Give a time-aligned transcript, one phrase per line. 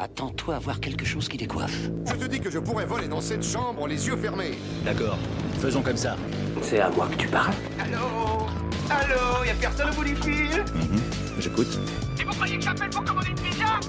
[0.00, 1.90] Attends-toi à voir quelque chose qui décoiffe.
[2.06, 4.52] Je te dis que je pourrais voler dans cette chambre les yeux fermés.
[4.84, 5.18] D'accord,
[5.58, 6.16] faisons comme ça.
[6.62, 8.46] C'est à moi que tu parles Allô
[8.90, 10.64] Allô Y'a personne au bout du fil
[11.40, 11.78] J'écoute.
[12.20, 13.80] Et vous croyez que j'appelle pour commander une pizza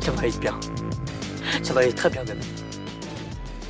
[0.00, 0.58] Ça va aller bien.
[1.62, 2.40] Ça va aller très bien même.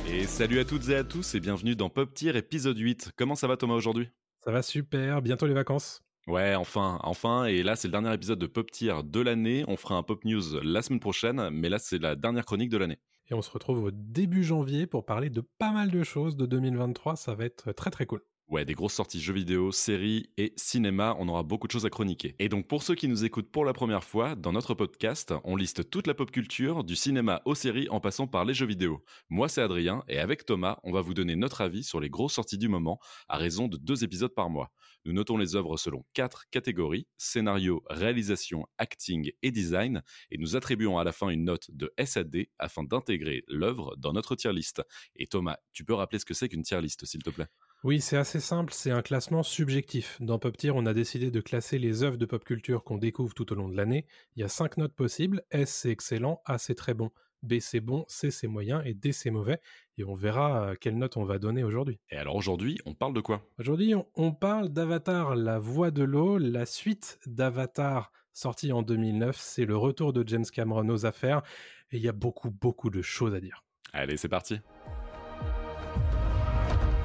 [0.07, 3.11] Et salut à toutes et à tous et bienvenue dans Pop Tier épisode 8.
[3.17, 4.09] Comment ça va Thomas aujourd'hui?
[4.45, 6.01] Ça va super, bientôt les vacances.
[6.29, 9.65] Ouais, enfin, enfin, et là c'est le dernier épisode de Pop Tier de l'année.
[9.67, 12.77] On fera un Pop News la semaine prochaine, mais là c'est la dernière chronique de
[12.77, 12.99] l'année.
[13.31, 16.45] Et on se retrouve au début janvier pour parler de pas mal de choses de
[16.45, 18.21] 2023, ça va être très très cool.
[18.49, 21.91] Ouais, des grosses sorties jeux vidéo, séries et cinéma, on aura beaucoup de choses à
[21.91, 22.35] chroniquer.
[22.39, 25.55] Et donc pour ceux qui nous écoutent pour la première fois, dans notre podcast, on
[25.55, 29.03] liste toute la pop culture, du cinéma aux séries en passant par les jeux vidéo.
[29.29, 32.33] Moi c'est Adrien, et avec Thomas, on va vous donner notre avis sur les grosses
[32.33, 34.71] sorties du moment, à raison de deux épisodes par mois.
[35.05, 40.97] Nous notons les œuvres selon quatre catégories, scénario, réalisation, acting et design, et nous attribuons
[40.97, 44.81] à la fin une note de SAD afin d'intégrer l'œuvre dans notre tier list.
[45.15, 47.68] Et Thomas, tu peux rappeler ce que c'est qu'une tier list s'il te plaît?
[47.85, 50.17] Oui, c'est assez simple, c'est un classement subjectif.
[50.19, 53.33] Dans Pop Tier, on a décidé de classer les œuvres de pop culture qu'on découvre
[53.33, 54.05] tout au long de l'année.
[54.35, 57.09] Il y a cinq notes possibles, S c'est excellent, A c'est très bon,
[57.41, 59.61] B c'est bon, C c'est moyen et D c'est mauvais.
[59.97, 62.01] Et on verra quelle note on va donner aujourd'hui.
[62.09, 63.47] Et alors aujourd'hui, on parle de quoi?
[63.59, 69.37] Aujourd'hui, on, on parle d'Avatar, la voix de l'eau, la suite d'Avatar sortie en 2009.
[69.39, 71.43] C'est le retour de James Cameron aux affaires.
[71.91, 73.63] Et il y a beaucoup, beaucoup de choses à dire.
[73.93, 74.59] Allez, c'est parti.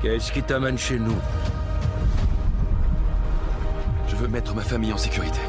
[0.04, 1.16] Qu'est-ce qui t'amène chez nous
[4.06, 5.40] Je veux mettre ma famille en sécurité.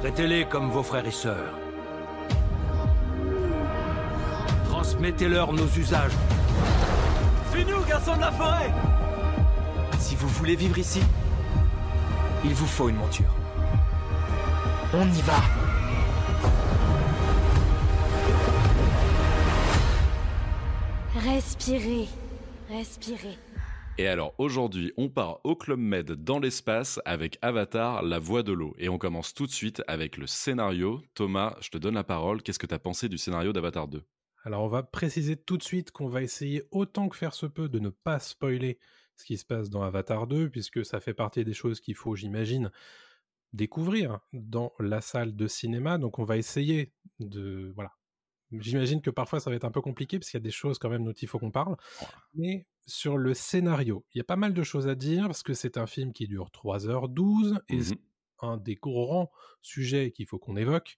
[0.00, 1.54] Traitez-les comme vos frères et sœurs.
[4.66, 6.12] Transmettez-leur nos usages.
[7.52, 8.70] Suis-nous, garçon de la forêt
[9.98, 11.00] Si vous voulez vivre ici,
[12.44, 13.34] il vous faut une monture.
[14.92, 15.57] On y va
[21.18, 22.06] Respirez,
[22.68, 23.36] respirez.
[23.98, 28.52] Et alors aujourd'hui, on part au Club Med dans l'espace avec Avatar, la voix de
[28.52, 28.76] l'eau.
[28.78, 31.02] Et on commence tout de suite avec le scénario.
[31.14, 32.40] Thomas, je te donne la parole.
[32.40, 34.00] Qu'est-ce que tu as pensé du scénario d'Avatar 2
[34.44, 37.68] Alors on va préciser tout de suite qu'on va essayer autant que faire se peut
[37.68, 38.78] de ne pas spoiler
[39.16, 42.14] ce qui se passe dans Avatar 2, puisque ça fait partie des choses qu'il faut,
[42.14, 42.70] j'imagine,
[43.52, 45.98] découvrir dans la salle de cinéma.
[45.98, 47.72] Donc on va essayer de...
[47.74, 47.97] Voilà.
[48.52, 50.78] J'imagine que parfois ça va être un peu compliqué, parce qu'il y a des choses
[50.78, 51.76] quand même dont il faut qu'on parle.
[52.34, 55.54] Mais sur le scénario, il y a pas mal de choses à dire, parce que
[55.54, 57.98] c'est un film qui dure 3h12, et Mhm.
[58.40, 59.30] un des grands
[59.62, 60.96] sujets qu'il faut qu'on évoque,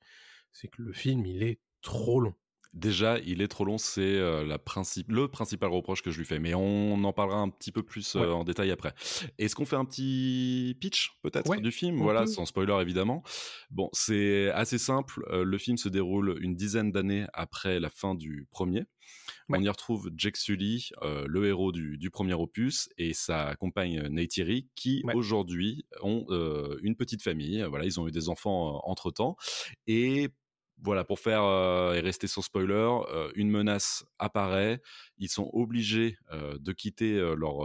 [0.53, 2.35] c'est que le film, il est trop long.
[2.73, 6.25] Déjà, il est trop long, c'est euh, la principe, le principal reproche que je lui
[6.25, 6.39] fais.
[6.39, 8.27] Mais on en parlera un petit peu plus euh, Ouais.
[8.29, 8.95] en détail après.
[9.39, 11.97] Est-ce qu'on fait un petit pitch peut-être Ouais, du film?
[11.99, 13.25] Voilà, sans spoiler évidemment.
[13.71, 15.25] Bon, c'est assez simple.
[15.33, 18.85] euh, le film se déroule une dizaine d'années après la fin du premier.
[19.49, 19.59] Ouais.
[19.59, 24.69] On y retrouve Jake Sully, le héros du, du premier opus, et sa compagne Neytiri,
[24.77, 26.25] qui aujourd'hui ont
[26.83, 27.65] une petite famille.
[27.69, 29.35] Voilà, ils ont eu des enfants entre temps.
[29.89, 30.29] Et
[30.83, 32.75] voilà, pour faire euh, et rester sans spoiler,
[33.13, 34.81] euh, une menace apparaît.
[35.19, 37.65] Ils sont obligés euh, de quitter leur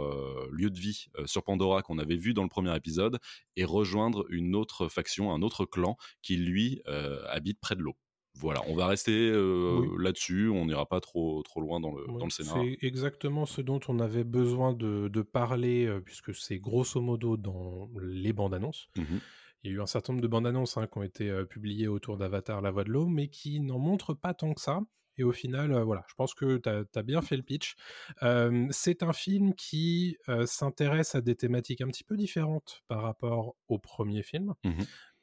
[0.50, 3.18] lieu de vie sur Pandora qu'on avait vu dans le premier épisode
[3.56, 6.82] et rejoindre une autre faction, un autre clan qui lui
[7.28, 7.96] habite près de l'eau.
[8.38, 9.88] Voilà, on va rester Oui.
[9.98, 10.50] là-dessus.
[10.50, 12.76] On n'ira pas trop trop loin dans le dans le scénario.
[12.78, 17.88] C'est exactement ce dont on avait besoin de, de parler, puisque c'est grosso modo dans
[18.02, 18.88] les bandes annonces.
[18.96, 19.20] Mhm.
[19.62, 21.44] Il y a eu un certain nombre de bandes annonces hein, qui ont été euh,
[21.44, 24.80] publiées autour d'Avatar La Voix de l'eau, mais qui n'en montrent pas tant que ça.
[25.18, 27.74] Et au final, euh, voilà, je pense que tu as, bien fait le pitch.
[28.22, 33.56] Euh, c'est un film qui s'intéresse à des thématiques un petit peu différentes par rapport
[33.68, 34.54] au premier film.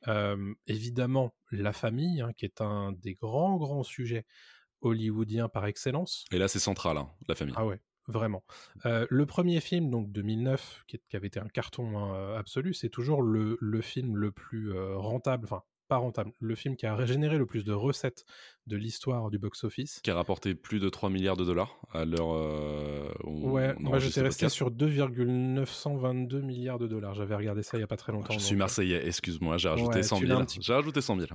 [0.08, 4.26] Euh, évidemment, la famille, hein, qui est un des grands, grands sujets
[4.82, 6.26] hollywoodiens par excellence.
[6.32, 7.56] Et là, c'est central, hein, la famille.
[7.58, 8.44] Ah ouais, vraiment.
[8.86, 13.22] Euh, le premier film, donc 2009, qui, avait été un carton hein, absolu, c'est toujours
[13.22, 15.63] le, le film le plus euh, rentable, enfin
[15.94, 18.25] pas rentable, le film qui a régénéré le plus de recettes
[18.66, 20.00] de l'histoire du box-office.
[20.04, 24.22] Qui a rapporté plus de 3 milliards de dollars à l'heure euh, Ouais, moi j'étais
[24.22, 27.13] resté sur 2,922 milliards de dollars.
[27.13, 28.31] J'avais regardé ça il y a pas très longtemps.
[28.31, 30.42] Je donc, suis euh, Marseillais, excuse-moi, j'ai rajouté Ouais, 100 tu l'as 000.
[30.42, 30.63] un petit peu.
[30.63, 31.28] J'ai rajouté 100 000.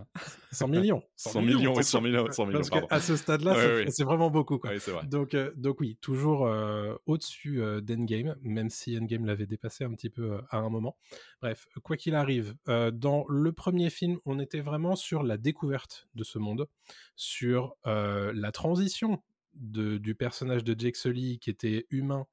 [0.51, 1.03] 100 millions.
[1.17, 2.01] 100 millions, oui, 100 attention.
[2.01, 4.59] millions, 100 millions, Parce qu'à ce stade-là, Ouais, c'est vraiment beaucoup.
[4.59, 4.71] Quoi.
[4.77, 5.07] Vrai.
[5.07, 10.11] Donc, euh, donc oui, toujours euh, au-dessus d'Endgame, même si Endgame l'avait dépassé un petit
[10.11, 10.97] peu à un moment.
[11.43, 16.25] Bref, quoi qu'il arrive, dans le premier film, on était vraiment sur la découverte de
[16.25, 16.69] ce monde,
[17.17, 19.23] sur euh, la transition
[19.55, 22.27] de, du personnage de Jake Sully qui était humain,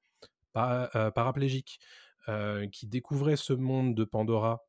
[0.55, 1.79] euh, paraplégique,
[2.29, 4.65] euh, qui découvrait ce monde de Pandora.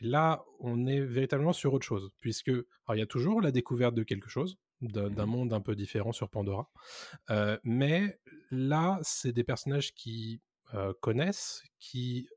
[0.00, 4.04] Là, on est véritablement sur autre chose, puisque il y a toujours la découverte de
[4.04, 6.70] quelque chose, d'un d'un monde un peu différent sur Pandora,
[7.64, 8.20] mais
[8.52, 10.40] là, c'est des personnages qui
[11.00, 12.28] connaissent, qui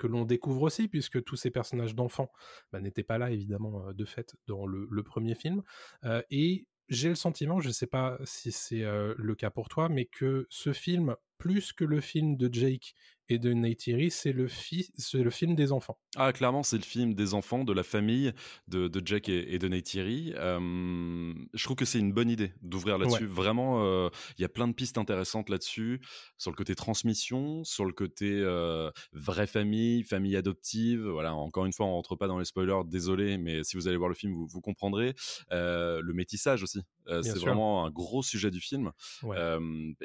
[0.00, 2.32] que l'on découvre aussi, puisque tous ces personnages d'enfants
[2.72, 5.62] bah, n'étaient pas là, évidemment, euh, de fait, dans le, premier film.
[6.04, 9.68] Euh, et j'ai le sentiment, je ne sais pas si c'est euh, le cas pour
[9.68, 12.94] toi, mais que ce film, plus que le film de Jake
[13.30, 15.98] et de Neytiri, c'est le, fi- c'est le film des enfants.
[16.16, 18.32] Ah, clairement, c'est le film des enfants, de la famille,
[18.68, 20.32] de, de Jack et, et de Neytiri.
[20.36, 23.24] Euh, je trouve que c'est une bonne idée d'ouvrir là-dessus.
[23.24, 23.30] Ouais.
[23.30, 26.00] Vraiment, euh, il y a plein de pistes intéressantes là-dessus,
[26.38, 31.06] sur le côté transmission, sur le côté euh, vraie famille, famille adoptive.
[31.06, 33.96] Voilà, encore une fois, on rentre pas dans les spoilers, désolé, mais si vous allez
[33.96, 35.14] voir le film, vous, vous comprendrez.
[35.50, 38.92] Le métissage aussi, c'est vraiment un gros sujet du film.
[39.22, 39.36] Ouais.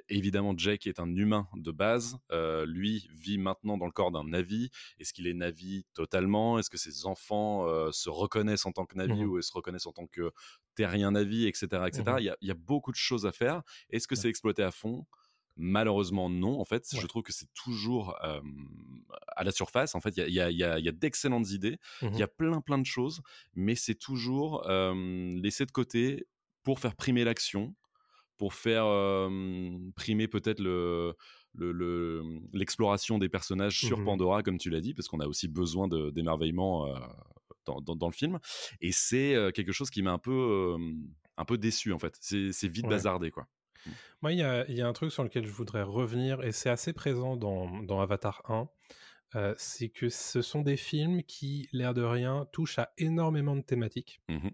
[0.09, 2.17] Évidemment, Jake est un humain de base.
[2.65, 4.69] Lui vit maintenant dans le corps d'un Navi?
[4.99, 6.59] Est-ce qu'il est Navi totalement?
[6.59, 9.29] Est-ce que ses enfants euh, se reconnaissent en tant que Navi Mhm.
[9.29, 10.31] ou se reconnaissent en tant que
[10.75, 11.83] terrien Navi, etc.
[11.87, 12.03] etc.
[12.07, 12.19] Mhm.
[12.19, 13.63] il, y a, il y a beaucoup de choses à faire.
[13.89, 14.21] Est-ce que Ouais.
[14.21, 15.05] c'est exploité à fond?
[15.57, 16.59] Malheureusement, non.
[16.59, 16.99] En fait, Ouais.
[16.99, 18.41] je trouve que c'est toujours euh,
[19.35, 19.95] à la surface.
[19.95, 21.77] En fait, il y a, y y d'excellentes idées.
[22.01, 23.21] Il y a plein, plein de choses,
[23.53, 24.93] mais c'est toujours euh,
[25.41, 26.27] laissé de côté
[26.63, 27.73] pour faire primer l'action,
[28.37, 29.29] pour faire euh,
[29.95, 31.15] primer peut-être le
[31.57, 32.23] le- le-
[32.53, 34.05] l'exploration des personnages sur Mhm.
[34.05, 36.93] Pandora, comme tu l'as dit, parce qu'on a aussi besoin d'émerveillement euh,
[37.65, 38.39] dans, dans- dans le film.
[38.81, 40.31] Et c'est euh, quelque chose qui m'a un peu,
[40.77, 40.93] euh,
[41.37, 42.15] un peu déçu, en fait.
[42.19, 42.89] C'est vite Ouais.
[42.91, 43.47] bazardé, quoi.
[44.21, 46.51] Moi, il y a, il y a un truc sur lequel je voudrais revenir, et
[46.51, 48.67] c'est assez présent dans, dans Avatar 1,
[49.35, 53.61] euh, c'est que ce sont des films qui, l'air de rien, touchent à énormément de
[53.61, 54.51] thématiques, Mhm.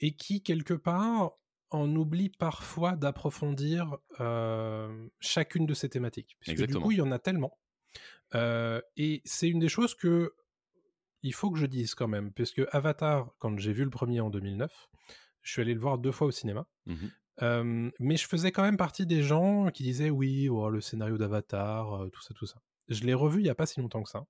[0.00, 1.32] et qui, quelque part,
[1.70, 6.36] en oublient parfois d'approfondir euh, chacune de ces thématiques.
[6.40, 6.78] Puisque Exactement.
[6.78, 7.58] du coup, il y en a tellement.
[8.34, 10.34] Euh, et c'est une des choses que
[11.22, 14.30] il faut que je dise quand même, puisque Avatar, quand j'ai vu le premier en
[14.30, 14.88] 2009,
[15.42, 16.66] je suis allé le voir deux fois au cinéma.
[16.86, 17.10] Mhm.
[17.42, 21.18] Euh, mais je faisais quand même partie des gens qui disaient oui, oh, le scénario
[21.18, 22.60] d'Avatar, tout ça, tout ça.
[22.88, 24.26] Je l'ai revu il n'y a pas si longtemps que ça.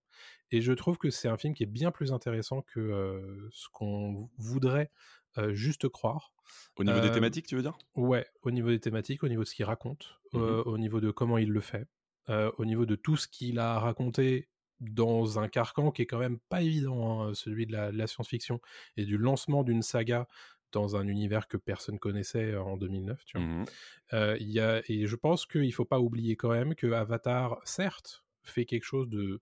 [0.51, 4.31] Et je trouve que c'est un film qui est bien plus intéressant que ce qu'on
[4.39, 4.91] voudrait
[5.39, 6.33] euh, juste croire.
[6.77, 7.77] Au niveau des Euh, thématiques, tu veux dire?
[7.95, 11.11] Ouais, au niveau des thématiques, au niveau de ce qu'il raconte, euh, au niveau de
[11.11, 11.89] comment il le fait,
[12.29, 14.49] au niveau de tout ce qu'il a raconté
[14.81, 18.61] dans un carcan qui est quand même pas évident, hein, celui de la, science-fiction,
[18.97, 20.29] et du lancement d'une saga
[20.73, 23.47] dans un univers que personne connaissait en 2009, tu vois.
[23.47, 23.65] Mhm.
[24.13, 27.59] Euh, il y a, et je pense qu'il faut pas oublier quand même que Avatar,
[27.65, 29.41] certes, fait quelque chose de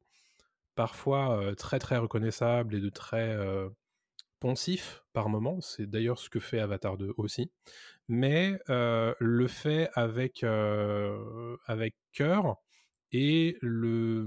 [0.75, 3.69] parfois euh, très très reconnaissable et de très euh,
[4.45, 5.61] poncif par moment.
[5.63, 7.51] C'est d'ailleurs ce que fait Avatar 2 aussi.
[8.09, 12.57] Mais euh, le fait avec, euh, avec cœur
[13.13, 14.25] et le.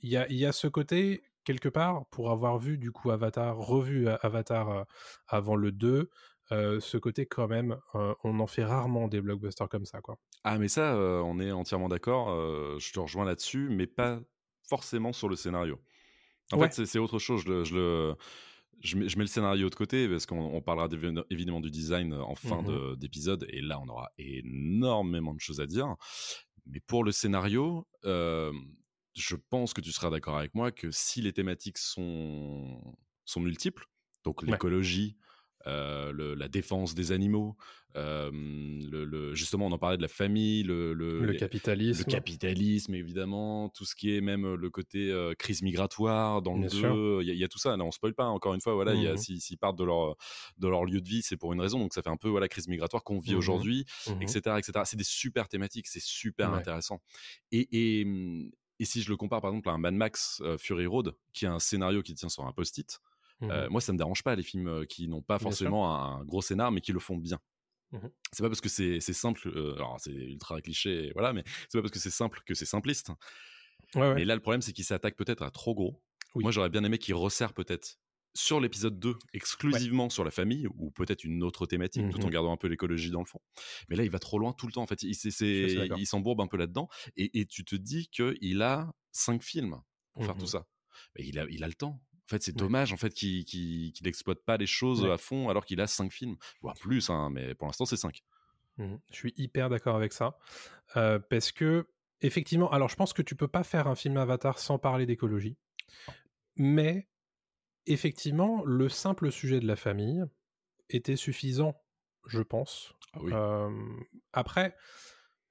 [0.00, 3.56] Il y a, y a ce côté, quelque part, pour avoir vu du coup Avatar,
[3.58, 4.84] revu euh, Avatar euh,
[5.28, 6.10] avant le 2,
[6.52, 10.18] euh, ce côté quand même, euh, on en fait rarement des blockbusters comme ça, quoi.
[10.44, 12.28] Ah, mais ça, on est entièrement d'accord.
[12.78, 14.20] je te rejoins là-dessus, mais pas
[14.68, 15.80] forcément sur le scénario.
[16.52, 16.68] En Ouais.
[16.68, 17.42] fait, c'est- autre chose.
[17.44, 18.16] Je le-
[18.80, 20.88] je mets, je mets le scénario de côté parce qu'on on parlera
[21.30, 25.66] évidemment du design en fin de- d'épisode et là, on aura énormément de choses à
[25.66, 25.94] dire.
[26.66, 28.52] Mais pour le scénario, euh,
[29.14, 32.80] je pense que tu seras d'accord avec moi que si les thématiques sont,
[33.24, 33.86] sont multiples,
[34.24, 35.16] donc l'écologie,
[35.66, 37.56] euh, le- la défense des animaux,
[37.96, 40.94] euh, le, le- justement, on en parlait de la famille, le,
[41.38, 42.04] capitalisme.
[42.06, 46.54] le capitalisme, évidemment, tout ce qui est même euh, le côté euh, crise migratoire dans
[46.56, 46.68] le.
[46.68, 47.76] 2, il y, a- il y a tout ça.
[47.76, 49.16] Là, on spoil pas, encore une fois, voilà, Mhm.
[49.16, 50.16] s'ils partent de leur,
[50.58, 52.48] de leur lieu de vie, c'est pour une raison, donc ça fait un peu voilà,
[52.48, 53.38] crise migratoire qu'on vit Mhm.
[53.38, 54.22] aujourd'hui, Mhm.
[54.22, 54.58] etc.
[54.58, 54.80] etc.
[54.84, 56.58] C'est des super thématiques, c'est super Ouais.
[56.58, 57.00] intéressant.
[57.52, 58.06] Et, et,
[58.78, 61.52] et si je le compare par exemple à un Mad Max Fury Road, qui a
[61.52, 63.00] un scénario qui tient sur un post-it,
[63.40, 63.50] Mhm.
[63.50, 66.42] euh, moi ça me dérange pas les films euh, qui n'ont pas forcément un, gros
[66.42, 67.38] scénar, mais qui le font bien.
[67.92, 68.10] Mhm.
[68.32, 71.82] C'est pas parce que c'est simple, euh, alors c'est ultra cliché, voilà, mais c'est pas
[71.82, 73.10] parce que c'est simple que c'est simpliste.
[73.94, 74.14] Ouais, ouais.
[74.16, 76.02] Mais là, le problème, c'est qu'il s'attaque peut-être à trop gros.
[76.34, 76.42] Oui.
[76.42, 77.98] Moi, j'aurais bien aimé qu'il resserre peut-être
[78.34, 82.52] sur l'épisode 2, exclusivement sur la famille, ou peut-être une autre thématique, tout en gardant
[82.52, 83.40] un peu l'écologie dans le fond.
[83.88, 85.02] Mais là, il va trop loin tout le temps, en fait.
[85.02, 86.88] Il, s'embourbe un peu là-dedans.
[87.16, 89.80] Et, et tu te dis qu'il a cinq films
[90.12, 90.66] pour faire tout ça.
[91.16, 92.00] Mais il a, il a le temps.
[92.28, 95.10] En fait, c'est dommage en fait qu'il qu'il qu'il exploite pas les choses Ouais.
[95.10, 97.08] à fond alors qu'il a cinq films, voire plus.
[97.08, 98.22] Hein, mais pour l'instant, c'est cinq.
[98.76, 99.00] Mhm.
[99.10, 100.36] Je suis hyper d'accord avec ça.
[100.96, 101.88] Euh, parce que,
[102.20, 105.56] effectivement, alors je pense que tu peux pas faire un film Avatar sans parler d'écologie.
[106.56, 107.08] Mais,
[107.86, 110.22] effectivement, le simple sujet de la famille
[110.90, 111.80] était suffisant,
[112.26, 112.92] je pense.
[113.14, 113.32] Ah oui.
[113.32, 113.70] Euh,
[114.34, 114.76] après,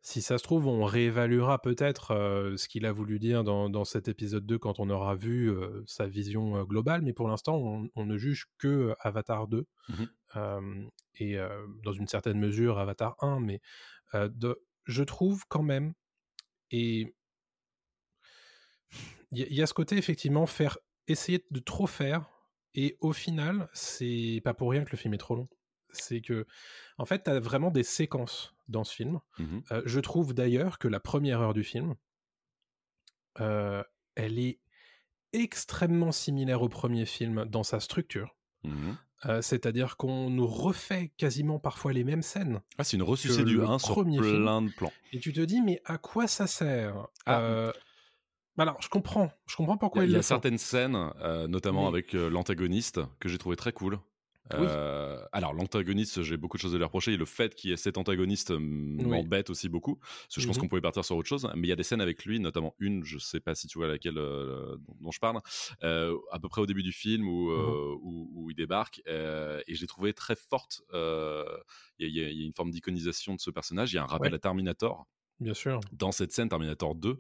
[0.08, 3.84] si ça se trouve, on réévaluera peut-être euh, ce qu'il a voulu dire dans, dans,
[3.84, 7.58] cet épisode 2 quand on aura vu euh, sa vision euh, globale, mais pour l'instant,
[7.58, 10.06] on, on, ne juge que Avatar 2 mmh
[11.20, 11.36] et
[11.84, 13.60] dans une certaine mesure Avatar 1, mais
[14.14, 15.94] de, je trouve quand même,
[16.70, 17.16] et
[19.32, 22.30] il y, y, a ce côté effectivement, faire essayer de trop faire,
[22.76, 25.50] et au final, c'est pas pour rien que le film est trop long.
[25.92, 26.46] C'est que,
[26.98, 29.20] en fait, tu as vraiment des séquences dans ce film.
[29.40, 31.96] Mmh Euh, je trouve d'ailleurs que la première heure du film,
[33.40, 33.84] euh,
[34.16, 34.60] elle est
[35.34, 38.36] extrêmement similaire au premier film dans sa structure.
[38.64, 38.94] Mmh
[39.26, 42.62] Euh, C'est-à-dire qu'on nous refait quasiment parfois les mêmes scènes.
[42.78, 44.68] Ah, c'est une ressucée du 1 sur plein film.
[44.68, 44.94] de plans.
[45.12, 47.08] Et tu te dis, mais à quoi ça sert?
[47.26, 47.40] Ah.
[47.42, 47.74] Euh,
[48.60, 49.32] Alors, je comprends.
[49.48, 50.98] Je comprends pourquoi Il y a, il y a certaines scènes,
[51.48, 53.98] notamment Mais- avec l'antagoniste, que j'ai trouvé très cool.
[54.54, 54.66] Oui.
[54.70, 57.14] Euh, alors l'antagoniste, j'ai beaucoup de choses à lui reprocher.
[57.14, 59.96] Et le fait qu'il y ait cet antagoniste euh, m'embête aussi beaucoup.
[59.98, 60.62] Parce que je pense Mhm.
[60.62, 61.48] qu'on pouvait partir sur autre chose.
[61.56, 63.78] Mais il y a des scènes avec lui, notamment une, je sais pas si tu
[63.78, 65.40] vois laquelle euh, dont, dont je parle,
[65.84, 67.98] euh, à peu près au début du film où, Mhm.
[68.02, 69.00] où, où il débarque.
[69.08, 70.82] et je l'ai trouvé très forte.
[70.94, 73.92] Il y, a- il y a une forme d'iconisation de ce personnage.
[73.92, 74.36] Il y a un rappel Ouais.
[74.36, 75.06] à Terminator
[75.40, 75.80] Bien sûr.
[75.92, 77.20] dans cette scène Terminator 2.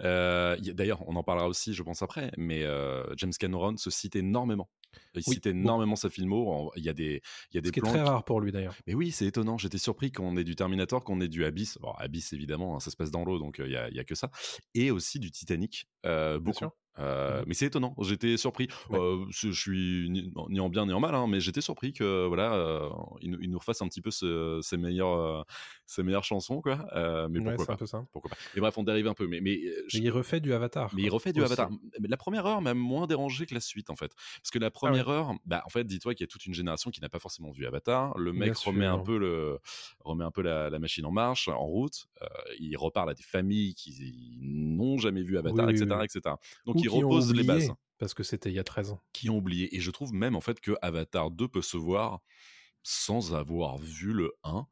[0.00, 3.32] Euh, il y a- D'ailleurs, on en parlera aussi, je pense, après, mais euh, James
[3.38, 4.68] Cameron se cite énormément.
[5.14, 6.72] Il Oui, cite énormément sa filmo.
[6.76, 7.20] Il y a des,
[7.52, 8.74] il y a des Ce qui est très qui- rare pour lui d'ailleurs.
[8.86, 9.58] Mais oui, c'est étonnant.
[9.58, 11.78] J'étais surpris qu'on ait du Terminator, qu'on ait du Abyss.
[11.80, 13.98] Bon, Abyss, évidemment, hein, ça se passe dans l'eau, donc euh, il y, a, y
[13.98, 14.30] a que ça.
[14.74, 16.66] Et aussi du Titanic, euh, beaucoup.
[16.98, 17.44] Euh, Mhm.
[17.48, 17.94] Mais c'est étonnant.
[18.02, 18.68] J'étais surpris.
[18.90, 18.98] Ouais.
[18.98, 22.26] Euh, je suis ni, ni en bien ni en mal, hein, mais j'étais surpris que
[22.26, 22.88] voilà, euh,
[23.20, 25.42] il, nous- il nous refasse un petit peu ce- ses meilleures, euh,
[25.86, 26.86] ses meilleures chansons, quoi.
[26.94, 28.04] Euh, mais Ouais, pourquoi un pas peu ça.
[28.12, 29.26] Pourquoi pas Mais bref, on dérive un peu.
[29.26, 30.90] Mais, mais, euh, je- Mais il refait du Avatar.
[30.94, 31.52] mais il refait du aussi.
[31.52, 31.70] Avatar.
[32.00, 34.12] Mais la première heure m'a moins dérangé que la suite, en fait.
[34.42, 36.90] Parce que la première heure, bah, en fait, dis-toi qu'il y a toute une génération
[36.90, 38.16] qui n'a pas forcément vu Avatar.
[38.18, 39.58] Le mec Bien remet un peu, le,
[40.00, 42.06] remet un peu la, la machine en marche, en route.
[42.22, 42.26] Euh,
[42.58, 46.04] il reparle à des familles qui n'ont jamais vu Avatar, Oui, etc., oui.
[46.04, 46.34] etc.
[46.66, 49.00] Donc Ou qui ont repose les bases Parce que c'était il y a 13 ans.
[49.12, 49.74] qui ont oublié.
[49.76, 52.20] Et je trouve même, en fait, que Avatar 2 peut se voir
[52.82, 54.66] sans avoir vu le 1.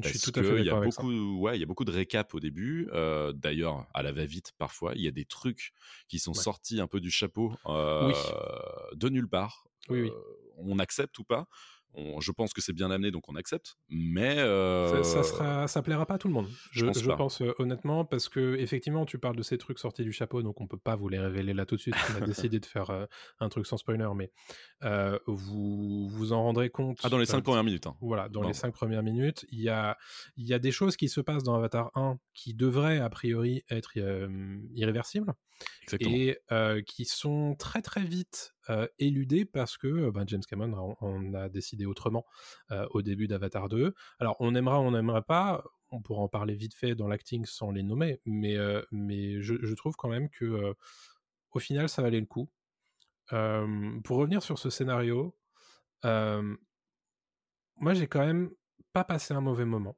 [0.00, 1.90] Je suis tout à fait qu'il y a beaucoup, ouais, il y a beaucoup de
[1.90, 2.88] récaps au début.
[2.92, 5.72] Euh, D'ailleurs, à la va-vite parfois, il y a des trucs
[6.06, 6.40] qui sont Ouais.
[6.42, 8.12] sortis un peu du chapeau, euh,
[8.94, 9.66] de nulle part.
[9.88, 10.10] Oui, oui.
[10.10, 10.20] Euh,
[10.58, 11.48] on accepte ou pas.
[11.94, 13.76] On- je pense que c'est bien amené, donc on accepte.
[13.88, 16.46] Mais Ça, euh, ça sera, ça plaira pas à tout le monde.
[16.70, 17.16] je Je, pense je pas.
[17.16, 20.60] pense euh, honnêtement parce que effectivement, tu parles de ces trucs sortis du chapeau, donc
[20.60, 21.96] on peut pas vous les révéler là tout de suite.
[22.12, 23.06] On a décidé de faire euh,
[23.40, 24.30] un truc sans spoiler, mais
[24.84, 26.98] euh, vous vous en rendrez compte.
[27.02, 27.86] ah, dans les cinq euh, premières minutes.
[27.86, 27.96] hein.
[28.00, 29.96] Voilà, dans les cinq premières minutes, il y a,
[30.36, 33.64] il y a des choses qui se passent dans Avatar 1 qui devraient a priori
[33.70, 35.32] être euh, irréversibles
[35.82, 36.14] Exactement.
[36.14, 41.06] et euh, qui sont très très vite euh, éludées parce que ben, James Cameron en,
[41.06, 42.24] en a décidé autrement
[42.70, 43.94] euh, au début d'Avatar 2.
[44.18, 47.70] Alors on aimera, on n'aimera pas, on pourra en parler vite fait dans l'acting sans
[47.70, 48.56] les nommer, mais,
[48.90, 50.74] mais je, je trouve quand même que
[51.52, 52.50] au final ça valait le coup.
[53.30, 55.34] Pour revenir sur ce scénario,
[56.04, 58.50] moi j'ai quand même
[58.92, 59.96] pas passé un mauvais moment.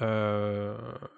[0.00, 0.76] Euh,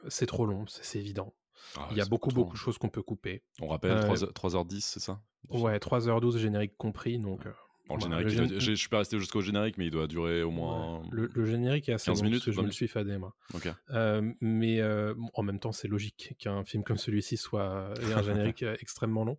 [0.08, 1.34] c'est trop long, c'est évident.
[1.76, 3.42] Ah, Il y a beaucoup, beaucoup de choses qu'on peut couper.
[3.60, 5.20] On rappelle Euh, 3, 3h10, c'est ça?
[5.48, 7.46] Ouais, 3h12 générique compris, donc...
[7.46, 7.52] euh,
[7.88, 10.06] Bon, le générique, le il gén- je suis pas resté jusqu'au générique, mais il doit
[10.06, 12.56] durer au ouais, moins le, le générique est assez 15 long minutes, parce que je
[12.58, 13.34] 20 me le suis fadé, moi.
[13.52, 13.68] Ok.
[13.90, 18.22] Euh, mais euh, en même temps, c'est logique qu'un film comme celui-ci soit ait un
[18.22, 19.38] générique euh, extrêmement long.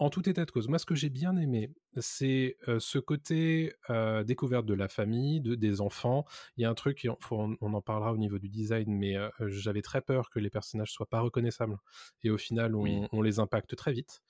[0.00, 3.74] En tout état de cause, moi, ce que j'ai bien aimé, c'est euh, ce côté
[3.90, 6.24] euh, découverte de la famille, de, des enfants.
[6.56, 9.28] Il y a un truc, on, on en parlera au niveau du design, mais euh,
[9.40, 11.76] j'avais très peur que les personnages soient pas reconnaissables.
[12.22, 13.08] Et au final, on, Oui.
[13.12, 14.22] on les impacte très vite.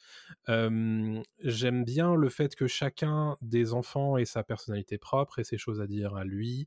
[0.48, 5.80] J'aime bien le fait que chacun des enfants ait sa personnalité propre et ses choses
[5.80, 6.66] à dire à lui.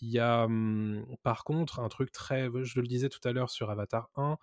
[0.00, 3.50] Il y a hum, par contre un truc très, je le disais tout à l'heure
[3.50, 4.36] sur Avatar 1,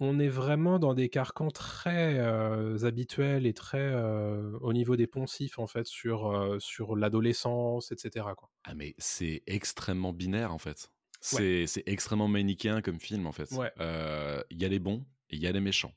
[0.00, 5.06] on est vraiment dans des carcans très euh, habituels et très euh, au niveau des
[5.06, 8.26] poncifs en fait sur, euh, sur l'adolescence, etc.
[8.36, 8.50] Quoi.
[8.64, 10.90] Ah, mais c'est extrêmement binaire en fait.
[11.20, 13.50] C'est extrêmement manichéen comme film en fait.
[13.52, 13.72] Ouais.
[14.50, 15.92] Il y a les bons et il y a les méchants.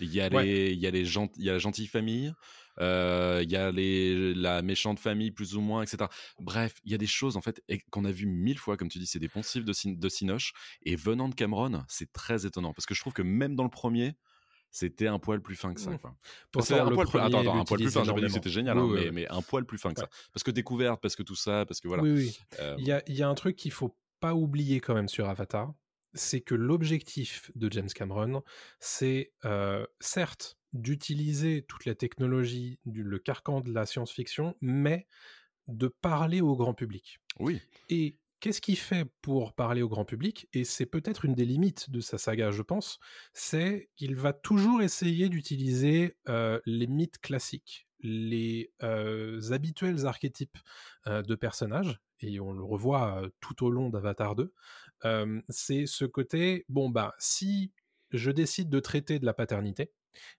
[0.00, 2.32] Il y, a les- il y, a les il y a la gentille famille,
[2.80, 6.04] il y a les, la méchante famille plus ou moins, etc.
[6.40, 8.98] Bref, il y a des choses en fait qu'on a vu mille fois, comme tu
[8.98, 10.52] dis, c'est des poncifs de, de Cinoche.
[10.82, 13.70] Et venant de Cameron, c'est très étonnant parce que je trouve que même dans le
[13.70, 14.16] premier,
[14.70, 15.90] c'était un poil plus fin que ça.
[15.90, 15.98] Mmh.
[16.52, 18.32] Pourtant, C'est un poil plus, attends, attends, un poil plus fin, j'ai pas dit que
[18.32, 19.10] c'était génial, Oui, hein, oui, mais, oui.
[19.14, 20.08] mais un poil plus fin que ça.
[20.32, 22.02] Parce que découverte, parce que tout ça, parce que voilà.
[22.02, 22.36] Oui.
[22.58, 25.08] Euh, Il y a, il y a un truc qu'il faut pas oublier quand même
[25.08, 25.72] sur Avatar,
[26.12, 28.42] c'est que l'objectif de James Cameron,
[28.80, 35.06] c'est euh, certes d'utiliser toute la technologie, du, le carcan de la science-fiction, mais
[35.68, 37.18] de parler au grand public.
[37.40, 37.60] oui.
[37.88, 41.90] Et qu'est-ce qu'il fait pour parler au grand public Et c'est peut-être une des limites
[41.90, 42.98] de sa saga, je pense,
[43.32, 50.58] c'est qu'il va toujours essayer d'utiliser euh, les mythes classiques, les euh, habituels archétypes
[51.06, 54.52] euh, de personnages, et on le revoit tout au long d'Avatar 2.
[55.48, 57.72] c'est ce côté, bon bah si
[58.10, 59.92] je décide de traiter de la paternité,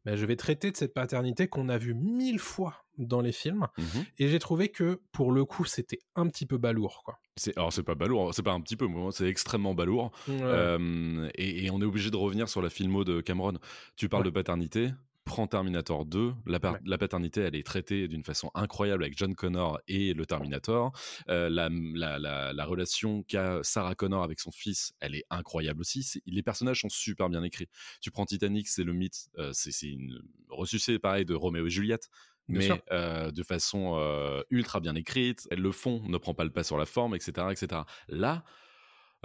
[0.06, 3.68] ben, je vais traiter de cette paternité qu'on a vue mille fois dans les films.
[3.78, 3.84] Mmh
[4.20, 7.20] Et j'ai trouvé que, pour le coup, c'était un petit peu balourd, quoi.
[7.36, 10.12] C'est, alors c'est pas balourd, c'est pas un petit peu, c'est extrêmement balourd.
[10.28, 13.60] Euh, et, et, on est obligé de revenir sur la filmo de Cameron.
[13.96, 14.90] Tu parles de paternité,
[15.28, 19.80] prends Terminator 2, la, la, paternité, elle est traitée d'une façon incroyable avec John Connor
[19.88, 20.92] et le Terminator.
[21.30, 26.22] Euh, la, la, la, relation qu'a Sarah Connor avec son fils, elle est incroyable aussi.
[26.26, 27.68] les personnages sont super bien écrits.
[28.02, 30.20] Tu prends Titanic, c'est le mythe, euh, c'est une
[30.50, 32.10] ressuscité pareil de Roméo et Juliette
[32.48, 35.48] mais euh, de façon euh, ultra bien écrite.
[35.52, 37.82] Le fond ne prend pas le pas sur la forme, etc., etc.
[38.08, 38.44] Là,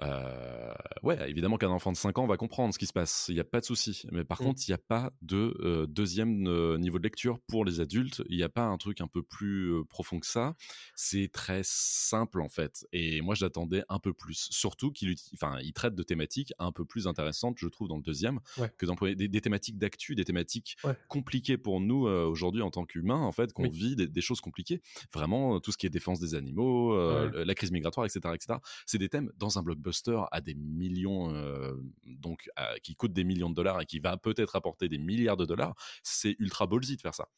[0.00, 0.72] euh,
[1.02, 3.40] ouais, évidemment qu'un enfant de 5 ans va comprendre ce qui se passe, il n'y
[3.40, 4.04] a pas de souci.
[4.10, 4.44] Mais par mmh.
[4.44, 8.22] contre, il n'y a pas de euh, deuxième euh, niveau de lecture pour les adultes,
[8.28, 10.54] il n'y a pas un truc un peu plus profond que ça.
[10.94, 12.86] C'est très simple en fait.
[12.92, 14.48] Et moi, j'attendais un peu plus.
[14.50, 18.02] Surtout qu'il enfin, il traite de thématiques un peu plus intéressantes, je trouve, dans le
[18.02, 18.40] deuxième,
[18.78, 20.76] que dans des, des thématiques d'actu, des thématiques
[21.08, 24.80] compliquées pour nous aujourd'hui en tant qu'humains, en fait, qu'on vit des, choses compliquées.
[25.12, 28.58] Vraiment, tout ce qui est défense des animaux, la crise migratoire, etc., etc.
[28.86, 31.74] C'est des thèmes dans un blockbuster à des millions, euh,
[32.04, 32.48] donc
[32.82, 35.74] qui coûte des millions de dollars et qui va peut-être apporter des milliards de dollars,
[36.02, 37.28] c'est ultra ballsy de faire ça.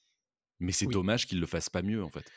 [0.61, 2.31] Mais c'est dommage qu'il le fasse pas mieux en fait.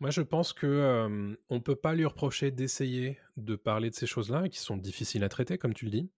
[0.00, 4.06] Moi, je pense que euh, on peut pas lui reprocher d'essayer de parler de ces
[4.06, 6.10] choses-là qui sont difficiles à traiter, comme tu le dis.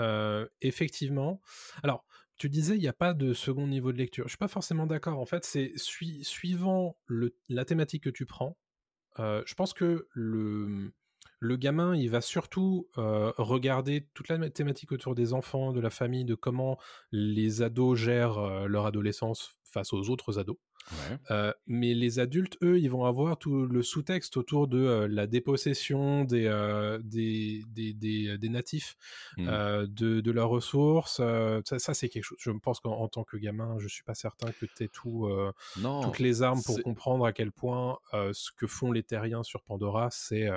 [0.00, 1.40] Euh, effectivement.
[1.82, 2.04] Alors,
[2.36, 4.24] tu disais, il n'y a pas de second niveau de lecture.
[4.24, 5.18] Je suis pas forcément d'accord.
[5.18, 8.58] En fait, c'est suivant le, la thématique que tu prends.
[9.18, 10.92] je pense que le,
[11.42, 16.24] le gamin, il va surtout regarder toute la thématique autour des enfants, de la famille,
[16.24, 16.78] de comment
[17.10, 20.56] les ados gèrent leur adolescence face aux autres ados.
[21.30, 25.26] Euh, mais les adultes, eux, ils vont avoir tout le sous-texte autour de euh, la
[25.26, 28.96] dépossession des, euh, des, des, des, natifs,
[29.36, 29.46] mmh.
[29.86, 31.16] de, de, leurs ressources.
[31.16, 32.38] ça, ça c'est quelque chose.
[32.40, 35.28] Je pense qu'en tant que gamin, je suis pas certain que tu aies tout,
[35.76, 40.08] toutes les armes pour comprendre à quel point ce que font les terriens sur Pandora,
[40.10, 40.48] c'est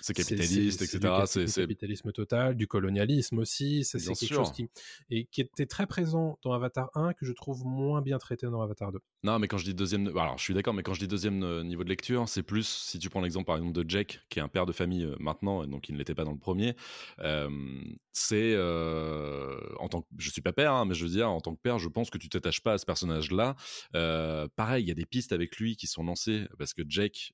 [0.00, 1.24] c'est capitaliste, etc.
[1.26, 3.84] C'est du capitalisme total, du colonialisme aussi.
[3.84, 4.68] C'est quelque chose qui,
[5.10, 8.60] et qui était très présent dans Avatar 1 que je trouve moins bien traité dans
[8.60, 9.00] Avatar 2.
[9.22, 11.42] Non, mais quand je dis deuxième, alors je suis d'accord, mais quand je dis deuxième
[11.42, 14.38] euh, niveau de lecture, c'est plus si tu prends l'exemple par exemple de Jack, qui
[14.38, 16.74] est un père de famille euh, maintenant, donc il ne l'était pas dans le premier.
[17.20, 17.48] Euh,
[18.12, 18.56] c'est
[19.78, 21.60] en tant que, je suis pas père, hein, mais je veux dire en tant que
[21.60, 23.54] père, je pense que tu t'attaches pas à ce personnage-là.
[24.56, 27.32] pareil, il y a des pistes avec lui qui sont lancées parce que Jack,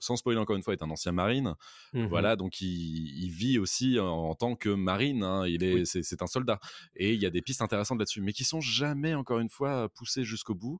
[0.00, 1.54] sans spoiler encore une fois, est un ancien marine.
[1.92, 5.22] Mmh voilà, donc il, vit aussi en, tant que marine.
[5.22, 6.58] Hein, il est, c'est un soldat,
[6.96, 9.88] et il y a des pistes intéressantes là-dessus, mais qui sont jamais encore une fois
[9.90, 10.78] poussées jusqu'au bout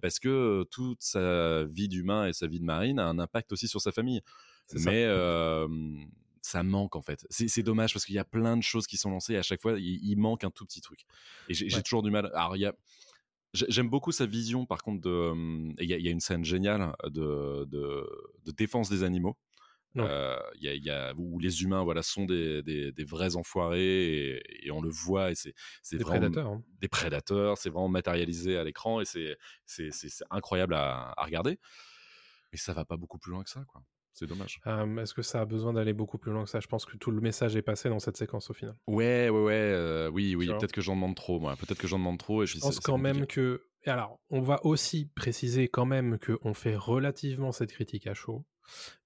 [0.00, 0.28] parce que
[0.70, 3.92] toute sa vie d'humain et sa vie de marine a un impact aussi sur sa
[3.92, 4.22] famille.
[4.74, 5.06] Mais
[6.42, 7.26] ça manque en fait.
[7.30, 9.60] C'est dommage parce qu'il y a plein de choses qui sont lancées et à chaque
[9.60, 11.00] fois il, manque un tout petit truc.
[11.48, 12.30] Et j'ai toujours du mal.
[12.34, 12.74] Alors il y a
[13.68, 15.32] J'aime beaucoup sa vision, par contre, de.
[15.80, 19.36] Il y, a une scène géniale de, de, défense des animaux.
[19.96, 24.82] Euh, y y a, où les humains voilà, sont des, des, vrais enfoirés et, on
[24.82, 25.54] le voit et c'est
[25.96, 26.48] des prédateurs.
[26.48, 26.62] Hein.
[26.80, 29.36] Des prédateurs, c'est vraiment matérialisé à l'écran et c'est
[30.30, 31.58] incroyable à, à, regarder.
[32.52, 33.82] Mais ça va pas beaucoup plus loin que ça, quoi.
[34.18, 34.60] C'est dommage.
[34.64, 36.58] Est-ce que ça a besoin d'aller beaucoup plus loin que ça?
[36.58, 38.74] Je pense que tout le message est passé dans cette séquence au final.
[38.86, 39.52] Ouais, ouais, ouais.
[39.52, 40.46] Euh, oui, oui.
[40.46, 41.54] Peut-être que j'en demande trop, moi.
[41.56, 42.42] Peut-être que j'en demande trop.
[42.42, 43.66] Et je, pense quand même que.
[43.84, 48.46] Alors, on va aussi préciser quand même qu'on fait relativement cette critique à chaud.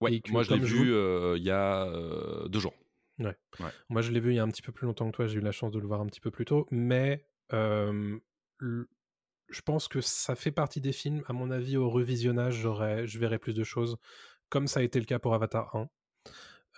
[0.00, 2.74] Ouais, moi je l'ai vu euh, il y a euh, deux jours.
[3.18, 3.36] Ouais.
[3.88, 5.38] Moi je l'ai vu il y a un petit peu plus longtemps que toi, j'ai
[5.38, 7.24] eu la chance de le voir un petit peu plus tôt, mais
[9.50, 12.62] je pense que ça fait partie des films, à mon avis, au revisionnage,
[13.04, 13.96] je verrai plus de choses,
[14.48, 15.88] comme ça a été le cas pour Avatar 1.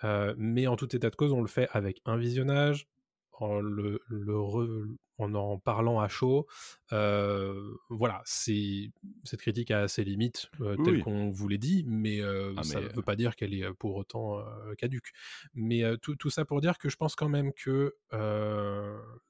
[0.05, 2.89] Euh, mais en tout état de cause, on le fait avec un visionnage,
[3.43, 4.01] en, le,
[5.19, 6.47] en en parlant à chaud.
[6.93, 8.91] Euh, voilà, c'est
[9.25, 12.89] cette critique a ses limites, euh, telles qu'on vous l'a dit, mais ah, ça ne
[12.89, 14.43] veut pas dire qu'elle est pour autant
[14.79, 15.13] caduque.
[15.55, 17.97] Mais tout, tout, ça pour dire que je pense quand même que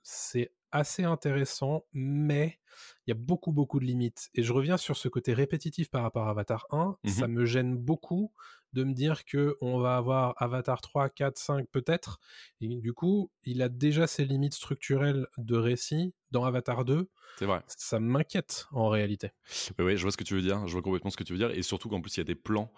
[0.03, 2.59] c'est assez intéressant, mais
[3.07, 4.31] il y a beaucoup, beaucoup de limites.
[4.35, 6.97] Et je reviens sur ce côté répétitif par rapport à Avatar 1.
[7.05, 8.33] Mmh ça me gêne beaucoup
[8.73, 12.19] de me dire que on va avoir Avatar 3, 4, 5 peut-être.
[12.61, 17.11] Et du coup, il a déjà ses limites structurelles de récit dans Avatar 2.
[17.39, 17.63] C'est vrai.
[17.67, 19.31] Ça m'inquiète en réalité.
[19.79, 20.67] Oui, je vois ce que tu veux dire.
[20.67, 21.51] Je vois complètement ce que tu veux dire.
[21.51, 22.73] Et surtout qu'en plus, il y a des plans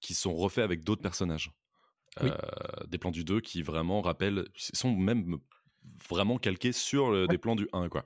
[0.00, 1.52] qui sont refaits avec d'autres personnages.
[2.22, 2.30] Oui.
[2.30, 5.38] Euh, des plans du 2 qui vraiment rappellent, sont même
[6.08, 8.04] vraiment calqués sur le- des plans du 1 quoi.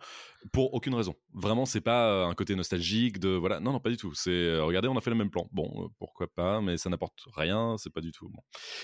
[0.52, 1.14] Pour aucune raison.
[1.34, 3.60] Vraiment c'est pas euh, un côté nostalgique de voilà.
[3.60, 4.14] Non non pas du tout.
[4.14, 5.48] C'est euh, regardez on a fait le même plan.
[5.52, 8.40] Bon euh, pourquoi pas mais ça n'apporte rien c'est pas du tout bon.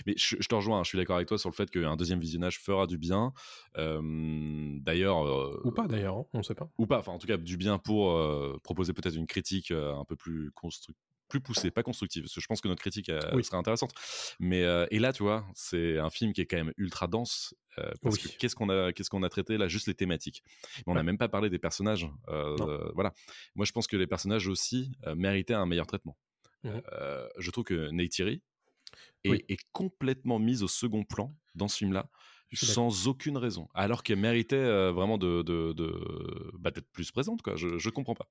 [0.06, 1.96] mais je, je te rejoins hein, je suis d'accord avec toi sur le fait qu'un
[1.96, 3.32] deuxième visionnage fera du bien.
[3.78, 4.00] Euh,
[4.80, 6.68] d'ailleurs euh, Ou pas d'ailleurs, hein, on sait pas.
[6.78, 8.12] ou pas, enfin en tout cas du bien pour
[8.62, 10.94] proposer peut-être une critique un peu plus constructive
[11.28, 13.42] plus poussée, pas constructive, parce que je pense que notre critique euh, Oui.
[13.44, 13.92] serait intéressante.
[14.40, 17.54] Mais euh, et là, tu vois, c'est un film qui est quand même ultra dense.
[17.78, 18.22] euh, parce Oui.
[18.30, 20.42] que qu'est-ce qu'on a, qu'est-ce qu'on a traité là, juste les thématiques.
[20.78, 21.04] Mais on n'a Ouais.
[21.06, 22.08] même pas parlé des personnages.
[22.28, 22.56] euh,
[22.94, 23.12] voilà.
[23.54, 26.16] Moi, je pense que les personnages aussi méritaient un meilleur traitement.
[26.64, 28.42] Je trouve que Neytiri
[29.24, 29.44] est, Oui.
[29.48, 32.08] est complètement mise au second plan dans ce film-là
[32.54, 37.42] sans aucune raison, alors qu'elle méritait euh, vraiment de, de, de- bah, d'être plus présente.
[37.42, 37.56] Quoi.
[37.56, 38.28] Je, je comprends pas.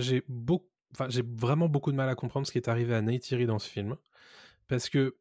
[0.00, 3.02] J'ai beaucoup, enfin, j'ai vraiment beaucoup de mal à comprendre ce qui est arrivé à
[3.02, 3.96] Neytiri dans ce film,
[4.68, 5.16] parce que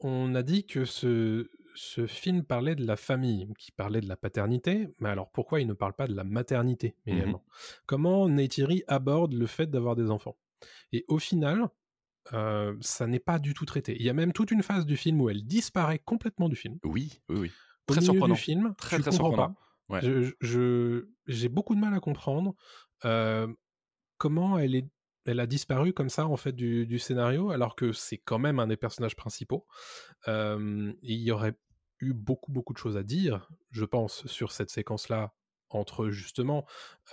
[0.00, 4.16] on a dit que ce, ce film parlait de la famille, qui parlait de la
[4.16, 7.14] paternité, mais alors pourquoi il ne parle pas de la maternité Mhm.
[7.16, 7.44] également?
[7.86, 10.36] Comment Neytiri aborde le fait d'avoir des enfants?
[10.92, 11.68] Et au final,
[12.32, 13.96] euh, ça n'est pas du tout traité.
[13.98, 16.78] Il y a même toute une phase du film où elle disparaît complètement du film.
[16.84, 17.50] Oui, oui, oui.
[17.88, 18.34] Au Très surprenant.
[18.34, 19.36] du film, Très, très surprenant.
[19.36, 19.54] pas.
[19.88, 20.00] Ouais.
[20.02, 22.54] Je- je- j'ai beaucoup de mal à comprendre
[23.04, 23.46] euh,
[24.18, 24.88] comment elle est
[25.26, 28.66] elle a disparu comme ça en fait du, scénario alors que c'est quand même un
[28.66, 29.66] des personnages principaux
[30.26, 31.54] il y aurait
[32.00, 35.34] eu beaucoup beaucoup de choses à dire je pense sur cette séquence là
[35.70, 36.64] entre justement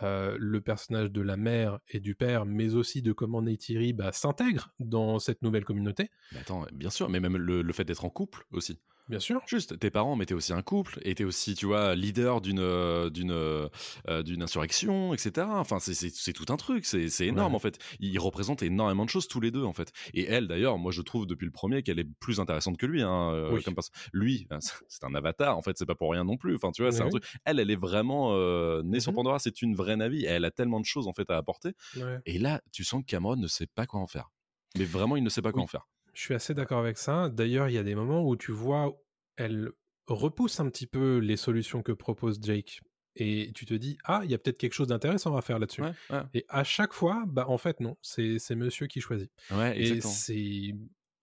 [0.04, 4.12] euh, le personnage de la mère et du père mais aussi de comment Neytiri bah,
[4.12, 8.10] s'intègre dans cette nouvelle communauté Mais attends, bien sûr, mais même le fait d'être en
[8.10, 8.80] couple aussi.
[9.10, 11.96] Bien sûr Juste, tes parents, mais t'es aussi un couple, et t'es aussi, tu vois,
[11.96, 13.68] leader d'une euh, d'une euh,
[14.10, 15.48] euh, d'une insurrection, etc.
[15.50, 17.58] Enfin, c'est- tout un truc, c'est c'est énorme Ouais.
[17.58, 17.78] en fait.
[18.00, 19.92] Ils représentent énormément de choses tous les deux en fait.
[20.14, 23.02] Et elle, d'ailleurs, moi je trouve depuis le premier qu'elle est plus intéressante que lui.
[23.02, 23.62] Hein, Oui.
[23.64, 23.76] comme
[24.14, 26.56] lui, ben, c'est- un avatar en fait, c'est pas pour rien non plus.
[26.56, 27.26] Enfin, tu vois, c'est Oui, un truc.
[27.46, 29.16] Elle, elle est vraiment euh, née sur Mhm.
[29.18, 30.24] Pandora, c'est une vraie Navi.
[30.24, 31.74] Et elle a tellement de choses en fait à apporter.
[31.98, 32.20] Ouais.
[32.26, 34.30] Et là, tu sens que Cameron ne sait pas quoi en faire.
[34.78, 35.66] Mais vraiment, il ne sait pas quoi Oui.
[35.66, 35.88] en faire.
[36.14, 37.30] Je suis assez d'accord avec ça.
[37.30, 38.94] D'ailleurs, il y a des moments où tu vois,
[39.36, 39.72] elle
[40.08, 42.82] repousse un petit peu les solutions que propose Jake.
[43.16, 45.84] Et tu te dis, ah, il y a peut-être quelque chose d'intéressant à faire là-dessus.
[45.84, 49.32] Ouais, ouais, Et à chaque fois, bah en fait, non, c'est monsieur qui choisit.
[49.52, 50.74] ouais, Et c'est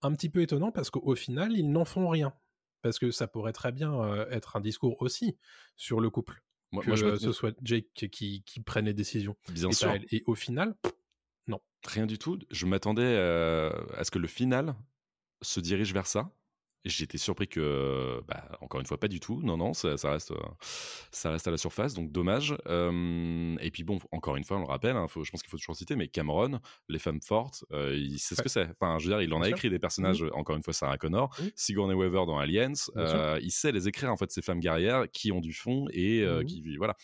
[0.01, 2.33] un petit peu étonnant parce qu'au final, ils n'en font rien.
[2.81, 5.37] Parce que ça pourrait très bien euh, être un discours aussi
[5.75, 6.41] sur le couple.
[6.71, 9.35] Moi, que moi, je euh, ce soit Jake qui, qui prenne les décisions.
[9.51, 9.93] bien et, sûr.
[10.11, 10.75] Et au final,
[11.87, 12.37] Rien du tout.
[12.51, 14.75] Je m'attendais euh, à ce que le final
[15.41, 16.29] se dirige vers ça.
[16.85, 19.39] J'étais surpris que, bah, encore une fois, pas du tout.
[19.43, 20.37] Non, non, ça, ça reste, euh,
[21.11, 22.55] ça reste à la surface, donc dommage.
[22.67, 25.49] Euh, et puis bon, encore une fois, on le rappelle, hein, faut- je pense qu'il
[25.49, 28.67] faut toujours citer, mais Cameron, les femmes fortes, euh, il sait ce que c'est.
[28.69, 29.57] Enfin, je veux dire, il en Bien a sûr.
[29.57, 30.23] écrit des personnages.
[30.33, 31.51] Encore une fois, Sarah Connor, Oui.
[31.55, 32.73] Sigourney Weaver dans Aliens.
[32.95, 36.23] Euh, il sait les écrire en fait, ces femmes guerrières qui ont du fond et
[36.25, 36.45] Mhm.
[36.45, 36.95] qui, voilà.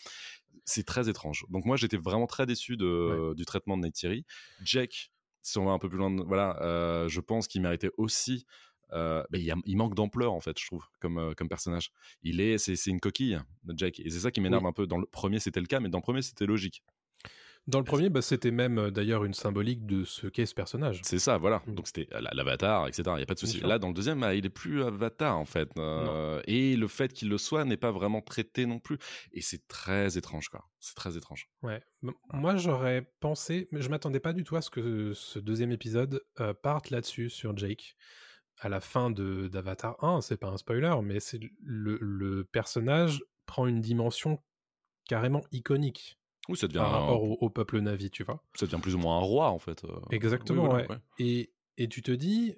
[0.68, 1.44] C'est très étrange.
[1.48, 4.24] Donc moi, j'étais vraiment très déçu de, du traitement de Neytiri.
[4.62, 7.90] Jack, si on va un peu plus loin, de- voilà, euh, je pense qu'il méritait
[7.96, 8.44] aussi.
[8.92, 11.90] euh, il, y a- il manque d'ampleur en fait, je trouve, comme, euh, comme personnage.
[12.22, 13.38] Il est, c'est, c'est une coquille,
[13.74, 14.68] Jack, et c'est ça qui m'énerve Oui.
[14.68, 14.86] un peu.
[14.86, 16.82] Dans le premier, c'était le cas, mais dans le premier, c'était logique.
[17.68, 21.00] Dans le premier, bah, c'était même euh, d'ailleurs une symbolique de ce qu'est ce personnage.
[21.04, 21.62] C'est ça, voilà.
[21.66, 21.74] Mm.
[21.74, 23.02] Donc c'était la- l'avatar, etc.
[23.08, 23.60] Il n'y a pas de souci.
[23.60, 27.12] Là, dans le deuxième, ah, il est plus avatar en fait, Euh, et le fait
[27.12, 28.98] qu'il le soit n'est pas vraiment traité non plus.
[29.32, 30.66] Et c'est très étrange, quoi.
[30.80, 31.48] C'est très étrange.
[31.62, 31.82] Ouais.
[32.32, 36.22] Moi, j'aurais pensé, mais je m'attendais pas du tout à ce que ce deuxième épisode
[36.40, 37.96] euh, parte là-dessus sur Jake.
[38.60, 43.22] À la fin de d'Avatar 1, c'est pas un spoiler, mais c'est le, le personnage
[43.46, 44.42] prend une dimension
[45.08, 46.17] carrément iconique
[46.48, 48.42] Oui, ça devient, par un- rapport au, au peuple Navi, tu vois.
[48.54, 49.84] ça devient plus ou moins un roi en fait.
[49.84, 49.88] euh.
[50.10, 50.98] Exactement, Oui, voilà, ouais.
[51.18, 52.56] Et, et tu te dis,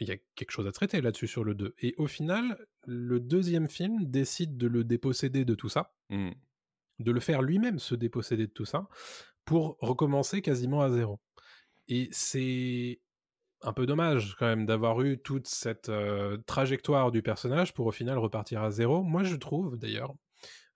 [0.00, 1.74] il y a quelque chose à traiter là-dessus sur le 2.
[1.80, 6.30] Et au final, le deuxième film décide de le déposséder de tout ça, Mm.
[7.00, 8.88] de le faire lui-même se déposséder de tout ça,
[9.44, 11.20] pour recommencer quasiment à zéro.
[11.88, 13.00] Et c'est
[13.62, 17.92] un peu dommage quand même d'avoir eu toute cette euh, trajectoire du personnage pour au
[17.92, 19.02] final repartir à zéro.
[19.02, 20.14] Moi je trouve d'ailleurs,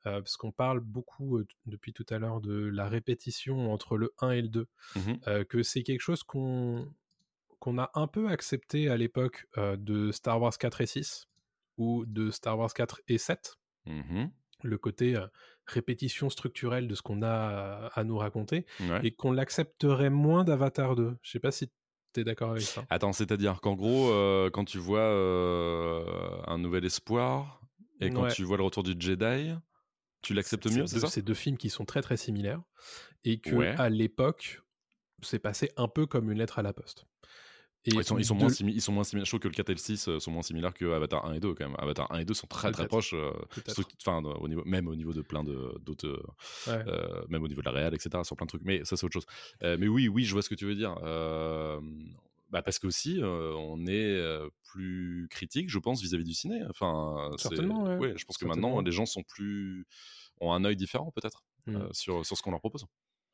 [0.07, 4.13] euh, parce qu'on parle beaucoup euh, depuis tout à l'heure de la répétition entre le
[4.21, 5.21] 1 et le 2, Mhm.
[5.29, 6.93] euh, que c'est quelque chose qu'on
[7.61, 11.27] qu'on a un peu accepté à l'époque de Star Wars 4 et 6,
[11.77, 14.31] ou de Star Wars 4 et 7, Mhm.
[14.63, 15.17] le côté
[15.67, 19.01] répétition structurelle de ce qu'on a à, nous raconter, Ouais.
[19.05, 21.17] et qu'on l'accepterait moins d'Avatar 2.
[21.23, 21.71] Je sais pas si
[22.15, 22.85] tu es d'accord avec ça.
[22.91, 26.05] Attends, c'est-à-dire qu'en gros, euh, quand tu vois euh,
[26.47, 27.61] un nouvel espoir
[28.01, 28.33] et quand Ouais.
[28.33, 29.55] tu vois le retour du Jedi,
[30.23, 31.07] tu l'acceptes mieux, c'est deux- ça?
[31.09, 32.61] C'est deux films qui sont très très similaires,
[33.25, 33.75] et que Ouais.
[33.79, 34.61] à l'époque,
[35.23, 37.05] c'est passé un peu comme une lettre à la poste.
[37.87, 39.25] Et ils, sont, ils, sont de- moins ils sont moins similaires.
[39.25, 41.33] Je trouve que le 4 et le 6 euh, sont moins similaires que Avatar 1
[41.33, 41.77] et 2 quand même.
[41.79, 43.15] Avatar 1 et 2 sont très très proches.
[43.15, 43.33] euh,
[44.07, 46.07] Enfin, au niveau, même au niveau de plein de- d'autres.
[46.07, 46.23] euh,
[46.67, 46.85] Ouais.
[46.89, 48.23] euh, même au niveau de la réal, etc.
[48.23, 48.65] Sur plein de trucs.
[48.65, 49.25] Mais ça, c'est autre chose.
[49.63, 50.95] Euh, mais oui, oui, je vois ce que tu veux dire.
[52.51, 54.21] Bah parce que aussi, euh, on est
[54.65, 56.61] plus critique, je pense, vis-à-vis du ciné.
[56.69, 58.15] Enfin, Certainement, ouais.
[58.17, 59.87] je pense que maintenant, les gens sont plus
[60.41, 61.77] ont un œil différent peut-être Mm.
[61.77, 62.87] euh, sur, sur ce qu'on leur propose.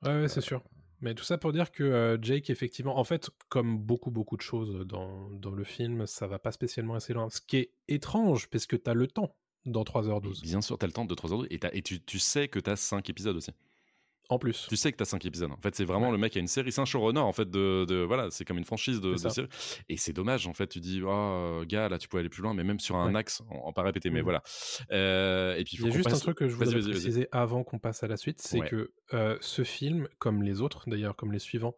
[0.05, 0.63] Ouais, ouais, c'est sûr.
[1.01, 4.43] Mais tout ça pour dire que euh, Jake, effectivement, en fait, comme beaucoup, beaucoup de
[4.43, 7.31] choses dans, dans le film, ça va pas spécialement assez loin.
[7.31, 10.43] Ce qui est étrange, parce que t'as le temps dans 3h12.
[10.43, 12.59] Bien sûr, t'as le temps de 3 heures et, t'as- et tu, tu sais que
[12.59, 13.53] t'as 5 épisodes aussi.
[14.29, 14.67] En plus.
[14.69, 15.51] Tu sais que t'as 5 épisodes.
[15.53, 16.73] En fait, c'est vraiment le mec qui a une série.
[16.73, 19.47] C'est un showrunner, en fait, de, de- voilà, c'est comme une franchise de, de série.
[19.89, 20.67] Et c'est dommage, en fait.
[20.67, 23.19] Tu dis, oh, gars, là, tu peux aller plus loin, mais même sur un Ouais.
[23.21, 24.25] axe, on, on pas répéter, mais Mhm.
[24.25, 24.43] voilà.
[24.93, 26.91] Euh, et puis, il y a juste un truc que je vas-y.
[26.91, 28.69] préciser avant qu'on passe à la suite, c'est Ouais.
[28.69, 31.77] que euh, ce film, comme les autres, d'ailleurs comme les suivants,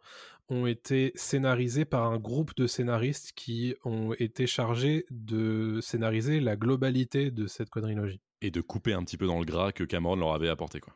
[0.48, 6.56] ont été scénarisés par un groupe de scénaristes qui ont été chargés de scénariser la
[6.56, 8.20] globalité de cette quadrilogie.
[8.40, 10.94] Et de couper un petit peu dans le gras que Cameron leur avait apporté, quoi.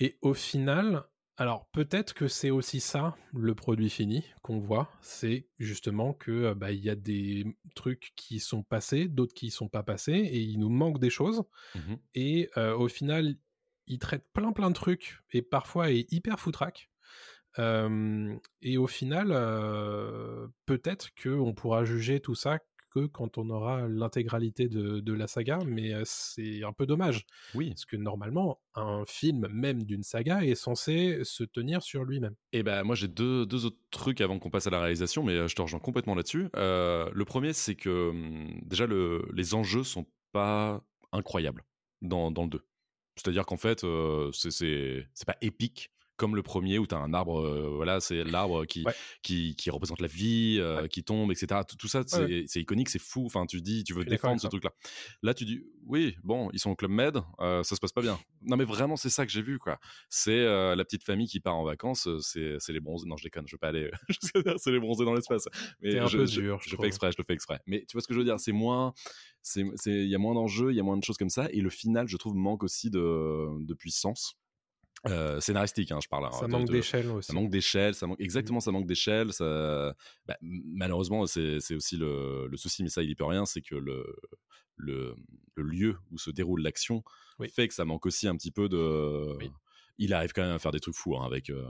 [0.00, 1.04] Et au final,
[1.36, 6.54] alors peut-être que c'est aussi ça le produit fini qu'on voit, c'est justement que euh,
[6.54, 10.40] bah, il y a des trucs qui sont passés, d'autres qui sont pas passés, et
[10.40, 11.42] il nous manque des choses.
[11.74, 11.98] Mhm.
[12.14, 13.36] Et euh, au final,
[13.86, 16.90] il traite plein plein de trucs et parfois est hyper foutraque.
[17.58, 22.58] Euh, et au final, euh, peut-être que on pourra juger tout ça
[22.90, 27.24] que quand on aura l'intégralité de, de la saga, mais c'est un peu dommage.
[27.54, 27.70] Oui.
[27.70, 32.34] Parce que normalement, un film même d'une saga est censé se tenir sur lui-même.
[32.52, 35.48] Et ben moi j'ai deux, deux autres trucs avant qu'on passe à la réalisation, mais
[35.48, 36.48] je te rejoins complètement là-dessus.
[36.56, 41.64] Euh, le premier c'est que hum, déjà le, les enjeux sont pas incroyables
[42.02, 42.66] dans, dans le 2.
[43.16, 47.40] C'est-à-dire qu'en fait euh, c'est pas épique comme le premier où tu as un arbre,
[47.40, 48.92] euh, voilà, c'est l'arbre qui, Ouais.
[49.22, 51.62] qui, qui représente la vie, euh, qui tombe, etc.
[51.66, 53.24] Tout, tout ça, c'est Ouais, iconique, c'est fou.
[53.24, 54.70] Enfin, tu dis, tu veux défendre ce truc-là.
[55.22, 58.02] Là, tu dis, oui, bon, ils sont au Club Med, euh, ça se passe pas
[58.02, 58.18] bien.
[58.42, 59.78] Non, mais vraiment, c'est ça que j'ai vu, quoi.
[60.10, 63.06] C'est la petite famille qui part en vacances, c'est c'est les bronzés.
[63.08, 63.90] Non, je déconne, je veux pas aller.
[64.58, 65.44] c'est les bronzés dans l'espace.
[65.80, 67.60] Mais un je, peu je- dur, je je fais exprès, je le fais exprès.
[67.66, 68.38] Mais tu vois ce que je veux dire?
[68.38, 68.92] C'est moins.
[69.42, 71.48] c'est c'est- Il y a moins d'enjeux, il y a moins de choses comme ça.
[71.52, 74.34] Et le final, je trouve, manque aussi de, de puissance.
[75.06, 76.26] Euh, scénaristique, hein, je parle.
[76.26, 77.26] hein, Ça de- manque de- d'échelle aussi.
[77.28, 79.32] ça manque d'échelle, ça manque exactement, ça manque d'échelle.
[79.32, 79.94] Ça,
[80.26, 83.74] bah, malheureusement, c'est aussi le, le souci, mais ça, il y peut rien, c'est que
[83.76, 84.04] le,
[84.76, 85.14] le,
[85.54, 87.02] le lieu où se déroule l'action
[87.38, 87.48] Oui.
[87.48, 89.36] fait que ça manque aussi un petit peu de.
[89.38, 89.50] Oui.
[90.02, 91.66] Il arrive quand même à faire des trucs fous hein, avec, euh,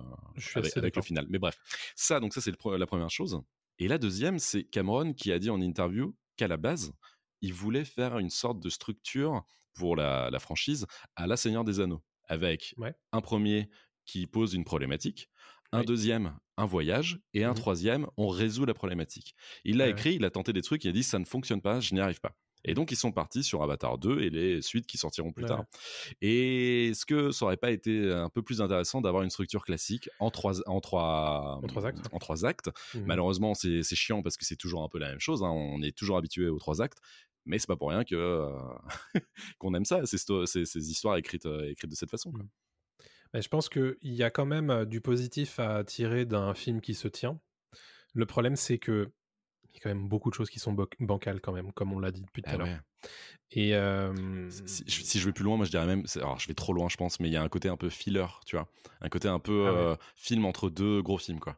[0.77, 1.27] avec, le final.
[1.31, 1.59] Mais bref,
[1.97, 3.41] ça, donc ça, c'est la première chose.
[3.81, 6.93] Et la deuxième, c'est Cameron qui a dit en interview qu'à la base,
[7.43, 9.43] il voulait faire une sorte de structure
[9.75, 12.95] pour la, la franchise à La Seigneur des Anneaux, avec Ouais.
[13.13, 13.71] un premier
[14.07, 15.31] qui pose une problématique,
[15.73, 15.85] un Oui.
[15.85, 17.55] deuxième, un voyage, et un Mhm.
[17.55, 19.35] troisième, on résout la problématique.
[19.65, 19.91] Il l'a ouais.
[19.91, 22.01] écrit, il a tenté des trucs, il a dit ça ne fonctionne pas, je n'y
[22.01, 22.37] arrive pas.
[22.65, 25.49] Et donc ils sont partis sur Avatar 2 et les suites qui sortiront plus Ouais.
[25.49, 25.65] tard.
[26.21, 30.09] Et est-ce que ça aurait pas été un peu plus intéressant d'avoir une structure classique
[30.19, 32.07] en trois, en trois, En trois actes.
[32.13, 32.71] en trois actes?
[32.95, 33.05] Mhm.
[33.07, 35.43] Malheureusement, c'est c'est chiant parce que c'est toujours un peu la même chose.
[35.43, 35.49] hein.
[35.51, 36.99] On est toujours habitué aux trois actes,
[37.47, 38.51] mais c'est pas pour rien que euh,
[39.59, 42.31] qu'on aime ça, ces, sto- ces- ces histoires écrites, euh, écrites de cette façon.
[42.33, 42.45] quoi.
[43.33, 46.81] Mais je pense qu'il y a quand même euh, du positif à tirer d'un film
[46.81, 47.41] qui se tient.
[48.13, 49.13] Le problème, c'est que
[49.73, 51.99] il y a quand même beaucoup de choses qui sont bancales quand même, comme on
[51.99, 52.67] l'a dit depuis tout Ah à l'heure.
[52.67, 52.79] ouais.
[53.53, 56.47] Et euh, Si, si- si je vais plus loin, moi je dirais même, alors je
[56.49, 58.57] vais trop loin, je pense, mais il y a un côté un peu filler, tu
[58.57, 58.69] vois,
[59.01, 59.79] un côté un peu Ah ouais.
[59.79, 61.57] euh, film entre deux gros films, quoi.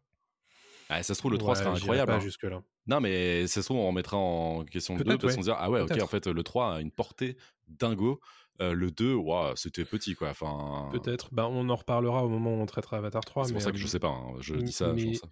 [0.89, 2.13] Ah, ça se trouve, le 3 ouais, sera incroyable.
[2.13, 2.21] Pas hein.
[2.21, 2.63] jusque là.
[2.87, 5.37] Non, mais ça se trouve, on remettra en question le 2 Peut-être, parce ouais.
[5.37, 7.37] qu'on se dira, ah ouais, ok, en fait, le 3 a une portée
[7.69, 8.21] dingo.
[8.61, 10.29] Euh, le 2, waouh, c'était petit, quoi.
[10.29, 11.33] Enfin, Peut-être.
[11.33, 13.45] Ben, on en reparlera au moment où on traitera Avatar 3.
[13.47, 14.35] c'est pour ça que je sais pas, hein.
[14.41, 15.29] je dis ça, je pense ça.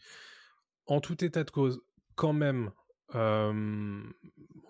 [0.87, 1.83] En tout état de cause,
[2.21, 2.71] quand même,
[3.15, 3.51] euh,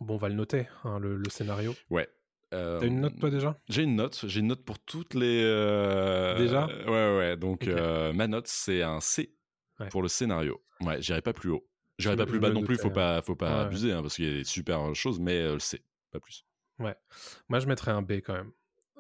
[0.01, 1.75] bon, on va le noter, hein, le, le scénario.
[1.91, 2.09] Ouais.
[2.55, 3.57] Euh, T'as une note toi déjà?
[3.69, 5.43] J'ai une note, j'ai une note pour toutes les.
[5.45, 6.67] euh, Déjà?
[6.87, 7.37] Ouais, ouais.
[7.37, 9.35] Donc euh, ma note c'est un C
[9.81, 9.89] Ouais.
[9.89, 10.61] pour le scénario.
[10.81, 11.67] Ouais, j'irai pas plus haut.
[11.99, 12.77] J'irai pas plus bas non plus.
[12.77, 12.93] Faut hein.
[12.93, 13.67] pas, faut pas Ouais.
[13.67, 15.83] abuser hein, parce qu'il y a des super choses, mais euh, le C,
[16.13, 16.45] pas plus.
[16.79, 18.53] Moi, je mettrais un B quand même.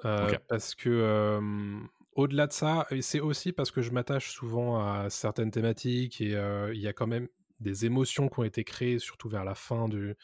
[0.04, 0.30] Euh.
[0.48, 1.80] Parce que, euh,
[2.12, 6.72] au-delà de ça, c'est aussi parce que je m'attache souvent à certaines thématiques et euh,
[6.74, 7.28] il y a quand même
[7.60, 10.16] des émotions qui ont été créées, surtout vers la fin du,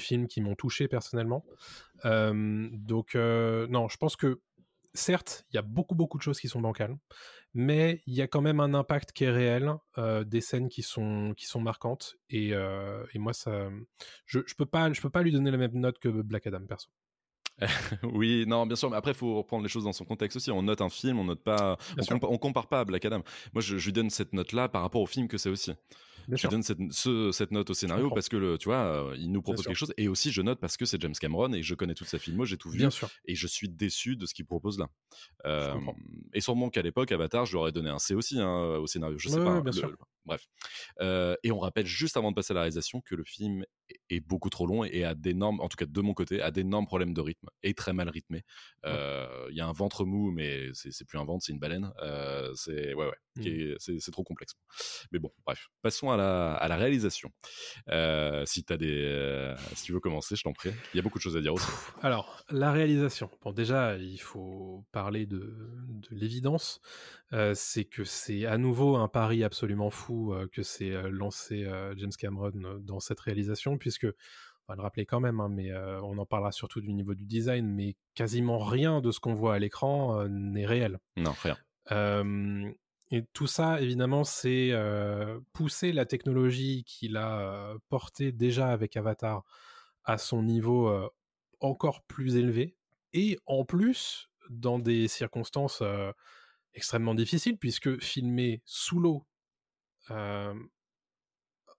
[0.00, 1.44] film, qui m'ont touché personnellement.
[2.04, 4.40] Donc, non, je pense que,
[4.94, 6.96] certes, il y a beaucoup, beaucoup de choses qui sont bancales,
[7.54, 9.72] mais il y a quand même un impact qui est réel,
[10.26, 12.16] des scènes qui sont, qui sont marquantes.
[12.30, 12.52] Et,
[13.14, 13.70] moi, ça,
[14.26, 16.88] je, je peux pas, peux pas lui donner la même note que Black Adam, perso.
[18.02, 20.50] oui, non, bien sûr, mais après, il faut reprendre les choses dans son contexte aussi.
[20.50, 22.16] On note un film, on note pas, on, sûr.
[22.16, 23.22] compa- on compare pas à Black Adam.
[23.52, 25.72] Moi, je, je lui donne cette note-là par rapport au film que c'est aussi.
[26.28, 26.50] Bien je sûr.
[26.50, 28.76] donne cette, ce- cette note au scénario parce que le, tu vois,
[29.10, 31.52] euh, il nous propose quelque chose et aussi je note parce que c'est James Cameron
[31.52, 33.08] et je connais toute sa filmo, j'ai tout vu Bien sûr.
[33.24, 34.86] et je suis déçu de ce qu'il propose là.
[35.46, 35.74] Euh,
[36.32, 39.18] et sûrement qu'à l'époque, Avatar, je lui aurais donné un C aussi hein, au scénario.
[39.18, 39.50] Je sais Ouais, pas.
[39.50, 39.96] hein, bien le- sûr.
[40.24, 40.46] Bref.
[41.00, 44.00] Euh, et on rappelle juste avant de passer à la réalisation que le film est-
[44.10, 46.86] est beaucoup trop long et a d'énormes, en tout cas de mon côté, a d'énormes
[46.86, 48.42] problèmes de rythme et très mal rythmé.
[48.86, 51.92] Euh, Il y a un ventre mou, mais c'est plus un ventre, c'est une baleine.
[52.02, 53.42] Euh, c'est ouais, Mm.
[53.46, 54.54] est- c'est trop complexe.
[55.10, 57.30] Mais bon, bref, passons à la, à la réalisation.
[58.44, 60.70] Si as des, si tu veux commencer, je t'en prie.
[60.92, 61.66] Il y a beaucoup de choses à dire aussi.
[62.02, 63.30] Alors, la réalisation.
[63.42, 66.80] Bon, déjà, il faut parler de, de l'évidence.
[67.54, 70.11] C'est que c'est à nouveau un pari absolument fou
[70.52, 74.06] que euh, lancé James Cameron dans cette réalisation, puisque,
[74.68, 77.14] on va le rappeler quand même, hein, mais euh, on en parlera surtout du niveau
[77.14, 80.98] du design, mais quasiment rien de ce qu'on voit à l'écran euh, n'est réel.
[81.16, 81.56] Non, rien.
[81.90, 82.70] Euh,
[83.10, 84.72] et tout ça, évidemment, c'est
[85.52, 89.44] pousser la technologie qu'il a portée déjà avec Avatar
[90.04, 90.90] à son niveau
[91.60, 92.74] encore plus élevé.
[93.12, 95.82] Et en plus, dans des circonstances
[96.72, 99.26] extrêmement difficiles, puisque filmer sous l'eau,
[100.10, 100.54] euh,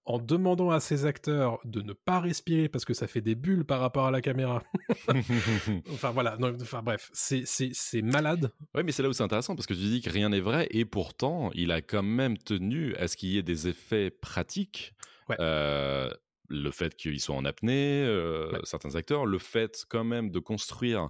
[0.06, 3.64] en demandant à ses acteurs de ne pas respirer parce que ça fait des bulles
[3.64, 4.62] par rapport à la caméra.
[5.94, 8.52] enfin voilà, non, enfin bref, c'est c'est- c'est malade.
[8.76, 10.68] Oui, mais c'est là où c'est intéressant parce que tu dis que rien n'est vrai
[10.72, 14.94] et pourtant, il a quand même tenu à ce qu'il y ait des effets pratiques.
[15.30, 15.38] Ouais.
[15.40, 16.10] Euh,
[16.50, 18.60] le fait qu'ils soient en apnée, euh, Ouais.
[18.66, 21.10] certains acteurs, le fait quand même de construire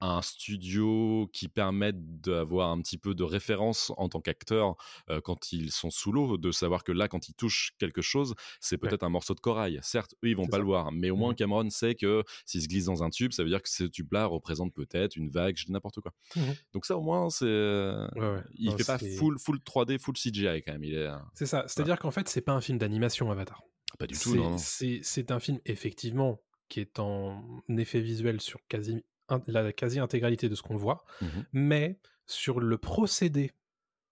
[0.00, 4.76] un studio qui permette d'avoir un petit peu de référence en tant qu'acteur
[5.10, 8.34] euh, quand ils sont sous l'eau, de savoir que là, quand ils touchent quelque chose,
[8.60, 9.78] c'est peut-être un morceau de corail.
[9.82, 10.58] Certes, eux, ils vont pas ça.
[10.58, 11.36] le voir, mais au moins Mhm.
[11.36, 14.26] Cameron sait que s'il se glisse dans un tube, ça veut dire que ce tube-là
[14.26, 16.12] représente peut-être une vague, je dis n'importe quoi.
[16.36, 16.54] Mhm.
[16.74, 17.44] Donc ça, au moins, c'est...
[17.46, 18.42] Ouais, ouais.
[18.54, 20.84] Il Non, fait pas full, full 3D, full CGI quand même.
[20.84, 23.62] Il est C'est ça, c'est-à-dire qu'en fait, c'est pas un film d'animation Avatar.
[23.98, 25.02] pas du tout, C'est- non.
[25.02, 29.02] C'est un film, effectivement, qui est en effet visuel sur quasi,
[29.46, 31.44] la quasi-intégralité de ce qu'on voit, Mhm.
[31.52, 33.52] mais sur le procédé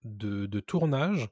[0.05, 1.29] de, de tournage,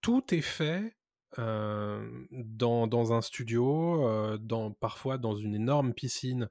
[0.00, 0.96] tout est fait
[1.38, 6.48] euh, dans, dans un studio, euh, dans, parfois dans une énorme piscine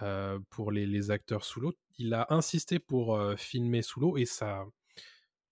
[0.00, 1.74] euh, pour les, les acteurs sous l'eau.
[1.98, 4.64] Il a insisté pour filmer sous l'eau et ça...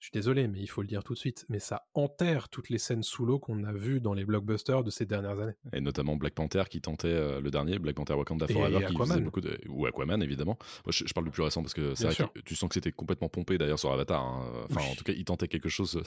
[0.00, 2.70] Je suis désolé, mais il faut le dire tout de suite, mais ça enterre toutes
[2.70, 5.52] les scènes sous l'eau qu'on a vues dans les blockbusters de ces dernières années.
[5.74, 9.06] Et notamment Black Panther qui tentait euh, le dernier, Black Panther Wakanda Forever, qui Aquaman.
[9.08, 9.58] faisait beaucoup de...
[9.68, 10.56] Ou Aquaman, évidemment.
[10.86, 12.74] Moi, je, je parle du plus récent parce que c'est vrai que tu sens que
[12.74, 14.24] c'était complètement pompé d'ailleurs sur Avatar.
[14.24, 14.50] hein.
[14.70, 14.90] Enfin, Oui.
[14.90, 16.02] en tout cas, il tentait quelque chose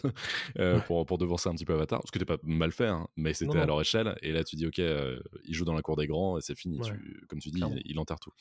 [0.57, 2.01] euh, pour, pour devancer un petit peu Avatar.
[2.05, 4.17] Ce qui n'était pas mal fait, hein, mais c'était à leur échelle.
[4.23, 6.57] Et là, tu dis, OK, euh, il joue dans la cour des grands et c'est
[6.57, 6.79] fini.
[6.79, 6.87] Ouais.
[6.89, 8.31] Tu- comme tu dis, il, il enterre tout.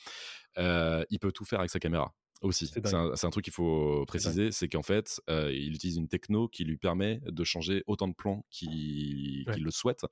[0.57, 2.11] Euh, il peut tout faire avec sa caméra.
[2.43, 6.47] Aussi, C'est un, truc qu'il faut préciser, c'est qu'en fait, euh, il utilise une techno
[6.49, 9.57] qui lui permet de changer autant de plans qu'il Ouais.
[9.57, 10.05] le souhaite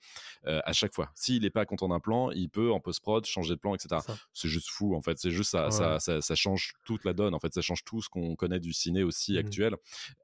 [0.47, 1.11] euh, à chaque fois.
[1.13, 4.01] S'il n'est pas content d'un plan, il peut en post-prod changer de plan, etc.
[4.33, 5.17] C'est juste fou, en fait.
[5.19, 5.71] C'est juste ça, Ouais.
[5.71, 7.33] ça, ça, ça change toute la donne.
[7.33, 9.37] En fait, ça change tout ce qu'on connaît du ciné aussi Mhm.
[9.39, 9.75] actuel.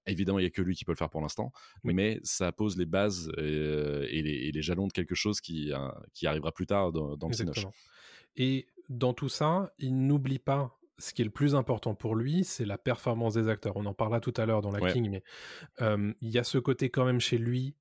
[0.05, 1.51] Évidemment, il n'y a que lui qui peut le faire pour l'instant,
[1.83, 1.93] Oui.
[1.93, 5.71] mais ça pose les bases euh, et, les, et les jalons de quelque chose qui,
[6.13, 7.65] qui arrivera plus tard dans, dans le cinoche.
[8.37, 12.43] Et dans tout ça, il n'oublie pas ce qui est le plus important pour lui,
[12.43, 13.77] c'est la performance des acteurs.
[13.77, 15.23] On en parlera tout à l'heure dans l'acting, mais
[15.81, 17.75] euh, il y a ce côté quand même chez lui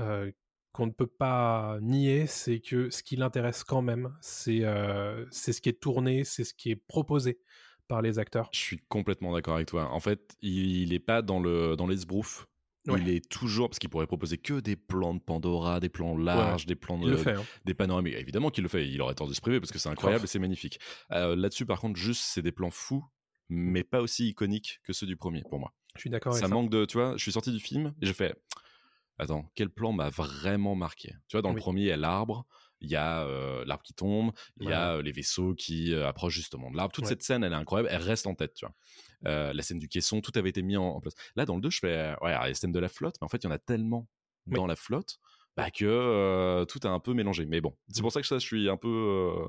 [0.00, 0.30] euh,
[0.72, 5.60] qu'on ne peut pas nier, c'est que ce qui l'intéresse quand même, c'est euh, ce
[5.60, 7.40] qui est tourné, c'est ce qui est proposé
[7.88, 8.50] par les acteurs.
[8.52, 9.90] Je suis complètement d'accord avec toi.
[9.90, 12.46] En fait, il n'est pas dans le dans l'esbrouf.
[12.94, 13.00] Ouais.
[13.02, 16.66] Il est toujours parce qu'il pourrait proposer que des plans de Pandora, des plans larges,
[16.66, 17.32] des plans de, Il le fait.
[17.34, 17.44] hein.
[17.64, 18.14] des panoramiques.
[18.14, 18.88] Évidemment qu'il le fait.
[18.88, 20.78] Il aurait tort de se priver parce que c'est incroyable et c'est magnifique.
[21.12, 23.04] Euh, Là-dessus, par contre, juste c'est des plans fous,
[23.48, 25.72] mais pas aussi iconiques que ceux du premier pour moi.
[25.96, 26.54] Je suis d'accord avec Ça ça.
[26.54, 27.16] manque de, tu vois.
[27.16, 28.34] Je suis sorti du film et j'ai fait.
[29.18, 31.08] Attends, quel plan m'a vraiment marqué?
[31.26, 32.46] Tu vois, dans le premier, il y a l'arbre,
[32.80, 36.06] il y a euh, l'arbre qui tombe, il y a euh, les vaisseaux qui euh,
[36.08, 36.92] approchent justement de l'arbre.
[36.92, 37.10] Toute Ouais.
[37.10, 38.74] cette scène, elle est incroyable, elle reste en tête, tu vois.
[39.52, 41.14] La scène du caisson, tout avait été mis en, en place.
[41.36, 42.88] Là, dans le 2, je fais, ouais, alors, il y a la scène de la
[42.88, 44.08] flotte, mais en fait, il y en a tellement
[44.46, 44.54] Oui.
[44.54, 45.18] dans la flotte
[45.56, 47.44] bah, que euh, tout a un peu mélangé.
[47.44, 48.86] Mais bon, c'est pour ça que ça, je suis un peu,
[49.34, 49.48] euh,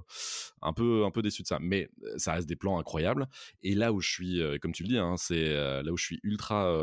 [0.63, 1.59] un peu, un peu déçu de ça.
[1.61, 1.87] Mais
[2.17, 3.27] ça reste des plans incroyables.
[3.61, 6.03] Et là où je suis, euh, comme tu le dis, hein, c'est là où je
[6.03, 6.75] suis ultra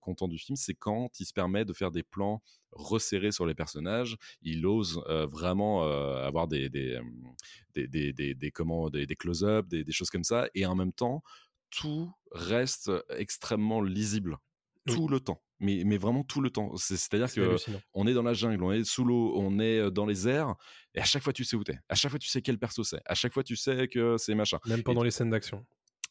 [0.00, 2.42] content du film, c'est quand il se permet de faire des plans
[2.74, 4.16] resserrés sur les personnages.
[4.42, 7.02] Il ose euh, vraiment euh, avoir des, des, euh,
[7.74, 10.48] des, des, des, des, comment, des, des close-up, des, des choses comme ça.
[10.54, 11.22] Et en même temps,
[11.70, 14.38] tout reste extrêmement lisible
[14.88, 14.94] Oui.
[14.94, 15.40] tout le temps.
[15.60, 16.74] Mais, mais vraiment tout le temps.
[16.76, 17.56] C'est- C'est-à-dire C'est que
[17.94, 20.54] on est dans la jungle, on est sous l'eau, on est dans les airs,
[20.94, 21.78] et à chaque fois tu sais où t'es.
[21.88, 23.00] À chaque fois tu sais quel perso c'est.
[23.06, 24.58] À chaque fois tu sais que c'est machin.
[24.66, 25.64] Même pendant les scènes d'action.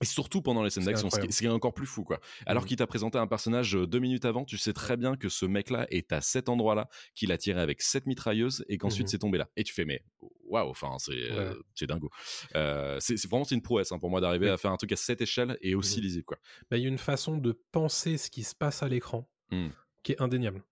[0.04, 1.34] Et surtout pendant les scènes d'action, ce qui, incroyable.
[1.34, 2.20] ce qui est encore plus fou, quoi.
[2.46, 2.68] Alors Mhm.
[2.68, 5.46] qu'il t'a présenté un personnage euh, deux minutes avant, tu sais très bien que ce
[5.46, 9.12] mec-là est à cet endroit-là, qu'il a tiré avec cette mitrailleuse et qu'ensuite Mhm.
[9.12, 9.50] c'est tombé là.
[9.56, 10.04] Et tu fais, mais
[10.46, 12.10] waouh, enfin, c'est euh, c'est dingo.
[12.56, 14.96] Euh, c'est vraiment c'est une prouesse hein, pour moi d'arriver à faire un truc à
[14.96, 16.04] cette échelle et aussi Mhm.
[16.06, 16.38] lisible, quoi.
[16.70, 19.30] Bah, il y a une façon de penser ce qui se passe à l'écran
[20.04, 20.64] qui est indéniable.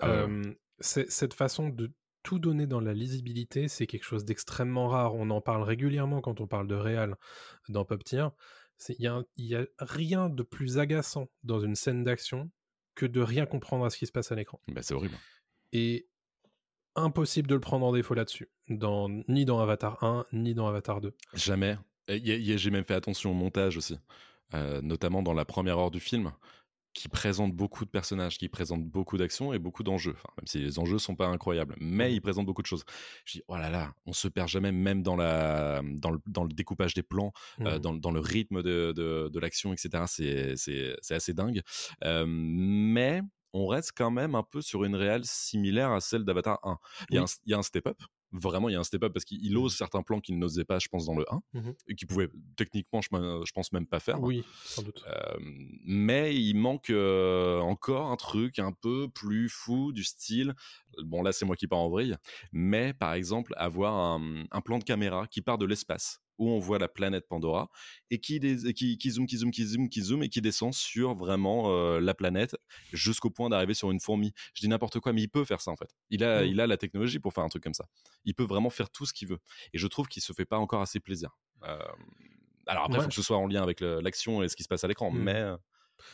[0.00, 0.56] Ah ouais.
[0.80, 5.14] Cette façon de tout donner dans la lisibilité, c'est quelque chose d'extrêmement rare.
[5.14, 7.16] On en parle régulièrement quand on parle de réal
[7.68, 8.26] dans Pop Tier.
[8.88, 12.50] Il y, a rien de plus agaçant dans une scène d'action
[12.94, 14.60] que de rien comprendre à ce qui se passe à l'écran.
[14.68, 15.16] Bah, c'est horrible.
[15.72, 16.08] Et
[16.96, 21.00] impossible de le prendre en défaut là-dessus, dans, ni dans Avatar 1, ni dans Avatar
[21.00, 21.14] 2.
[21.34, 21.76] Jamais.
[22.08, 23.98] J'ai même fait attention au montage aussi,
[24.54, 26.32] euh, notamment dans la première heure du film,
[26.92, 30.14] qui présente beaucoup de personnages, qui présente beaucoup d'actions et beaucoup d'enjeux.
[30.16, 32.14] Enfin, même si les enjeux sont pas incroyables, mais Mhm.
[32.14, 32.84] il présente beaucoup de choses.
[33.24, 36.42] Je dis, oh là là, on se perd jamais, même dans, la, dans, le, dans
[36.44, 37.32] le découpage des plans,
[37.66, 37.78] euh, Mhm.
[37.78, 40.04] dans, dans le rythme de, de, de l'action, etc.
[40.06, 41.60] C'est- assez dingue.
[42.04, 43.22] Euh, mais
[43.52, 46.78] on reste quand même un peu sur une réelle similaire à celle d'Avatar 1.
[47.10, 47.24] Il y a Oui.
[47.24, 47.98] un- il y a un step-up.
[48.32, 50.88] Vraiment, il y a un step-up parce qu'il ose certains plans qu'il n'osait pas, je
[50.88, 51.74] pense, dans le 1, Mhm.
[51.88, 53.08] et qu'il pouvait techniquement, je,
[53.52, 54.20] pense, même pas faire.
[54.22, 55.02] Oui, sans doute.
[55.08, 55.36] Euh,
[55.84, 60.54] mais il manque euh, encore un truc un peu plus fou du style.
[61.02, 62.16] Bon, là, c'est moi qui pars en vrille.
[62.52, 66.58] Mais par exemple, avoir un, un plan de caméra qui part de l'espace où on
[66.58, 67.70] voit la planète Pandora
[68.10, 68.40] et qui,
[68.74, 72.00] qui, qui zoome, qui zoome, qui zoome, qui zoome et qui descend sur vraiment euh,
[72.00, 72.56] la planète
[72.92, 74.32] jusqu'au point d'arriver sur une fourmi.
[74.54, 75.94] Je dis n'importe quoi, mais il peut faire ça en fait.
[76.10, 76.46] Il a, Mm.
[76.46, 77.86] il a la technologie pour faire un truc comme ça.
[78.24, 79.38] Il peut vraiment faire tout ce qu'il veut.
[79.72, 81.36] Et je trouve qu'il se fait pas encore assez plaisir.
[81.64, 81.78] Euh,
[82.66, 83.02] alors après, il Ouais.
[83.04, 85.10] faut que ce soit en lien avec l'action et ce qui se passe à l'écran.
[85.10, 85.18] Mm.
[85.22, 85.56] Mais euh,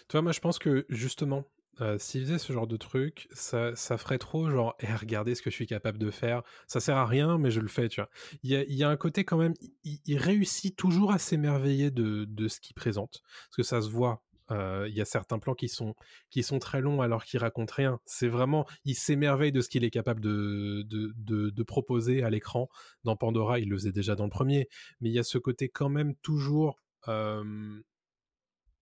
[0.08, 1.44] Tu vois, moi je pense que justement,
[1.80, 5.42] euh, s'il faisait ce genre de truc, ça, ça ferait trop genre, eh, regardez ce
[5.42, 6.42] que je suis capable de faire.
[6.66, 8.08] Ça sert à rien, mais je le fais, tu vois.
[8.42, 9.54] Il y a, y a un côté quand même,
[9.84, 13.22] il, réussit toujours à s'émerveiller de, de ce qu'il présente.
[13.48, 14.22] Parce que ça se voit.
[14.52, 15.94] Euh, Il y a certains plans qui sont,
[16.30, 18.00] qui sont très longs alors qu'il raconte rien.
[18.06, 22.30] C'est vraiment, il s'émerveille de ce qu'il est capable de, de, de, de proposer à
[22.30, 22.68] l'écran.
[23.04, 24.68] Dans Pandora, il le faisait déjà dans le premier.
[25.00, 27.80] Mais il y a ce côté quand même toujours euh,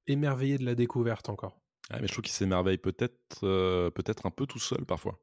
[0.06, 1.63] émerveillé de la découverte encore.
[1.90, 5.20] Ah, mais je trouve qu'il s'émerveille peut-être euh, peut-être un peu tout seul parfois.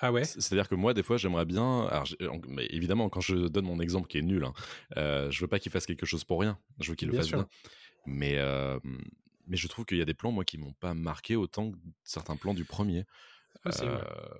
[0.00, 0.24] Ah ouais?
[0.24, 1.86] C'est-à-dire que moi, des fois, j'aimerais bien.
[1.86, 2.06] Alors,
[2.46, 4.52] mais évidemment, quand je donne mon exemple qui est nul, hein,
[4.96, 6.56] euh, je veux pas qu'il fasse quelque chose pour rien.
[6.78, 7.38] Je veux qu'il le Bien fasse sûr.
[7.38, 7.48] bien.
[8.06, 8.78] Mais, euh,
[9.46, 11.76] mais je trouve qu'il y a des plans, moi, qui m'ont pas marqué autant que
[12.04, 13.06] certains plans du premier.
[13.64, 13.90] Possible.
[13.90, 14.38] Euh,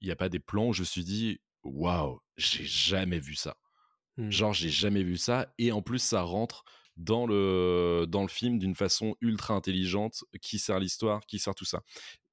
[0.00, 3.34] Il n'y a pas des plans où je me suis dit, waouh, j'ai jamais vu
[3.34, 3.56] ça.
[4.16, 4.30] Hmm.
[4.30, 5.52] Genre, j'ai jamais vu ça.
[5.58, 6.64] Et en plus, ça rentre
[6.96, 11.64] dans le, dans le film d'une façon ultra intelligente qui sert l'histoire, qui sert tout
[11.64, 11.82] ça.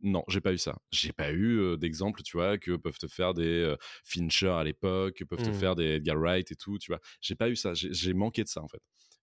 [0.02, 0.78] Non, j'ai pas eu ça.
[0.92, 4.64] J'ai pas eu euh, d'exemple, tu vois, que peuvent te faire des euh, Fincher à
[4.64, 5.54] l'époque, que peuvent te Mm.
[5.54, 7.00] faire des Edgar Wright et tout, tu vois.
[7.22, 7.74] J'ai pas eu ça.
[7.74, 8.82] J'ai manqué de ça, en fait.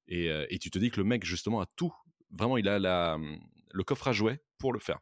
[0.09, 1.93] Et, euh, et tu te dis que le mec, justement, a tout.
[2.31, 3.19] Vraiment, il a la,
[3.73, 5.01] le coffre à jouets pour le faire.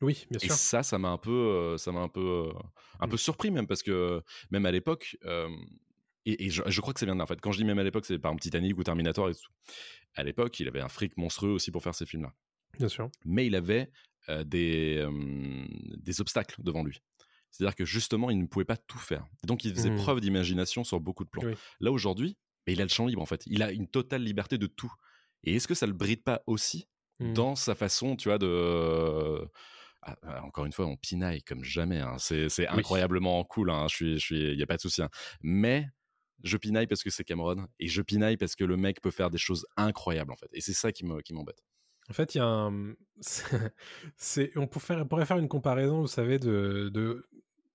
[0.00, 0.48] Oui, bien Et sûr.
[0.48, 2.50] ça, ça m'a un peu, euh, ça m'a un peu,
[2.98, 3.08] un Mm.
[3.08, 5.48] peu surpris même parce que même à l'époque, euh,
[6.26, 7.40] et, et je, je crois que de là en fait.
[7.40, 9.50] Quand je dis même à l'époque, c'est par exemple Titanic ou Terminator et tout.
[10.14, 12.32] À l'époque, il avait un fric monstrueux aussi pour faire ces films-là.
[12.78, 13.10] Bien sûr.
[13.24, 13.90] Mais il avait
[14.28, 15.66] euh, des, euh,
[15.96, 16.98] des obstacles devant lui.
[17.50, 19.26] C'est-à-dire que justement, il ne pouvait pas tout faire.
[19.44, 19.96] Donc, il faisait Mm.
[19.96, 21.42] preuve d'imagination sur beaucoup de plans.
[21.44, 21.54] Oui.
[21.80, 23.42] Là aujourd'hui, mais il a le champ libre en fait.
[23.46, 24.92] Il a une totale liberté de tout.
[25.42, 26.86] Et est-ce que ça le bride pas aussi
[27.18, 27.32] Mm.
[27.34, 29.46] dans sa façon, tu vois, de
[30.02, 31.98] ah, ah, encore une fois, on pinaille comme jamais.
[32.00, 32.16] hein.
[32.18, 32.78] C'est c'est Oui.
[32.78, 33.70] incroyablement cool.
[33.70, 33.86] Hein.
[33.90, 35.02] Je suis, je suis, y a pas de souci.
[35.02, 35.10] hein.
[35.42, 35.86] Mais
[36.42, 39.30] je pinaille parce que c'est Cameron et je pinaille parce que le mec peut faire
[39.30, 40.48] des choses incroyables en fait.
[40.52, 41.62] Et c'est ça qui me, qui m'embête.
[42.08, 42.94] En fait, il y a un.
[44.16, 47.24] c'est, on pourrait faire, pourrait faire une comparaison, vous savez, de, de-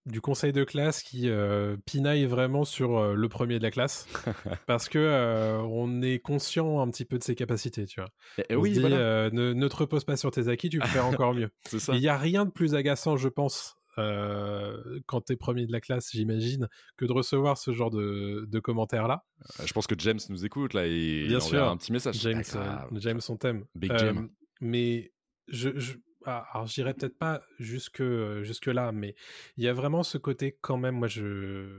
[0.05, 4.07] du conseil de classe qui euh, pinaille vraiment sur euh, le premier de la classe,
[4.67, 8.09] parce que euh, on est conscient un petit peu de ses capacités, tu vois.
[8.49, 10.79] Et, On oui, se dit, voilà, ne, ne te repose pas sur tes acquis, tu
[10.79, 11.49] peux faire encore mieux.
[11.93, 15.81] Il n'y a rien de plus agaçant, je pense, euh, quand t'es premier de la
[15.81, 16.67] classe, j'imagine,
[16.97, 19.23] que de recevoir ce genre de, de commentaires-là.
[19.59, 21.63] Euh, Je pense que James nous écoute là et Bien il sûr.
[21.67, 22.19] un petit message.
[22.19, 23.65] James, Ah, euh, James, on t'aime.
[23.75, 24.29] Big Euh, Jam.
[24.61, 25.11] mais
[25.47, 25.93] je, je
[26.27, 28.01] ah, alors j'irai peut-être pas jusque
[28.41, 29.13] jusque là, mais
[29.57, 30.95] il y a vraiment ce côté quand même.
[30.95, 31.69] Moi, je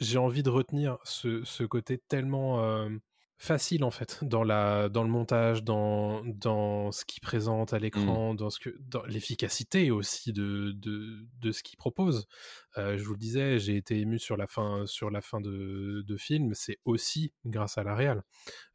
[0.00, 2.88] j'ai envie de retenir ce, ce côté tellement euh,
[3.38, 8.34] facile en fait dans la dans le montage, dans dans ce qu'il présente à l'écran,
[8.34, 12.26] dans ce que dans l'efficacité aussi de de de ce qu'il propose.
[12.76, 16.02] Euh, je vous le disais, j'ai été ému sur la fin sur la fin de
[16.06, 16.52] de film.
[16.54, 18.22] C'est aussi grâce à la réal.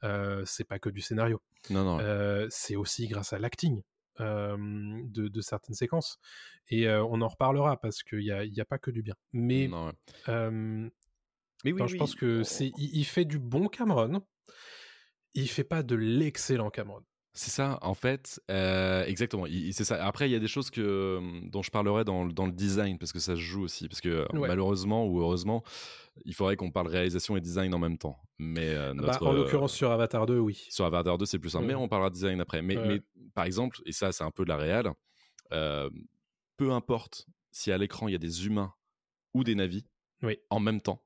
[0.03, 1.41] Euh, c'est pas que du scénario.
[1.69, 1.99] Non, non.
[1.99, 3.81] Euh, c'est aussi grâce à l'acting
[4.19, 6.19] de, de certaines séquences.
[6.69, 9.15] Et euh, on en reparlera parce qu'il n'y a, y a pas que du bien.
[9.33, 10.91] Mais, non, ouais.
[11.63, 14.21] Mais oui, je pense que c'est, il, il fait du bon Cameron.
[15.33, 17.03] il fait pas de l'excellent Cameron.
[17.35, 19.45] C'est ça, en fait, euh, exactement.
[19.71, 20.05] C'est ça.
[20.05, 23.11] Après, il y a des choses que, dont je parlerai dans, dans, le design, parce
[23.11, 23.87] que ça se joue aussi.
[23.87, 24.47] Parce que Ouais.
[24.47, 25.63] malheureusement ou heureusement,
[26.25, 28.19] il faudrait qu'on parle réalisation et design en même temps.
[28.37, 30.63] Mais euh, Bah, notre, en euh, l'occurrence, sur Avatar 2, oui.
[30.69, 31.65] sur Avatar 2, c'est plus simple.
[31.65, 32.61] Mais on parlera design après.
[32.61, 32.87] Mais, Ouais.
[32.87, 33.01] mais
[33.33, 34.93] par exemple, et ça, c'est un peu de la réal,
[35.49, 38.73] peu importe si à l'écran il y a des humains
[39.33, 39.85] ou des navis
[40.21, 40.37] Oui.
[40.51, 41.03] en même temps.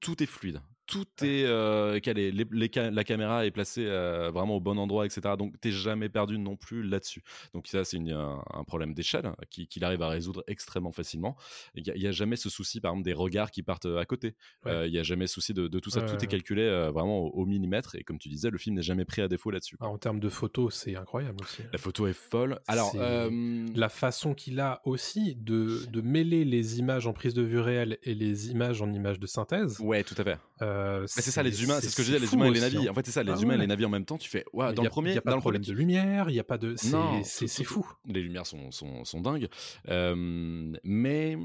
[0.00, 0.60] Tout est fluide.
[0.88, 2.32] Tout est euh, calé.
[2.32, 5.20] Les- les ca- la caméra est placée euh, vraiment au bon endroit, etc.
[5.38, 7.22] Donc, t'es jamais perdu non plus là-dessus.
[7.52, 11.36] Donc, ça, c'est un, un problème d'échelle qui- qu'il arrive à résoudre extrêmement facilement.
[11.74, 14.34] Il n'y a, jamais ce souci, par exemple, des regards qui partent à côté.
[14.64, 14.72] Ouais.
[14.72, 16.00] Euh, Il n'y a jamais souci de, de tout ça.
[16.00, 17.94] Ouais, tout ouais, est calculé euh, vraiment au, au millimètre.
[17.94, 19.76] Et comme tu disais, le film n'est jamais pris à défaut là-dessus.
[19.80, 21.62] Ah, en termes de photos, c'est incroyable aussi.
[21.70, 22.60] La photo est folle.
[22.66, 27.42] Alors, euh, la façon qu'il a aussi de, de mêler les images en prise de
[27.42, 29.78] vue réelle et les images en images de synthèse.
[29.80, 30.38] ouais, tout à fait.
[30.78, 32.80] Euh, c'est ça, les humains, c'est ce que je disais, les humains et les navires.
[32.82, 32.90] hein.
[32.90, 33.62] En fait, c'est ça, les Ah humains et ouais.
[33.62, 34.18] les navires en même temps.
[34.18, 35.42] Tu fais, ouais, dans y le a- premier, il y a pas dans de le
[35.42, 36.74] problème de lumière, il y a pas de.
[36.76, 37.86] c'est- fou.
[38.06, 39.48] les lumières sont, sont, sont dingues.
[39.88, 41.36] Euh, mais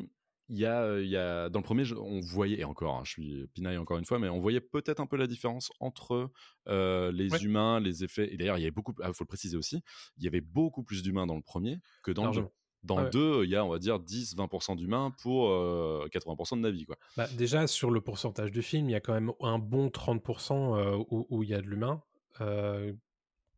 [0.49, 3.11] il y a, il y a, dans le premier, on voyait, et encore, hein, je
[3.11, 6.29] suis pinaille encore une fois, mais on voyait peut-être un peu la différence entre
[6.67, 7.41] euh, les Ouais.
[7.41, 8.31] humains, les effets.
[8.31, 9.81] Et d'ailleurs, il y avait beaucoup, il faut le préciser aussi,
[10.17, 12.47] il y avait beaucoup plus d'humains dans le premier que dans le deux.
[12.83, 13.03] Dans Ouais.
[13.05, 16.85] le 2, il y a, on va dire, 10-20% d'humains pour euh, 80% de navis.
[16.85, 16.97] Quoi.
[17.15, 20.77] Bah, déjà, sur le pourcentage du film, il y a quand même un bon 30%
[20.77, 22.01] euh, où, où il y a de l'humain.
[22.41, 22.93] euh,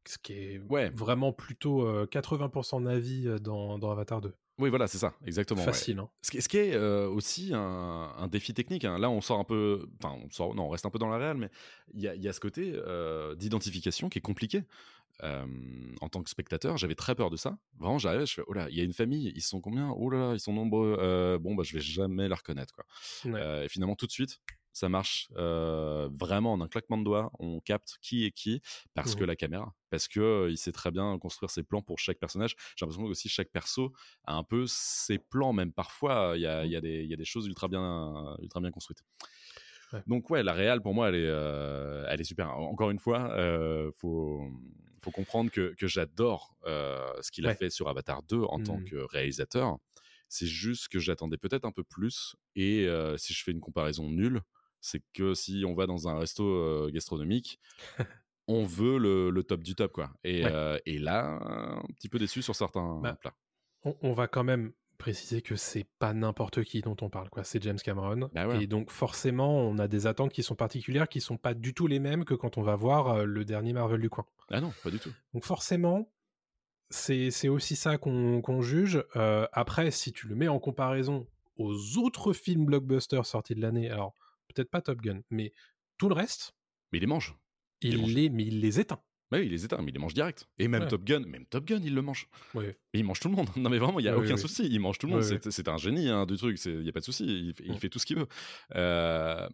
[0.07, 0.89] ce qui est Ouais.
[0.91, 4.33] vraiment plutôt euh, 80% Navi euh, dans, dans Avatar 2.
[4.59, 5.59] Oui, voilà, c'est ça, exactement.
[5.61, 5.65] ouais.
[5.65, 5.99] Facile.
[5.99, 6.07] hein.
[6.21, 8.85] Ce qui, ce qui est euh, aussi un, un défi technique.
[8.85, 8.97] hein.
[8.99, 9.85] Là, on sort un peu.
[10.01, 10.53] Enfin, on sort.
[10.55, 11.49] Non, on reste un peu dans la réelle, mais
[11.93, 14.63] il y a, il y a ce côté euh, d'identification qui est compliqué.
[15.23, 15.45] Euh,
[16.01, 17.57] en tant que spectateur, j'avais très peur de ça.
[17.79, 19.89] Vraiment, j'arrivais, je fais, oh là, il y a une famille, ils sont combien?
[19.91, 20.97] Oh là là, ils sont nombreux.
[20.99, 22.85] Euh, bon, bah, je vais jamais la reconnaître, quoi.
[23.23, 23.39] Ouais.
[23.39, 24.41] Euh, et finalement, tout de suite,
[24.73, 27.31] ça marche vraiment en un claquement de doigts.
[27.39, 28.61] On capte qui est qui
[28.93, 32.19] parce que la caméra, parce que il sait très bien construire ses plans pour chaque
[32.19, 32.57] personnage.
[32.75, 33.93] J'ai l'impression que aussi chaque perso
[34.25, 36.33] a un peu ses plans, même parfois.
[36.35, 38.69] Il y a, y a, des, il y a des choses ultra bien, ultra bien
[38.69, 39.01] construites.
[39.93, 40.03] Ouais.
[40.07, 42.49] Donc ouais, la réal pour moi, elle est, elle est super.
[42.49, 43.33] Encore une fois,
[43.93, 44.45] faut,
[45.05, 48.79] faut comprendre que, que j'adore euh, ce qu'il a fait sur Avatar 2 en tant
[48.79, 48.85] Mhm.
[48.85, 49.77] que réalisateur.
[50.29, 52.35] C'est juste que j'attendais peut-être un peu plus.
[52.55, 54.41] Et euh, si je fais une comparaison nulle,
[54.81, 57.59] c'est que si on va dans un resto euh, gastronomique,
[58.47, 60.11] on veut le, le top du top, quoi.
[60.23, 60.55] Et, Ouais.
[60.85, 63.35] et là, un petit peu déçu sur certains Bah, plats.
[63.83, 67.43] On, on va quand même préciser que c'est pas n'importe qui dont on parle, quoi.
[67.43, 68.29] C'est James Cameron.
[68.33, 68.63] Bah ouais.
[68.63, 71.87] Et donc, forcément, on a des attentes qui sont particulières, qui sont pas du tout
[71.87, 74.25] les mêmes que quand on va voir euh, le dernier Marvel du coin.
[74.51, 75.11] Ah non, pas du tout.
[75.33, 76.09] Donc, forcément,
[76.89, 79.03] c'est aussi ça qu'on juge.
[79.15, 81.27] Euh, après, si tu le mets en comparaison
[81.57, 84.13] aux autres films blockbusters sortis de l'année, alors
[84.53, 85.53] peut-être pas Top Gun, mais
[85.97, 86.53] tout le reste,
[86.91, 87.35] Mais il les mange.
[87.81, 88.13] Il les il mange.
[88.13, 89.01] les, mais il les éteint.
[89.31, 90.47] Bah oui, il les éteint, mais il les mange direct.
[90.59, 90.87] Et même Ouais.
[90.87, 92.27] Top Gun, même Top Gun, il le mange.
[92.53, 92.77] Ouais.
[92.93, 93.49] Et il mange tout le monde.
[93.57, 94.67] Non mais vraiment, il y a Ouais, aucun oui, souci.
[94.69, 95.23] Il mange tout le monde.
[95.23, 96.63] Ouais, C'est- C'est un génie hein, du truc.
[96.65, 97.25] Il y a pas de souci.
[97.25, 98.27] Il, fait- il fait tout ce qu'il veut.
[98.75, 99.47] Euh,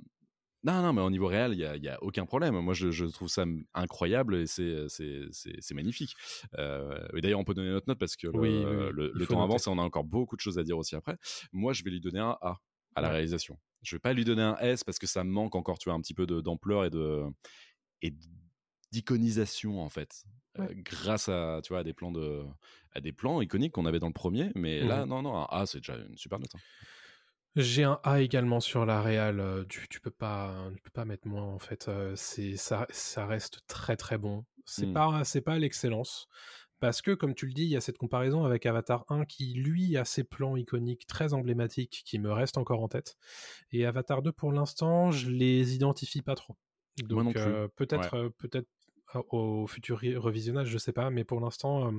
[0.64, 2.60] Non, non, mais au niveau réel, il y a, y a aucun problème.
[2.60, 6.14] Moi, je, je trouve ça incroyable et c'est c'est- c'est- c'est magnifique.
[6.60, 8.90] Euh, et d'ailleurs, on peut donner notre note parce que le, Oui, oui, oui.
[8.94, 9.52] le- Il le faut temps noter.
[9.54, 11.18] avance et on a encore beaucoup de choses à dire aussi après.
[11.52, 12.60] Moi, je vais lui donner un A
[12.94, 13.14] à la Ouais.
[13.14, 13.58] réalisation.
[13.82, 15.96] Je vais pas lui donner un S parce que ça me manque encore, tu vois,
[15.98, 17.24] un petit peu d'ampleur et de
[18.04, 18.14] et
[18.92, 20.24] d'iconisation en fait.
[20.60, 22.44] Euh, grâce à tu vois à des plans de
[22.94, 25.10] à des plans iconiques qu'on avait dans le premier mais là Mhm.
[25.10, 26.60] non non un A c'est déjà une super note hein.
[27.56, 31.28] J'ai un A également sur la euh, Tu, tu peux pas, tu peux pas mettre
[31.28, 31.90] moins en fait.
[32.16, 34.46] C'est ça, ça reste très très bon.
[34.66, 34.94] C'est Mm.
[34.94, 36.28] pas, c'est pas l'excellence
[36.80, 39.54] parce que comme tu le dis, il y a cette comparaison avec Avatar 1 qui
[39.54, 43.18] lui a ses plans iconiques très emblématiques qui me restent encore en tête.
[43.72, 46.56] Et Avatar 2 pour l'instant, je les identifie pas trop.
[47.04, 48.68] Donc euh, peut-être, euh, peut-être
[49.30, 51.92] au futur re- revisionnage, je sais pas, mais pour l'instant,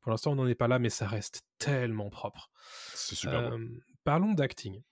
[0.00, 2.50] pour l'instant, on n'en est pas là, mais ça reste tellement propre.
[2.94, 3.52] c'est super.
[3.52, 3.58] Euh,
[4.04, 4.82] parlons d'acting.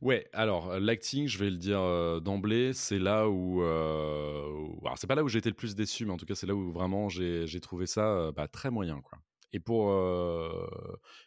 [0.00, 4.80] ouais alors euh, l'acting je vais le dire euh, d'emblée c'est là où, euh, où-
[4.84, 6.46] alors c'est pas là où j'ai été le plus déçu mais en tout cas c'est
[6.46, 9.18] là où vraiment j'ai trouvé ça euh, bah, très moyen quoi
[9.52, 9.90] et pour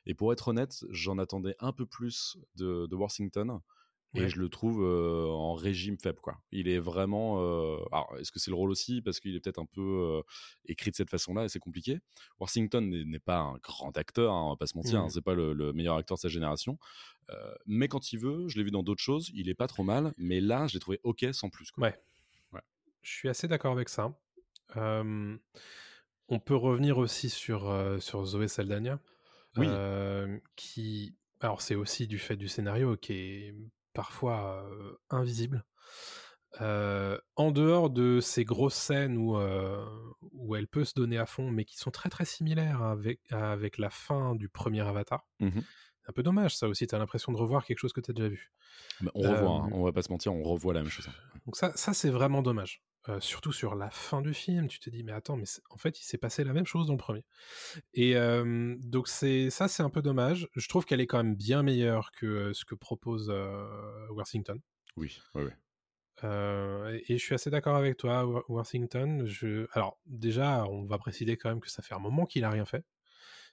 [0.05, 3.59] et pour être honnête j'en attendais un peu plus de, de Washington
[4.17, 4.29] Et Ouais.
[4.29, 6.39] je le trouve euh, en régime faible, quoi.
[6.51, 7.39] Il est vraiment.
[7.41, 9.01] euh, Alors, est-ce que c'est le rôle aussi?
[9.01, 10.21] Parce qu'il est peut-être un peu euh,
[10.65, 11.99] écrit de cette façon-là et c'est compliqué.
[12.39, 14.99] Washington n'est pas un grand acteur, hein, on va pas se mentir.
[14.99, 15.05] Mhm.
[15.05, 16.77] hein, c'est pas le, le meilleur acteur de sa génération.
[17.65, 20.13] Mais quand il veut, je l'ai vu dans d'autres choses, il est pas trop mal.
[20.17, 21.71] Mais là, je l'ai trouvé ok sans plus.
[21.71, 21.89] Quoi.
[22.53, 22.61] Ouais.
[23.01, 24.17] Je suis assez d'accord avec ça.
[24.75, 28.99] On peut revenir aussi sur, sur Zoé Saldana.
[29.57, 29.67] Oui.
[30.55, 31.15] qui.
[31.39, 33.55] Alors, c'est aussi du fait du scénario qui est
[33.97, 34.63] parfois
[35.09, 35.65] invisible.
[36.59, 39.35] En dehors de ces grosses scènes où,
[40.33, 43.79] où elle peut se donner à fond, mais qui sont très très similaires avec, avec
[43.79, 45.27] la fin du premier Avatar.
[45.39, 45.61] Mmh
[46.07, 46.87] un peu dommage, ça aussi.
[46.87, 48.51] Tu as l'impression de revoir quelque chose que tu as déjà vu.
[49.01, 51.07] Bah, on revoit, hein, Euh, on va pas se mentir, on revoit la même chose.
[51.07, 51.39] hein.
[51.45, 52.81] Donc ça, ça c'est vraiment dommage.
[53.09, 56.01] Euh, surtout sur la fin du film, tu te dis mais attends, mais en fait
[56.01, 57.23] il s'est passé la même chose dans le premier.
[57.93, 60.49] Et euh, donc c'est ça c'est un peu dommage.
[60.55, 63.29] Je trouve qu'elle est quand même bien meilleure que ce que propose
[64.09, 64.59] Worthington.
[64.97, 65.51] Oui, oui, oui.
[66.23, 69.23] Euh, et, et je suis assez d'accord avec toi, Wor- Worthington.
[69.25, 69.67] Je...
[69.71, 72.65] Alors déjà, on va préciser quand même que ça fait un moment qu'il a rien
[72.65, 72.83] fait.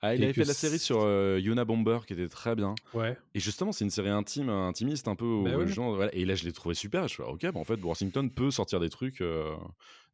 [0.06, 2.74] Ah, il avait fait la série sur euh, Yuna Bomber qui était très bien.
[2.92, 3.16] Ouais.
[3.34, 5.24] Et justement, c'est une série intime, intimiste un peu.
[5.24, 5.64] où Bah ouais.
[5.64, 6.14] les gens- voilà.
[6.14, 7.08] Et là, je l'ai trouvé super.
[7.08, 9.54] Je fais, ok, bah, en fait, Washington peut sortir des trucs, euh,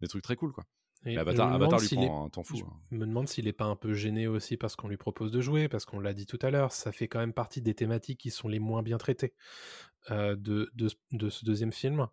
[0.01, 0.65] des trucs très cool, quoi.
[1.07, 2.57] Et je Avatar, Avatar lui prend est- un temps fou.
[2.57, 2.73] Je hein.
[2.91, 5.67] me demande s'il est pas un peu gêné aussi parce qu'on lui propose de jouer,
[5.69, 8.31] parce qu'on l'a dit tout à l'heure, ça fait quand même partie des thématiques qui
[8.31, 9.33] sont les moins bien traitées
[10.11, 12.07] euh, de, de, de ce deuxième film.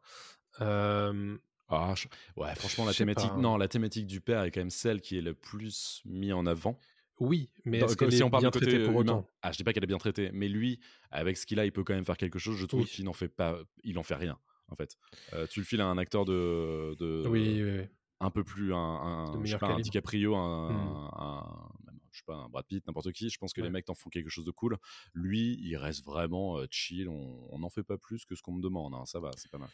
[0.61, 1.37] Euh,
[1.69, 2.07] Ah, je-
[2.37, 3.41] Ouais, franchement, la thématique, pas, hein.
[3.41, 6.45] non, la thématique du père est quand même celle qui est le plus mise en
[6.45, 6.79] avant.
[7.19, 9.13] Oui, mais est-ce qu'elle si est on parle bien du côté traitée pour humain.
[9.13, 9.29] autant?
[9.41, 10.79] Ah, je dis pas qu'elle est bien traitée, mais lui,
[11.11, 12.57] avec ce qu'il a, il peut quand même faire quelque chose.
[12.57, 12.87] Je trouve Oui.
[12.87, 14.37] qu'il n'en fait pas, il en fait rien,
[14.69, 14.95] en fait.
[15.33, 17.85] Euh, tu le files à un acteur de, de Oui, oui, oui.
[18.19, 19.79] un peu plus un, un, je sais pas, un.
[19.79, 21.09] DiCaprio, un, Hmm.
[21.19, 21.69] un-
[22.11, 23.29] je sais pas, un Brad Pitt, n'importe qui.
[23.29, 23.67] Je pense que Ouais.
[23.67, 24.77] les mecs t'en font quelque chose de cool.
[25.13, 27.07] Lui, il reste vraiment euh, chill.
[27.09, 28.95] On n'en fait pas plus que ce qu'on me demande.
[28.95, 29.05] hein.
[29.05, 29.69] Ça va, c'est pas mal.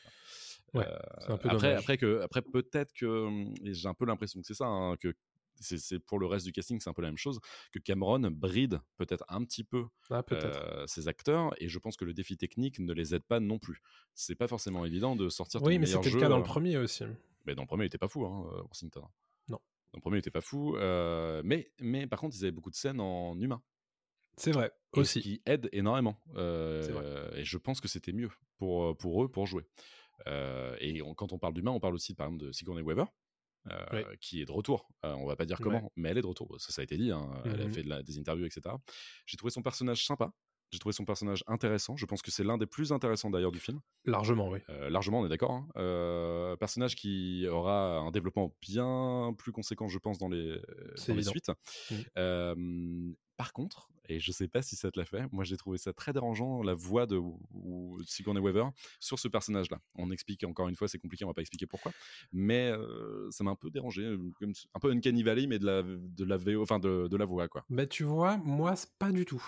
[0.73, 0.85] Ouais,
[1.27, 1.79] un peu après, dommage.
[1.79, 5.13] après que, après peut-être que, hum, j'ai un peu l'impression que c'est ça, hein, que
[5.63, 7.39] c'est pour le reste du casting, c'est un peu la même chose,
[7.71, 12.05] que Cameron bride peut-être un petit peu Ah, euh, ses acteurs, et je pense que
[12.05, 13.81] le défi technique ne les aide pas non plus.
[14.13, 16.77] C'est pas forcément évident de sortir oui, mais c'était le cas dans le euh, premier
[16.77, 17.03] aussi.
[17.45, 19.03] mais dans le premier, il était pas fou, hein, euh, Washington.
[19.49, 19.59] Non.
[19.91, 20.75] Dans le premier, il était pas fou.
[20.77, 23.61] euh, mais, mais par contre, ils avaient beaucoup de scènes en humain.
[24.37, 25.21] C'est vrai, Et aussi.
[25.21, 26.19] qui aide énormément.
[26.35, 27.29] Euh.
[27.35, 29.63] Et je pense que c'était mieux pour, pour eux pour jouer.
[30.27, 33.05] Euh, et on- quand on parle d'humain, on parle aussi par exemple de Sigourney Weaver.
[33.71, 34.89] Euh, qui est de retour.
[35.05, 35.63] Euh, on va pas dire Ouais.
[35.63, 36.55] comment, mais elle est de retour.
[36.59, 37.11] Ça, ça a été dit.
[37.11, 37.29] hein.
[37.45, 37.71] Elle a Mhm.
[37.73, 38.75] fait de la- des interviews, etc.
[39.25, 40.31] J'ai trouvé son personnage sympa.
[40.71, 41.95] J'ai trouvé son personnage intéressant.
[41.97, 43.79] Je pense que c'est l'un des plus intéressants d'ailleurs du film.
[44.05, 44.57] Largement, oui.
[44.69, 45.51] Euh, largement, on est d'accord.
[45.51, 45.67] hein.
[45.77, 50.59] Euh, personnage qui aura un développement bien plus conséquent, je pense, dans les,
[51.07, 51.51] dans suites.
[51.91, 51.95] Mm.
[52.17, 52.55] Euh,
[53.37, 55.93] par contre, et je sais pas si ça te l'a fait, moi j'ai trouvé ça
[55.93, 58.65] très dérangeant la voix de ou- Sigourney Weaver
[58.99, 59.79] sur ce personnage-là.
[59.95, 61.91] On explique encore une fois, c'est compliqué, on va pas expliquer pourquoi,
[62.31, 64.17] mais euh, ça m'a un peu dérangé, euh,
[64.73, 67.47] un peu Uncanny Valley, mais de la de la VO, enfin de, de la voix
[67.47, 67.63] quoi.
[67.69, 69.43] Bah, tu vois, moi, c'est pas du tout.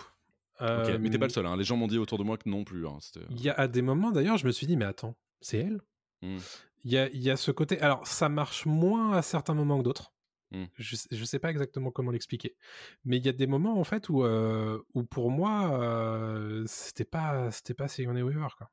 [0.61, 0.65] Mais
[1.09, 1.45] t'es pas Euh, le seul.
[1.45, 1.57] hein.
[1.57, 2.87] Les gens m'ont dit autour de moi que non plus.
[2.87, 2.97] hein.
[3.29, 5.81] Il y a à des moments, d'ailleurs, je me suis dit, mais attends, c'est elle?
[6.21, 6.37] Hmm.
[6.85, 7.79] Il y a, il y a ce côté.
[7.81, 10.13] Alors, ça marche moins à certains moments que d'autres.
[10.55, 10.65] Hmm.
[10.77, 12.55] Je, sais- je sais pas exactement comment l'expliquer.
[13.03, 17.03] Mais il y a des moments, en fait, où, euh, où pour moi, euh, c'était
[17.05, 18.69] pas, c'était pas Sigourney Weaver, quoi.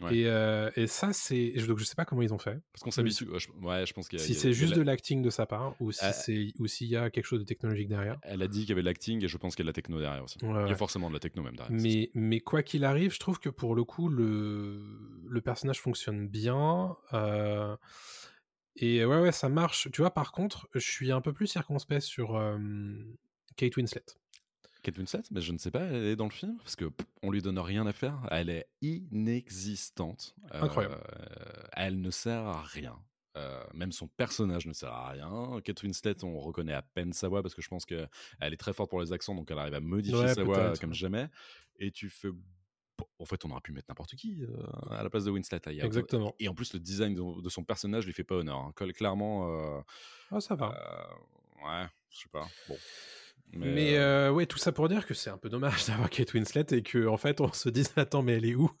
[0.00, 0.16] Ouais.
[0.16, 1.50] Et, euh, et ça, c'est.
[1.68, 2.58] Donc, je sais pas comment ils ont fait.
[2.72, 3.28] Parce qu'on s'habitue.
[3.28, 5.28] ouais, je- Ouais, je pense qu'il y a- Si c'est juste la- de l'acting de
[5.28, 8.18] sa part, ou si c'est ou s'il y a quelque chose de technologique derrière.
[8.22, 9.70] Elle a dit qu'il y avait de l'acting et je pense qu'il y a de
[9.70, 10.38] la techno derrière aussi.
[10.42, 11.78] Ouais, Il y a forcément de la techno même derrière.
[11.78, 14.80] Mais, mais quoi qu'il arrive, je trouve que pour le coup, le,
[15.28, 16.96] le personnage fonctionne bien.
[17.12, 17.76] euh,
[18.76, 19.88] et ouais, ouais, ça marche.
[19.92, 22.58] Tu vois, par contre, je suis un peu plus circonspect sur euh,
[23.56, 24.04] Kate Winslet.
[24.82, 26.56] Kate Winslet, mais je ne sais pas, elle est dans le film?
[26.58, 28.26] Parce que pff, on lui donne rien à faire.
[28.30, 30.34] Elle est inexistante.
[30.54, 30.96] Euh, Incroyable.
[31.72, 32.98] elle ne sert à rien.
[33.36, 35.60] Euh, même son personnage ne sert à rien.
[35.64, 38.08] Kate Winslet, on reconnaît à peine sa voix parce que je pense qu'elle
[38.40, 40.94] est très forte pour les accents, donc elle arrive à modifier Ouais, sa voix comme
[40.94, 41.28] jamais.
[41.78, 42.28] Et tu fais.
[43.18, 45.60] En fait, on aurait pu mettre n'importe qui euh, à la place de Winslet.
[45.66, 45.72] là.
[45.84, 46.34] Exactement.
[46.38, 48.58] Et en plus, le design de, de son personnage lui fait pas honneur.
[48.58, 48.72] hein.
[48.92, 49.48] Clairement.
[49.48, 49.80] euh,
[50.30, 50.74] Ah, ça va.
[50.74, 52.46] euh, ouais, je sais pas.
[52.68, 52.76] Bon.
[53.52, 56.32] Mais, euh, euh, ouais, tout ça pour dire que c'est un peu dommage d'avoir Kate
[56.34, 58.70] Winslet et que en fait on se dise attends mais elle est où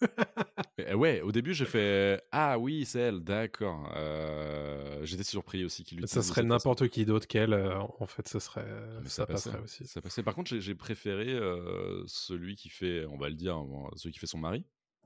[0.80, 3.92] Euh, Ouais, au début j'ai fait ah oui c'est elle, d'accord.
[3.96, 7.52] Euh, J'étais surpris aussi qu'il Ça serait n'importe qui d'autre qu'elle.
[7.54, 8.64] en fait, serait.
[8.66, 9.86] Ah, Mais ça, passait, passerait aussi.
[9.86, 10.22] Ça passait.
[10.22, 13.62] Par contre j'ai- préféré euh, celui qui fait, on va le dire,
[13.96, 14.64] celui qui fait son mari.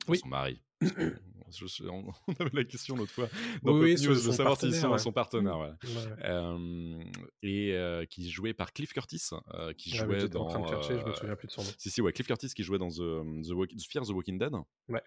[0.08, 0.18] Oui.
[0.18, 0.60] Son mari.
[1.50, 3.28] Je- je- on avait la question l'autre fois.
[3.62, 4.98] Dans oui, News, de savoir si partenaire, son, ouais.
[4.98, 5.58] son partenaire.
[5.58, 5.68] ouais.
[5.84, 6.24] Ouais.
[6.24, 7.04] Euh,
[7.42, 10.46] et euh, qui jouait par Cliff Curtis, euh, qui mais jouait dans.
[10.46, 11.68] en train de chercher, je me euh, souviens plus de son nom.
[11.78, 14.52] Si, si, ouais, Cliff Curtis qui jouait dans The, the Fear the Walking Dead.
[14.88, 15.02] Ouais.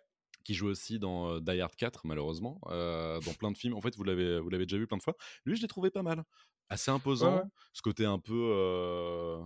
[0.45, 2.61] Qui joue aussi dans Die Hard 4, malheureusement.
[2.67, 3.73] euh, dans plein de films.
[3.73, 5.15] En fait, vous l'avez, vous l'avez déjà vu plein de fois.
[5.43, 6.23] Lui, je l'ai trouvé pas mal.
[6.69, 7.37] Assez imposant.
[7.37, 7.43] Ouais.
[7.73, 8.51] Ce côté un peu.
[8.53, 9.41] euh,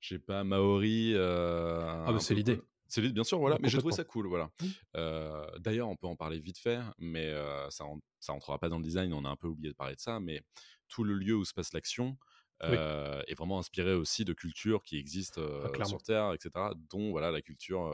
[0.00, 1.12] je sais pas, Maori.
[1.14, 2.60] euh, Ah, bah, c'est l'idée.
[2.92, 3.56] C'est l'idée, bien sûr, voilà.
[3.62, 4.50] Mais j'ai trouvé ça cool, voilà.
[4.60, 4.66] Mm.
[4.96, 8.68] Euh, D'ailleurs, on peut en parler vite fait, mais euh, ça, en- ça rentrera pas
[8.68, 9.14] dans le design.
[9.14, 10.42] On a un peu oublié de parler de ça, mais
[10.88, 12.18] tout le lieu où se passe l'action.
[12.64, 15.40] euh, et vraiment inspiré aussi de cultures qui existent
[15.80, 16.50] Ah, sur Terre, etc.
[16.90, 17.90] Dont voilà la culture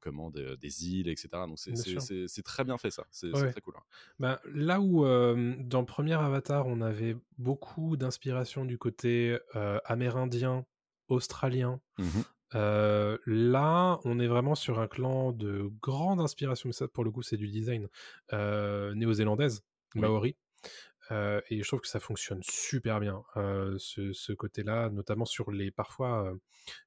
[0.00, 1.28] comment des, des îles, etc.
[1.46, 3.04] Donc c'est très bien fait ça.
[3.10, 3.50] C'est Ouais.
[3.50, 3.74] très cool.
[3.76, 3.82] hein.
[4.18, 9.36] Bah, là où dans le premier Avatar, on avait beaucoup d'inspiration du côté
[9.84, 10.64] amérindien,
[11.08, 11.80] australien.
[11.98, 12.24] Mhm.
[12.54, 17.10] Euh, là, on est vraiment sur un clan de grande inspiration, mais ça pour le
[17.10, 17.88] coup c'est du design
[18.32, 19.62] euh, néo-zélandaise,
[19.94, 20.00] Oui.
[20.02, 20.36] maori.
[21.10, 23.22] Euh, et je trouve que ça fonctionne super bien
[23.78, 26.32] ce, ce côté-là, notamment sur les parfois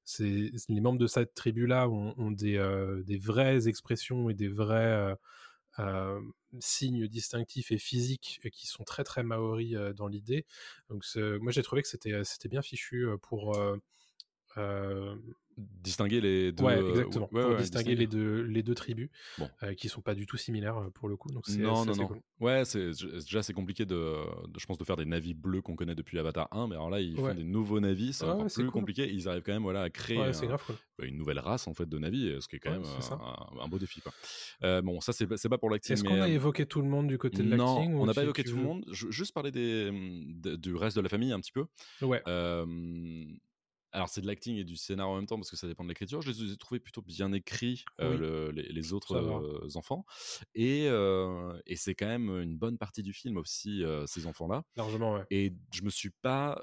[0.04, 2.58] c'est les membres de cette tribu-là ont, ont des,
[3.04, 5.16] des vraies expressions et des vrais
[5.78, 6.20] euh,
[6.60, 10.44] signes distinctifs et physiques qui sont très très maoris euh, dans l'idée.
[10.90, 11.04] Donc
[11.40, 13.56] moi j'ai trouvé que c'était c'était bien fichu pour
[14.58, 15.16] euh,
[15.58, 16.64] Distinguer les deux.
[16.64, 19.48] ouais euh, exactement ouais, pour ouais, distinguer les deux les deux tribus Bon.
[19.62, 21.30] euh, qui sont pas du tout similaires euh, pour le coup.
[21.30, 22.06] Donc Non, non, non.
[22.06, 22.20] cool.
[22.40, 23.94] Ouais, c'est déjà c'est compliqué de,
[24.48, 26.90] de- je pense, de faire des navis bleus qu'on connaît depuis Avatar 1, mais alors
[26.90, 28.70] là ils font des nouveaux navis, c'est encore plus cool.
[28.70, 29.08] compliqué.
[29.12, 30.76] Ils arrivent quand même voilà à créer Ouais, un- c'est grave cool.
[30.98, 33.14] bah, une nouvelle race en fait de navis, ce qui est quand même ça.
[33.20, 34.00] un, un beau défi.
[34.00, 34.12] Quoi.
[34.62, 35.94] Euh, bon, ça c'est c'est pas pour l'acting.
[35.94, 38.06] Est-ce qu'on a euh, évoqué tout le monde du côté de non, l'acting ou on
[38.06, 38.84] n'a pas évoqué tout le monde.
[38.90, 41.64] Je- juste parler des, de- du reste de la famille un petit peu.
[42.00, 42.22] Ouais.
[42.28, 42.64] Euh,
[43.92, 45.88] alors c'est de l'acting et du scénar en même temps parce que ça dépend de
[45.88, 46.22] l'écriture.
[46.22, 48.18] Je les ai trouvés plutôt bien écrits euh, Oui.
[48.18, 50.04] le- les, les autres euh, enfants
[50.54, 54.64] et, euh, et c'est quand même une bonne partie du film aussi ces enfants-là.
[54.76, 55.24] Largement, ouais.
[55.30, 56.60] Et je me suis pas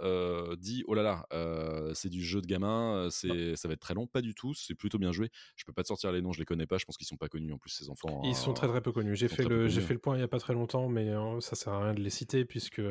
[0.58, 4.08] dit oh là là c'est du jeu de gamin, c'est ça va être très long.
[4.08, 4.54] Pas du tout.
[4.54, 5.30] C'est plutôt bien joué.
[5.56, 6.78] Je peux pas te sortir les noms, je les connais pas.
[6.78, 8.22] Je pense qu'ils sont pas connus en plus ces enfants.
[8.24, 9.16] Ils sont euh, très très peu connus.
[9.16, 11.12] J'ai fait le j'ai fait le point il y a pas très longtemps, mais
[11.42, 12.82] ça sert à rien de les citer puisque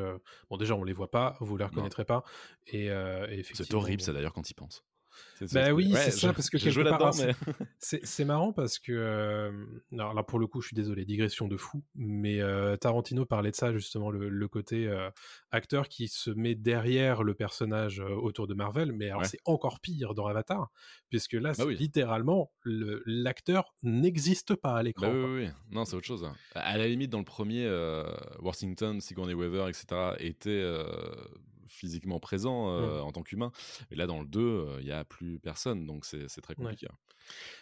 [0.50, 2.22] bon déjà on les voit pas, vous les reconnaîtrez pas
[2.66, 4.82] et, et C'est horrible ça d'ailleurs quand ils pensent.
[5.36, 7.34] C'est- Bah oui, ouais, c'est ça je- parce que quelque part, mais
[7.80, 9.50] c'est marrant parce que euh,
[9.92, 13.50] alors là pour le coup je suis désolé digression de fou, mais euh, Tarantino parlait
[13.50, 15.10] de ça justement le, le côté euh,
[15.50, 19.26] acteur qui se met derrière le personnage euh, autour de Marvel, mais alors Ouais.
[19.26, 20.70] c'est encore pire dans Avatar
[21.08, 21.74] puisque là oui.
[21.76, 25.08] littéralement le- l'acteur n'existe pas à l'écran.
[25.08, 25.50] Bah oui, oui, oui.
[25.72, 26.22] Non, c'est autre chose.
[26.22, 26.36] hein.
[26.54, 28.04] À la limite, dans le premier, euh,
[28.40, 29.86] Washington, Sigourney Weaver, etc.,
[30.20, 30.84] était euh,
[31.68, 33.04] physiquement présent euh, Mm.
[33.04, 33.52] en tant qu'humain.
[33.90, 36.64] Et là, dans le 2, il n'y a plus personne, donc c'est très Ouais.
[36.64, 36.86] compliqué.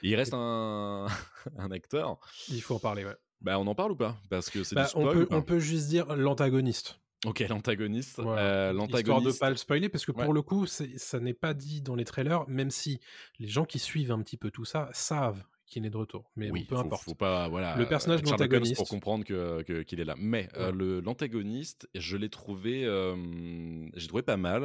[0.02, 1.06] Et il reste un,
[1.58, 2.18] un acteur.
[2.48, 3.16] Il faut en parler, ouais.
[3.40, 4.16] Bah, on en parle ou pas?
[4.30, 7.00] Parce que c'est Bah, du on, peut, on peut juste dire l'antagoniste.
[7.24, 8.20] Ok, l'antagoniste.
[8.20, 8.42] Voilà.
[8.70, 10.24] Euh, Histoire de pas le spoiler, parce que Ouais.
[10.24, 13.00] pour le coup, ça n'est pas dit dans les trailers, même si
[13.38, 16.30] les gens qui suivent un petit peu tout ça savent qu'il est de retour.
[16.36, 17.02] Mais oui, bon, peu faut, importe.
[17.04, 18.76] faut pas, voilà, Le personnage Sherlock Holmes d'antagoniste.
[18.76, 20.14] pour comprendre que que- qu'il est là.
[20.18, 21.02] Mais euh, Ouais.
[21.02, 24.62] l'antagoniste, je l'ai trouvé, euh, j'ai trouvé pas mal.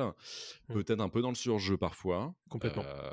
[0.70, 0.74] Mm.
[0.74, 2.34] Peut-être un peu dans le surjeu parfois.
[2.50, 2.84] Complètement.
[2.86, 3.10] euh,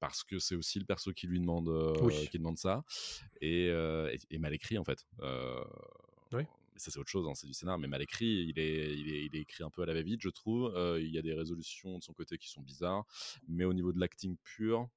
[0.00, 2.28] parce que c'est aussi le perso qui lui demande, euh, Oui.
[2.30, 2.84] qui demande ça,
[3.40, 5.04] et, euh, et- et mal écrit en fait.
[5.20, 5.62] Euh,
[6.32, 6.44] Oui.
[6.76, 8.46] ça c'est autre chose, hein, c'est du scénar, mais mal écrit.
[8.48, 10.72] Il est, il est, il est écrit un peu à la va-vite, je trouve.
[10.74, 13.04] Euh, il y a des résolutions de son côté qui sont bizarres,
[13.46, 14.88] mais au niveau de l'acting pur.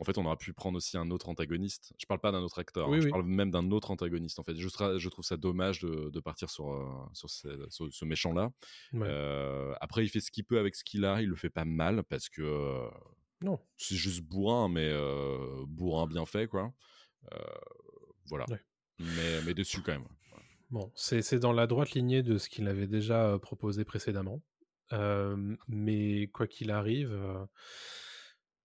[0.00, 1.92] En fait, on aurait pu prendre aussi un autre antagoniste.
[1.98, 4.38] Je parle pas d'un autre acteur, hein, Oui, je parle même d'un autre antagoniste.
[4.38, 8.04] En fait, je, trouve ça dommage de, de partir sur, euh, sur, ce, sur ce
[8.04, 8.52] méchant-là.
[8.92, 9.08] Ouais.
[9.08, 11.20] Euh, après, il fait ce qu'il peut avec ce qu'il a.
[11.20, 12.88] Il le fait pas mal parce que euh,
[13.42, 13.58] Non.
[13.76, 16.72] c'est juste bourrin, mais euh, bourrin bien fait, quoi.
[17.32, 17.38] Euh,
[18.26, 18.46] voilà.
[18.50, 18.60] Ouais.
[19.00, 20.06] Mais, mais dessus quand même.
[20.70, 24.42] Bon, c'est dans la droite lignée de ce qu'il avait déjà proposé précédemment.
[25.66, 27.18] Mais quoi qu'il arrive,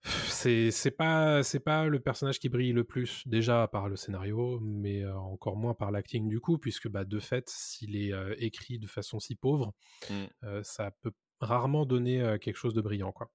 [0.04, 4.60] c'est c'est pas c'est pas le personnage qui brille le plus déjà par le scénario,
[4.62, 8.36] mais euh, encore moins par l'acting du coup, puisque bah, de fait, s'il est euh,
[8.38, 9.74] écrit de façon si pauvre,
[10.10, 10.26] Mm.
[10.43, 13.32] euh, ça peut rarement donner euh, quelque chose de brillant, quoi.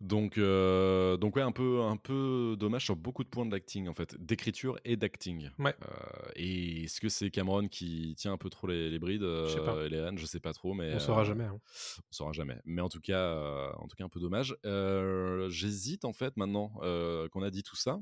[0.00, 3.88] Donc, euh, donc ouais, un peu, un peu dommage sur beaucoup de points de l'acting
[3.88, 5.50] en fait, d'écriture et d'acting.
[5.58, 5.74] Ouais.
[5.82, 9.88] Euh, et est-ce que c'est Cameron qui tient un peu trop les, les brides, euh,
[9.88, 10.16] les rênes?
[10.16, 11.44] Je sais pas trop, mais On saura euh, jamais.
[11.44, 11.58] hein.
[11.98, 12.58] On saura jamais.
[12.64, 14.56] Mais en tout cas, en tout cas, un peu dommage.
[15.50, 16.68] J'hésite en fait maintenant
[17.32, 17.98] qu'on a dit tout ça.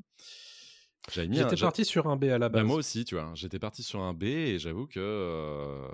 [1.15, 2.67] J'avais mis un- J'étais parti sur un B à la Bah, base.
[2.67, 3.33] moi aussi, tu vois.
[3.35, 5.89] J'étais parti sur un B et j'avoue que euh,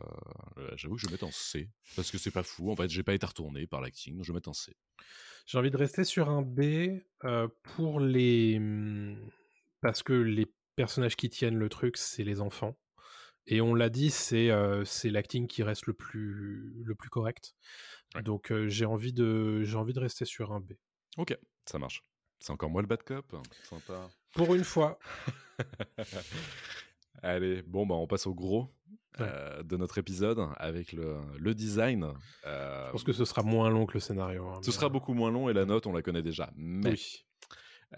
[0.76, 2.70] j'avoue que je vais mettre en C parce que c'est pas fou.
[2.70, 4.74] En fait, j'ai pas été retourné par l'acting, donc je vais mettre en C.
[5.46, 8.56] J'ai envie de rester sur un B euh, pour les.
[8.58, 9.30] hum,
[9.80, 12.76] Parce que les personnages qui tiennent le truc, c'est les enfants.
[13.46, 17.54] Et on l'a dit, c'est euh, l'acting qui reste le plus, le plus correct.
[18.14, 18.22] Ouais.
[18.22, 20.72] Donc euh, j'ai envie, de, envie de rester sur un B.
[21.18, 21.36] Ok,
[21.66, 22.04] ça marche.
[22.38, 23.36] C'est encore moi le bad cop.
[23.64, 24.08] Sympa.
[24.34, 24.98] Pour une fois.
[27.22, 28.68] Allez, bon, bah, on passe au gros
[29.18, 29.26] Ouais.
[29.28, 32.08] euh, de notre épisode avec le, le design.
[32.46, 34.46] Euh, Je pense que ce sera moins long que le scénario.
[34.48, 36.50] hein, ce mais, sera euh, beaucoup moins long et la note, on la connaît déjà.
[36.56, 37.24] Mais Oui.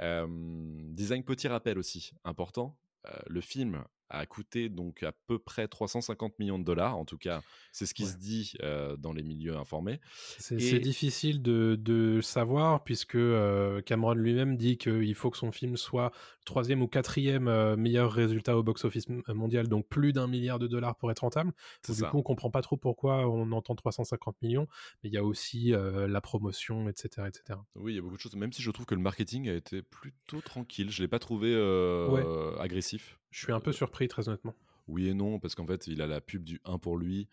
[0.00, 2.76] Euh, design petit rappel aussi, important.
[3.28, 6.96] le film a coûté donc à peu près 350 millions de dollars.
[6.96, 10.00] En tout cas, c'est ce qui se dit euh, dans les milieux informés.
[10.38, 15.52] C'est Et- difficile de, de savoir puisque euh, Cameron lui-même dit qu'il faut que son
[15.52, 16.12] film soit
[16.44, 20.66] troisième ou quatrième euh, meilleur résultat au box-office m- mondial, donc plus d'un milliard de
[20.66, 21.52] dollars pour être rentable.
[21.88, 22.08] Du ça.
[22.10, 24.66] coup, on comprend pas trop pourquoi on entend 350 millions,
[25.02, 27.58] mais il y a aussi euh, la promotion, etc., etc.
[27.74, 28.36] Oui, il y a beaucoup de choses.
[28.36, 31.52] Même si je trouve que le marketing a été plutôt tranquille, je l'ai pas trouvé
[31.54, 33.18] euh, agressif.
[33.30, 34.54] Je suis un peu surpris, très honnêtement.
[34.86, 37.28] Oui et non, parce qu'en fait, il a la pub du 1 pour lui.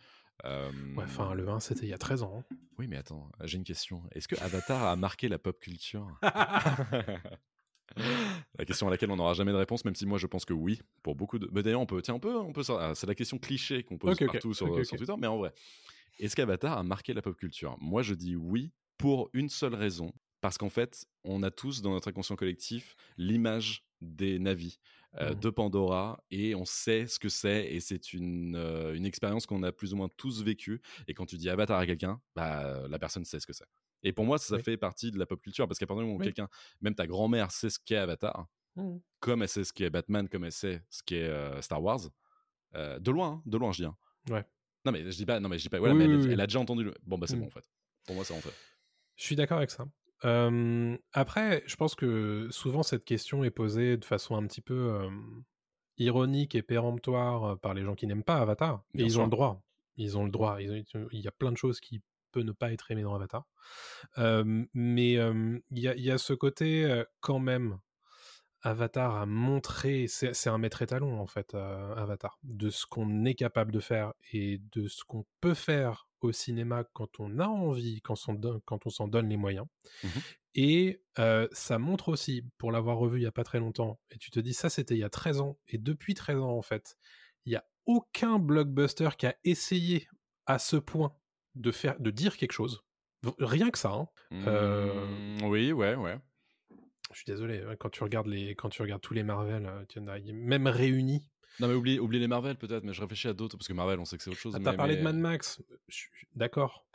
[0.45, 2.43] Euh, Ouais, enfin, le 1, c'était il y a 13 ans.
[2.49, 2.55] hein.
[2.79, 4.01] Oui, mais attends, j'ai une question.
[4.13, 6.07] Est-ce que Avatar a marqué la pop culture?
[8.57, 10.53] La question à laquelle on n'aura jamais de réponse, même si moi je pense que
[10.53, 11.49] oui, pour beaucoup de.
[11.51, 12.63] Mais d'ailleurs, on peut, tiens, on peut, on peut.
[12.69, 14.97] ah, c'est la question cliché qu'on pose partout sur, sur.
[14.97, 15.53] Twitter, mais en vrai,
[16.19, 17.77] est-ce qu'Avatar a marqué la pop culture?
[17.79, 21.91] Moi, je dis oui pour une seule raison, parce qu'en fait, on a tous dans
[21.91, 24.79] notre inconscient collectif l'image des navis.
[25.19, 25.39] euh, Mhm.
[25.41, 29.61] de Pandora et on sait ce que c'est et c'est une, euh, une expérience qu'on
[29.61, 32.97] a plus ou moins tous vécue et quand tu dis Avatar à quelqu'un bah la
[32.97, 33.65] personne sait ce que c'est
[34.03, 34.63] et pour moi ça, ça Oui.
[34.63, 36.27] fait partie de la pop culture parce qu'à partir du moment où Oui.
[36.27, 36.47] quelqu'un
[36.79, 39.01] même ta grand-mère sait ce qu'est Avatar Mhm.
[39.19, 41.99] comme elle sait ce qu'est Batman, comme elle sait ce qu'est euh, Star Wars.
[42.73, 43.85] De loin, hein, de loin, je dis.
[43.85, 43.97] hein.
[44.29, 44.45] Ouais.
[44.85, 45.79] Non mais je dis pas, non mais je dis pas.
[45.79, 46.85] Voilà, Oui, mais elle, a déjà entendu.
[46.85, 46.93] Le...
[47.03, 47.41] Bon bah c'est Mm.
[47.41, 47.65] bon en fait.
[48.05, 48.53] Pour moi c'est en fait.
[49.17, 49.85] Je suis d'accord avec ça.
[50.25, 54.91] Euh, après, je pense que souvent cette question est posée de façon un petit peu
[54.93, 55.09] euh,
[55.97, 58.83] ironique et péremptoire par les gens qui n'aiment pas Avatar.
[58.93, 59.61] Bien et ils ont le droit.
[59.97, 60.61] Ils ont le droit.
[60.61, 62.01] Ils ont- il y a plein de choses qui
[62.31, 63.45] peuvent ne pas être aimées dans Avatar.
[64.17, 67.77] Euh, mais il y, a, il y a ce côté quand même.
[68.63, 73.71] Avatar a montré, c'est un maître étalon en fait, Avatar, de ce qu'on est capable
[73.71, 78.15] de faire et de ce qu'on peut faire au cinéma quand on a envie, quand
[78.27, 79.65] on, quand on s'en donne les moyens.
[80.03, 80.09] Mhm.
[80.55, 84.17] Et euh, ça montre aussi, pour l'avoir revu il y a pas très longtemps, et
[84.17, 86.61] tu te dis ça c'était il y a 13 ans, et depuis 13 ans en
[86.61, 86.97] fait,
[87.45, 90.07] il n'y a aucun blockbuster qui a essayé
[90.45, 91.15] à ce point
[91.55, 92.81] de, faire, de dire quelque chose.
[93.39, 93.91] Rien que ça.
[93.91, 94.07] hein.
[94.33, 95.05] Euh,
[95.39, 96.17] Mm, Oui, ouais, ouais.
[97.11, 100.31] Je suis désolé, hein, quand tu regardes, les, quand tu regardes tous les Marvel, euh,
[100.33, 101.30] même réunis.
[101.59, 103.99] Non mais oublie, oublie les Marvel peut-être, mais je réfléchis à d'autres parce que Marvel,
[103.99, 104.53] on sait que c'est autre chose.
[104.55, 105.61] Ah, T'as parlé mais de Mad Max,
[106.35, 106.85] d'accord.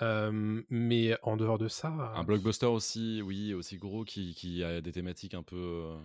[0.00, 4.80] Euh, mais en dehors de ça, Un blockbuster aussi, oui, aussi gros qui, qui a
[4.80, 5.56] des thématiques un peu.
[5.56, 5.96] euh,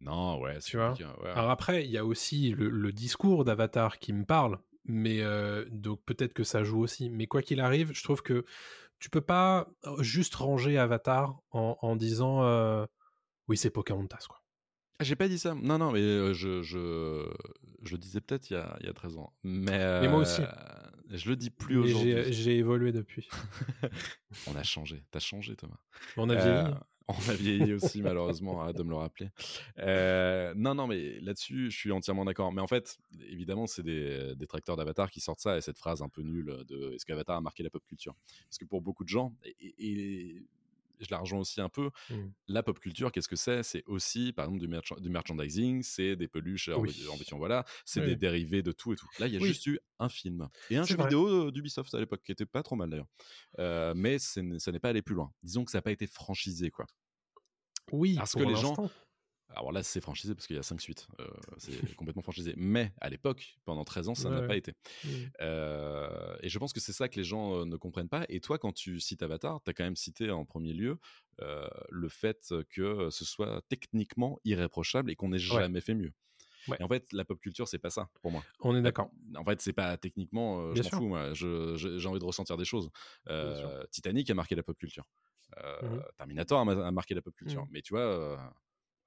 [0.00, 0.92] Non, ouais, c'est Tu vois?
[0.92, 1.30] ouais.
[1.30, 5.66] Alors après, il y a aussi le, le discours d'Avatar qui me parle, mais euh,
[5.70, 7.10] donc peut-être que ça joue aussi.
[7.10, 8.44] Mais quoi qu'il arrive, je trouve que
[8.98, 9.68] tu peux pas
[9.98, 12.86] juste ranger Avatar en, en disant euh,
[13.48, 14.39] oui c'est Pocahontas quoi.
[15.00, 15.54] Ah, J'ai pas dit ça.
[15.54, 17.26] Non, non, mais euh, je, je,
[17.84, 19.32] je le disais peut-être il, y a- il y a 13 ans.
[19.42, 20.42] Mais, Mais moi aussi.
[20.42, 20.46] euh,
[21.08, 22.32] Je le dis plus aujourd'hui.
[22.32, 23.26] J'ai évolué depuis.
[24.46, 25.02] On a changé.
[25.10, 25.78] T'as changé, Thomas.
[26.18, 26.76] On a Euh, vieilli.
[27.08, 28.60] on a vieilli aussi, malheureusement.
[28.60, 29.30] Arrête de me le rappeler.
[29.78, 32.52] Euh, non, non, mais là-dessus, je suis entièrement d'accord.
[32.52, 36.10] Mais en fait, évidemment, c'est des détracteurs d'Avatar qui sortent ça et cette phrase un
[36.10, 38.14] peu nulle de est-ce qu'Avatar a marqué la pop culture?
[38.50, 40.42] Parce que pour beaucoup de gens, et- et
[41.00, 42.14] je la rejoins aussi un peu, Mm.
[42.48, 43.62] la pop culture, qu'est-ce que c'est?
[43.62, 46.94] C'est aussi, par exemple, du, merch- du merchandising, c'est des peluches en, Oui.
[47.10, 48.06] en béton, voilà, c'est Oui.
[48.06, 49.08] des dérivés de tout et tout.
[49.18, 49.48] Là, il y a Oui.
[49.48, 51.04] juste eu un film et un jeu vrai.
[51.04, 53.08] vidéo d'Ubisoft à l'époque, qui était pas trop mal d'ailleurs.
[53.58, 55.32] Euh, mais ça n'est pas allé plus loin.
[55.42, 56.86] Disons que ça n'a pas été franchisé, quoi.
[57.92, 58.74] Oui, Parce que les gens.
[59.54, 61.08] Alors là, c'est franchisé parce qu'il y a 5 suites.
[61.20, 61.26] Euh,
[61.58, 62.54] c'est complètement franchisé.
[62.56, 64.46] Mais à l'époque, pendant 13 ans, ça Ouais, n'a ouais.
[64.48, 64.74] pas été.
[65.40, 68.24] Euh, et je pense que c'est ça que les gens euh, ne comprennent pas.
[68.28, 70.98] Et toi, quand tu cites Avatar, tu as quand même cité en premier lieu
[71.42, 76.12] euh, le fait que ce soit techniquement irréprochable et qu'on n'ait jamais fait mieux.
[76.68, 76.76] Ouais.
[76.78, 78.44] Et en fait, la pop culture, c'est pas ça pour moi.
[78.60, 79.10] On est d'accord.
[79.34, 81.08] En fait, c'est pas techniquement, euh, je m'en fous.
[81.08, 81.32] moi.
[81.32, 82.90] J'ai envie de ressentir des choses.
[83.28, 83.82] Euh.
[83.90, 85.04] Titanic a marqué la pop culture.
[85.64, 86.02] Euh, Mhm.
[86.18, 87.62] Terminator a, ma- a marqué la pop culture.
[87.62, 87.68] Mhm.
[87.72, 88.54] Mais tu vois,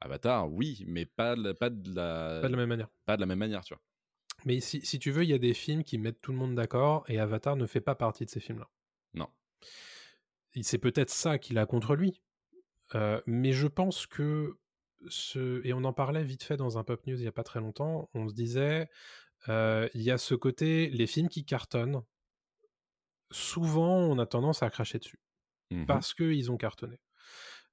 [0.04, 2.89] Avatar, oui, mais pas de, la- pas de la, Pas de la même manière.
[3.06, 3.82] pas de la même manière, tu vois.
[4.45, 6.56] Mais si, si tu veux, il y a des films qui mettent tout le monde
[6.56, 8.70] d'accord et Avatar ne fait pas partie de ces films-là.
[9.14, 9.30] Non.
[10.62, 12.22] C'est peut-être ça qu'il a contre lui.
[12.95, 14.58] Euh, mais je pense que
[15.08, 15.66] ce...
[15.66, 17.60] Et on en parlait vite fait dans un Pop News il n'y a pas très
[17.62, 18.10] longtemps.
[18.14, 18.89] On se disait,
[19.49, 22.04] euh, il y a ce côté, les films qui cartonnent,
[23.32, 25.20] souvent on a tendance à cracher dessus.
[25.72, 25.86] Mhm.
[25.86, 26.99] Parce qu'ils ont cartonné.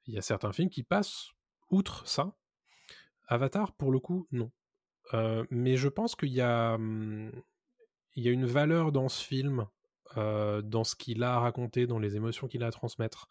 [0.06, 1.30] Il y a certains films qui passent
[1.70, 2.34] outre ça.
[3.28, 4.50] Avatar, pour le coup, non.
[5.14, 7.30] Euh, mais je pense qu'il y a, hum,
[8.14, 9.66] il y a une valeur dans ce film,
[10.16, 13.28] euh, dans ce qu'il a à raconter, dans les émotions qu'il a à transmettre.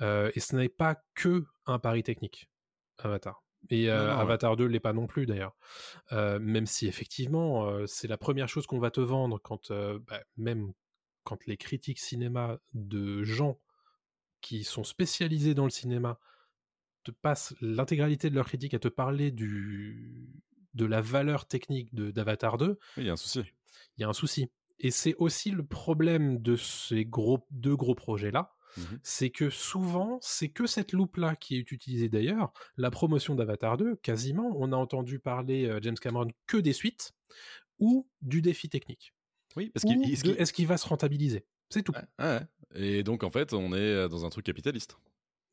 [0.00, 2.48] Euh, et ce n'est pas que un pari technique,
[2.98, 3.42] Avatar.
[3.70, 4.10] Et Non, non, ouais.
[4.10, 5.54] Avatar 2 l'est pas non plus d'ailleurs.
[6.10, 10.72] Même si effectivement, c'est la première chose qu'on va te vendre quand, bah, même
[11.22, 13.60] quand les critiques cinéma de gens
[14.40, 16.18] qui sont spécialisés dans le cinéma
[17.02, 20.28] te passent l'intégralité de leur critique à te parler du,
[20.74, 23.40] de la valeur technique de d'Avatar 2, Oui, il y a un souci.
[23.98, 24.48] il y a un souci.
[24.78, 29.00] Et c'est aussi le problème de ces gros, deux gros projets-là, Mhm.
[29.02, 32.52] c'est que souvent, c'est que cette loupe-là qui est utilisée d'ailleurs.
[32.78, 37.12] La promotion d'Avatar 2, quasiment, on a entendu parler euh, James Cameron que des suites
[37.78, 39.12] ou du défi technique.
[39.56, 40.00] Oui, parce qu'il.
[40.40, 41.92] est-ce qu'il va se rentabiliser C'est tout.
[42.18, 42.40] Ouais.
[42.74, 44.96] Et donc, en fait, on est euh, dans un truc capitaliste.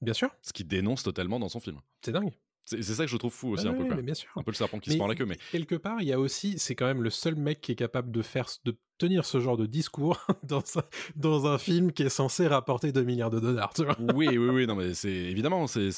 [0.01, 1.79] Bien sûr, Ce qui dénonce totalement dans son film.
[2.01, 2.31] c'est dingue.
[2.65, 3.83] C'est ça que je trouve fou aussi, un peu.
[3.95, 4.29] mais bien sûr.
[4.35, 5.37] Un peu le serpent qui se mord la queue, mais.
[5.51, 8.11] quelque part, il y a aussi, c'est quand même le seul mec qui est capable
[8.11, 10.83] de faire, de tenir ce genre de discours dans un,
[11.15, 13.73] dans un film qui est censé rapporter 2 milliards de dollars.
[13.73, 15.89] Tu vois oui, oui, oui, non, mais c'est évidemment, c'est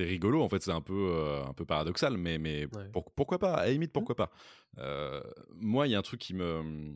[0.00, 0.42] rigolo.
[0.42, 2.88] En fait, c'est un peu euh, un peu paradoxal, mais mais Ouais.
[2.92, 3.54] pour- pourquoi pas?
[3.54, 4.30] À la limite, pourquoi pas?
[4.78, 5.22] Euh,
[5.54, 6.92] Moi, il y a un truc qui me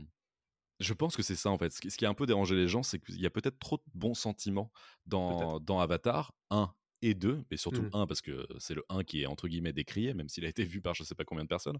[0.81, 1.71] je pense que c'est ça en fait.
[1.73, 3.83] Ce qui, a un peu dérangé les gens, c'est qu'il y a peut-être trop de
[3.95, 4.73] bons sentiments
[5.07, 6.73] dans, dans Avatar 1
[7.03, 7.91] et 2, mais surtout Mm.
[7.95, 10.65] 1 parce que c'est le 1 qui est entre guillemets décrié, même s'il a été
[10.65, 11.79] vu par je sais pas combien de personnes.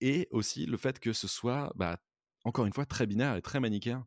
[0.00, 1.98] Et aussi le fait que ce soit, bah,
[2.44, 4.06] encore une fois, très binaire et très manichéen.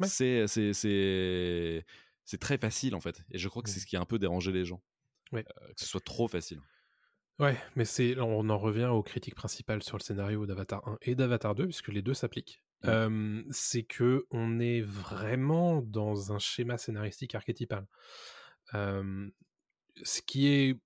[0.00, 0.08] Ouais.
[0.08, 1.84] C'est c'est- c'est
[2.24, 3.22] c'est très facile en fait.
[3.30, 3.80] Et je crois que c'est Mm.
[3.82, 4.82] ce qui a un peu dérangé les gens.
[5.32, 5.44] Ouais.
[5.62, 6.60] Euh, que ce soit trop facile.
[7.40, 11.14] Ouais, mais c'est, on en revient aux critiques principales sur le scénario d'Avatar 1 et
[11.16, 12.62] d'Avatar 2, puisque les deux s'appliquent.
[12.84, 17.86] Euh, c'est que on est vraiment dans un schéma scénaristique archétypal.
[18.72, 20.80] Ce qui est,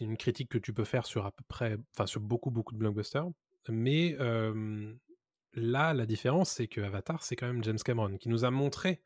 [0.00, 2.78] une critique que tu peux faire sur à peu près, enfin sur beaucoup beaucoup de
[2.78, 3.28] blockbusters,
[3.68, 4.16] mais
[5.54, 9.02] là la différence c'est que Avatar c'est quand même James Cameron qui nous a montré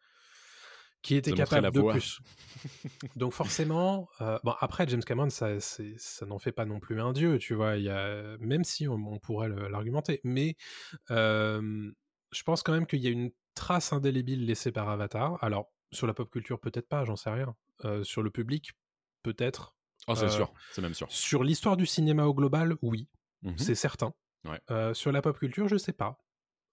[1.02, 2.20] qui était capable de plus.
[3.16, 5.56] Donc forcément, euh, bon après James Cameron, ça,
[6.26, 7.76] n'en fait pas non plus un dieu, tu vois.
[7.76, 10.56] Il y a, même si on, on pourrait l'argumenter, mais
[11.10, 11.90] euh,
[12.32, 15.42] je pense quand même qu'il y a une trace indélébile laissée par Avatar.
[15.42, 17.54] Alors sur la pop culture peut-être pas, j'en sais rien.
[17.84, 18.70] Euh, sur le public
[19.22, 19.74] peut-être.
[20.08, 21.06] Oh, c'est sûr, c'est même sûr.
[21.10, 23.08] Sur l'histoire du cinéma au global, oui,
[23.42, 23.58] Mhm.
[23.58, 24.14] c'est certain.
[24.44, 24.94] Ouais.
[24.94, 26.18] Sur la pop culture, je sais pas.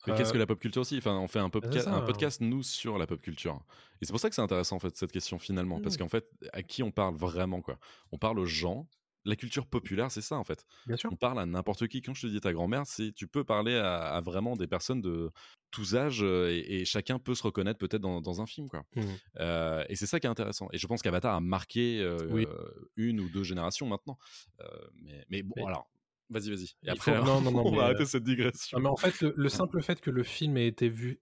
[0.07, 0.97] Mais qu'est-ce Euh, que la pop culture aussi?
[0.97, 2.01] Enfin, on fait un, podca- c'est ça, un hein.
[2.05, 3.59] podcast, nous, sur la pop culture.
[4.01, 5.81] Et c'est pour ça que c'est intéressant, en fait, cette question, finalement.
[5.81, 5.99] Parce Mm.
[5.99, 7.77] qu'en fait, à qui on parle vraiment, quoi?
[8.11, 8.87] On parle aux gens.
[9.25, 10.65] La culture populaire, c'est ça, en fait.
[10.87, 11.09] Bien sûr.
[11.11, 12.01] On parle à n'importe qui.
[12.01, 15.01] Quand je te dis ta grand-mère, c'est tu peux parler à, à vraiment des personnes
[15.01, 15.29] de
[15.71, 18.85] tous âges euh, et, et chacun peut se reconnaître peut-être dans, dans un film, quoi.
[18.95, 19.05] Mhm.
[19.41, 20.69] Euh, et c'est ça qui est intéressant.
[20.71, 22.47] Et je pense qu'Avatar a marqué euh, Oui.
[22.49, 24.17] euh, une ou deux générations maintenant.
[24.61, 24.65] Euh,
[25.03, 25.89] mais, mais bon, Mais- alors,
[26.29, 26.69] vas-y, vas-y.
[26.83, 28.77] Et après, faut- non, non, non, on va euh, arrêter cette digression.
[28.77, 31.21] Non, mais en fait, le, le simple fait que le film ait été vu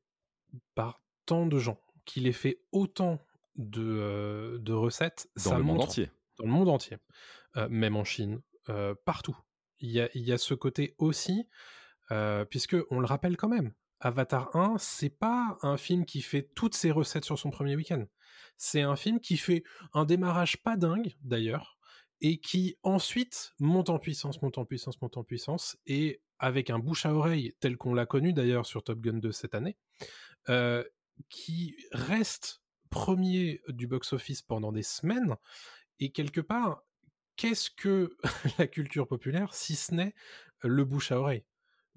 [0.76, 3.20] par tant de gens, qu'il ait fait autant
[3.56, 6.12] de, euh, de recettes, Dans ça le monde montre- entier.
[6.38, 6.98] Dans le monde entier.
[7.58, 9.36] Euh, même en Chine, euh, partout.
[9.80, 11.48] Il y a, il y a ce côté aussi,
[12.12, 16.44] euh, puisque on le rappelle quand même, Avatar 1, c'est pas un film qui fait
[16.56, 18.06] toutes ses recettes sur son premier week-end.
[18.58, 21.77] C'est un film qui fait un démarrage pas dingue, d'ailleurs,
[22.22, 26.80] et qui ensuite monte en puissance, monte en puissance, monte en puissance, et avec un
[26.80, 29.78] bouche à oreille tel qu'on l'a connu d'ailleurs sur Top Gun 2 cette année,
[30.50, 30.84] euh,
[31.30, 35.36] qui reste premier du box-office pendant des semaines,
[36.00, 36.84] et quelque part,
[37.36, 38.18] qu'est-ce que
[38.58, 40.14] la culture populaire si ce n'est
[40.62, 41.44] le bouche à oreille?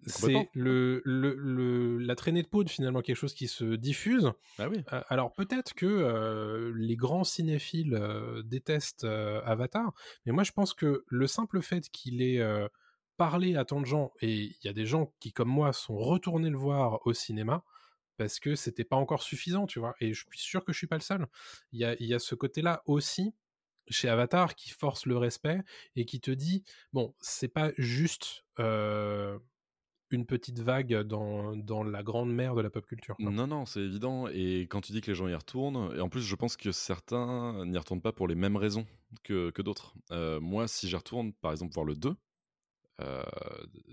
[0.07, 0.51] C'est Complètement.
[0.55, 4.83] le, le, le- la traînée de poudre finalement quelque chose qui se diffuse Ah oui.
[4.93, 9.93] euh, alors peut-être que euh, les grands cinéphiles euh, détestent Avatar,
[10.25, 12.41] mais moi je pense que le simple fait qu'il ait
[13.17, 15.97] parlé à tant de gens, et il y a des gens qui comme moi sont
[15.99, 17.63] retournés le voir au cinéma,
[18.17, 20.87] parce que c'était pas encore suffisant, tu vois, et je suis sûr que je suis
[20.87, 21.27] pas le seul.
[21.73, 23.35] Il y a, y a ce côté-là aussi
[23.89, 25.61] chez Avatar qui force le respect
[25.97, 28.45] et qui te dit, bon, c'est pas juste...
[28.59, 29.39] euh,
[30.13, 33.17] une petite vague dans, dans la grande mer de la pop culture.
[33.17, 33.31] quoi.
[33.31, 34.27] Non, non, c'est évident.
[34.29, 36.73] Et quand tu dis que les gens y retournent, et en plus, je pense que
[36.73, 38.87] certains n'y retournent pas pour les mêmes raisons
[39.23, 39.95] que, que d'autres.
[40.11, 42.15] Euh, moi, si j'y retourne, par exemple, voir le 2,
[43.01, 43.23] euh,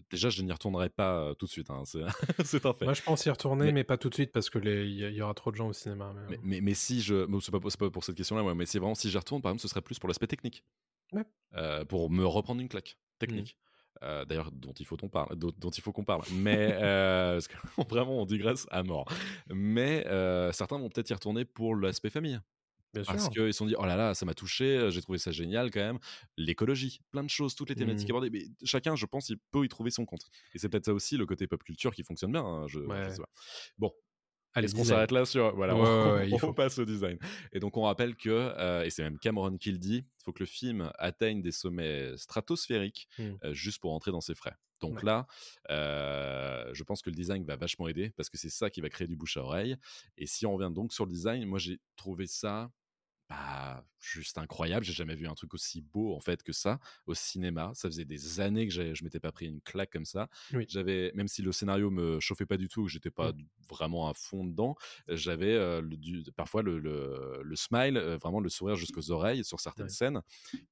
[0.09, 1.69] déjà, je n'y retournerai pas tout de suite.
[1.69, 1.83] hein,
[2.43, 2.85] c'est un fait.
[2.85, 5.21] Moi, je pense y retourner, Mais- mais, pas tout de suite parce que il y,
[5.21, 6.13] aura trop de gens au cinéma.
[6.13, 7.25] mais, Mais, euh, mais, mais si je.
[7.25, 9.67] Bon, c'est pas, pour cette question-là, mais c'est vraiment si j'y retourne, par exemple, ce
[9.69, 10.63] serait plus pour l'aspect technique.
[11.13, 11.23] Ouais.
[11.53, 13.57] Euh, pour me reprendre une claque technique.
[14.03, 16.21] Euh, D'ailleurs, dont il faut qu'on parle, dont, dont il faut qu'on parle.
[16.29, 17.55] Mais euh, parce que
[17.89, 19.05] vraiment, on digresse à mort.
[19.49, 22.39] Mais euh, certains vont peut-être y retourner pour l'aspect famille.
[22.93, 25.31] bien Parce qu'ils se sont dit, oh là là, ça m'a touché, j'ai trouvé ça
[25.31, 25.99] génial quand même.
[26.37, 28.15] L'écologie, plein de choses, toutes les thématiques Mhm.
[28.15, 28.29] abordées.
[28.29, 30.25] Mais chacun, je pense, il peut y trouver son compte.
[30.53, 32.43] Et c'est peut-être ça aussi, le côté pop culture qui fonctionne bien.
[32.43, 33.09] hein, je, je Ouais.
[33.11, 33.29] sais pas.
[33.77, 33.91] Bon,
[34.57, 34.95] Allez, est-ce qu'on design.
[34.97, 35.55] s'arrête là sur.
[35.55, 36.53] Voilà, Ouais, on, ouais, on faut.
[36.53, 37.17] passe au design.
[37.53, 40.33] Et donc, on rappelle que, euh, et c'est même Cameron qui le dit, il faut
[40.33, 43.23] que le film atteigne des sommets stratosphériques Mm.
[43.43, 44.55] euh, juste pour entrer dans ses frais.
[44.79, 45.05] Donc Ouais.
[45.05, 45.25] là,
[45.71, 48.89] euh, je pense que le design va vachement aider parce que c'est ça qui va
[48.89, 49.75] créer du bouche à oreille.
[50.17, 52.69] Et si on revient donc sur le design, moi j'ai trouvé ça
[53.29, 54.85] bah, juste incroyable.
[54.85, 57.71] J'ai jamais vu un truc aussi beau en fait que ça au cinéma.
[57.73, 60.29] Ça faisait des années que je m'étais pas pris une claque comme ça.
[60.53, 60.65] Oui.
[60.69, 63.45] J'avais, même si le scénario me chauffait pas du tout, que j'étais pas Mm.
[63.69, 64.75] vraiment à fond dedans,
[65.09, 69.43] j'avais euh, le- du- parfois le, le- le smile, euh, vraiment le sourire jusqu'aux oreilles
[69.43, 70.21] sur certaines scènes,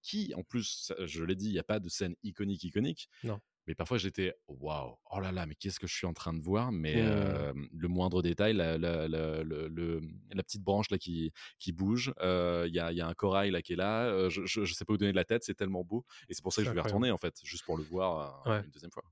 [0.02, 3.10] qui en plus, je l'ai dit, il n'y a pas de scène iconique iconique.
[3.24, 3.40] Non.
[3.68, 6.42] Mais parfois j'étais waouh, oh là là, mais qu'est-ce que je suis en train de
[6.42, 6.72] voir?
[6.72, 10.02] Mais euh, le moindre détail, la, la, la, le- le-
[10.32, 13.52] la petite branche là qui, qui bouge, euh, il y, a, y a un corail
[13.52, 15.44] là qui est là, euh, je, je, je sais pas où donner de la tête,
[15.44, 16.06] c'est tellement beau.
[16.30, 16.88] Et c'est pour ça que je vais incroyable.
[17.06, 18.62] retourner en fait, juste pour le voir Ouais.
[18.64, 19.04] une deuxième fois.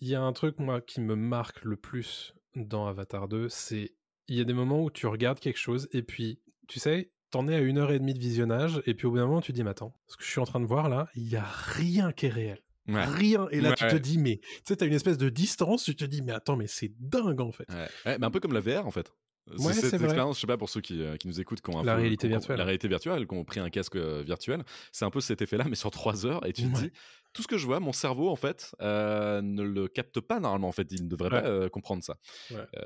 [0.00, 3.94] Il y a un truc, moi, qui me marque le plus dans Avatar 2, c'est
[4.28, 7.48] il y a des moments où tu regardes quelque chose et puis, tu sais, t'en
[7.48, 9.52] es à une heure et demie de visionnage et puis au bout d'un moment, tu
[9.52, 11.44] dis, mais attends, ce que je suis en train de voir là, il y a
[11.44, 12.60] rien qui est réel.
[12.88, 13.04] Ouais.
[13.04, 13.46] Rien.
[13.50, 16.04] Et là, tu te dis, mais tu sais, t'as une espèce de distance, tu te
[16.04, 17.66] dis, mais attends, mais c'est dingue en fait.
[17.70, 18.18] Ouais.
[18.18, 19.12] Mais un peu comme la VR en fait.
[19.58, 21.82] Ouais, cette expérience, je sais pas pour ceux qui, euh, qui nous écoutent, qui ont
[21.82, 22.58] La peu- réalité virtuelle.
[22.58, 24.62] la réalité virtuelle, qui ont pris un casque euh, virtuel,
[24.92, 26.90] c'est un peu cet effet-là, mais sur trois heures, et tu te dis,
[27.32, 30.68] tout ce que je vois, mon cerveau en fait euh, ne le capte pas normalement.
[30.68, 31.42] En fait, il ne devrait Ouais.
[31.42, 32.16] pas comprendre ça.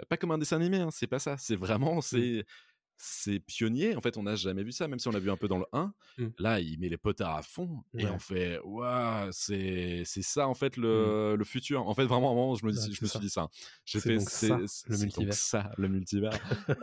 [0.08, 1.36] Pas comme un dessin animé, hein, c'est pas ça.
[1.38, 2.02] C'est vraiment, Mmh.
[2.02, 2.44] c'est
[2.96, 3.96] c'est pionnier.
[3.96, 5.58] En fait, on n'a jamais vu ça, même si on l'a vu un peu dans
[5.58, 5.92] le 1.
[6.18, 6.26] Mm.
[6.38, 8.10] Là, il met les potards à fond et Ouais.
[8.10, 11.86] on fait, waouh, c'est c'est ça en fait le, le futur.
[11.88, 13.18] En fait, vraiment, à un moment, je me, dis, je me ça.
[13.18, 13.48] suis dit ça.
[13.84, 15.34] J'ai fait, donc ça, le multivers.
[15.34, 16.32] ça, le multivers.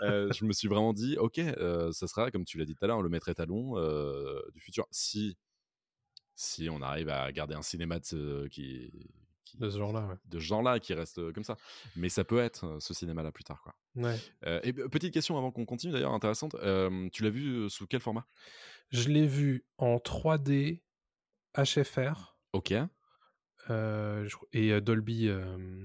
[0.04, 2.84] Euh, je me suis vraiment dit, ok, euh, ça sera, comme tu l'as dit tout
[2.84, 4.86] à l'heure, le maître étalon euh, du futur.
[4.92, 5.38] Si,
[6.36, 8.00] si on arrive à garder un cinéma
[8.50, 8.92] qui,
[9.52, 10.16] qui- De ce genre-là, ouais.
[10.26, 11.58] de ce genre-là qui reste comme ça.
[11.96, 13.76] Mais ça peut être ce cinéma-là plus tard, quoi.
[13.96, 14.18] Ouais.
[14.46, 16.56] Euh, et petite question avant qu'on continue d'ailleurs, intéressante.
[16.56, 18.26] Euh, tu l'as vu sous quel format?
[18.90, 20.82] Je l'ai vu en 3D,
[21.58, 22.74] HFR Ok.
[23.70, 25.30] euh, et Dolby,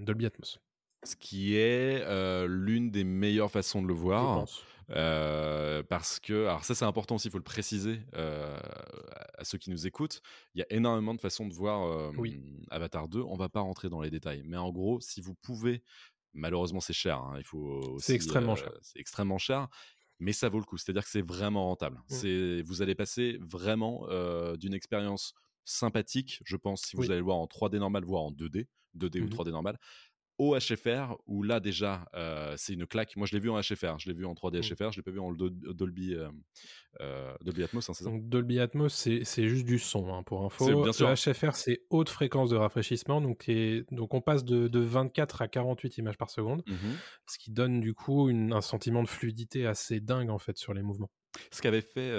[0.03, 0.59] Dolby Atmos.
[1.05, 2.05] Ce qui est
[2.49, 4.41] l'une des meilleures façons de le Je voir.
[4.41, 4.63] pense.
[4.91, 8.57] Euh, parce que, alors ça c'est important aussi, il faut le préciser euh,
[9.39, 10.21] à ceux qui nous écoutent,
[10.55, 12.41] il y a énormément de façons de voir euh, Oui.
[12.71, 15.83] Avatar 2, on va pas rentrer dans les détails, mais en gros, si vous pouvez,
[16.33, 17.59] malheureusement c'est cher, hein, il faut
[17.95, 18.73] aussi, extrêmement euh, cher.
[18.83, 19.69] c'est extrêmement cher,
[20.19, 22.03] mais ça vaut le coup, c'est-à-dire que c'est vraiment rentable.
[22.09, 22.15] Mm.
[22.15, 25.35] C'est, vous allez passer vraiment euh, d'une expérience
[25.65, 27.07] sympathique, je pense, si vous Oui.
[27.11, 29.29] allez le voir en 3D normal, voire en 2D, 2D ou Mhm.
[29.29, 29.79] 3D normal,
[30.39, 33.17] au HFR, où là déjà, euh, c'est une claque.
[33.17, 34.63] Moi, je l'ai vu en HFR, je l'ai vu en 3D Mm.
[34.63, 36.29] HFR, je l'ai pas vu en Do- Dolby, euh,
[37.01, 38.11] euh, Dolby Atmos, hein, c'est ça?
[38.11, 40.83] Donc Dolby Atmos, c'est juste du son, hein, pour info.
[40.83, 41.09] bien sûr.
[41.09, 45.41] Le HFR, c'est haute fréquence de rafraîchissement, donc, et- donc on passe de, de 24
[45.43, 46.77] à 48 images par seconde, Mhm.
[47.27, 50.75] ce qui donne du coup une- un sentiment de fluidité assez dingue en fait sur
[50.75, 51.11] les mouvements.
[51.51, 52.13] Ce qu'avait fait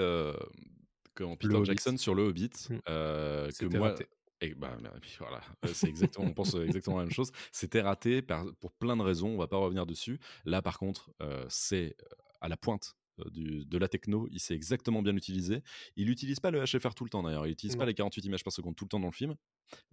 [1.14, 1.64] quand Peter.
[1.64, 2.76] Jackson sur le Hobbit, Mm.
[2.88, 3.88] euh, que moi.
[3.90, 4.06] raté.
[4.40, 4.76] Et bah,
[5.18, 5.40] voilà,
[5.74, 7.32] c'est exactement, on pense euh, exactement la même chose.
[7.52, 10.20] C'était raté par- pour plein de raisons, on va pas revenir dessus.
[10.44, 12.94] Là, par contre, euh, c'est euh, à la pointe
[13.32, 15.60] du- de la techno, il sait exactement bien l'utiliser.
[15.96, 18.44] Il n'utilise pas le HFR tout le temps d'ailleurs, il n'utilise pas les 48 images
[18.44, 19.34] par seconde tout le temps dans le film.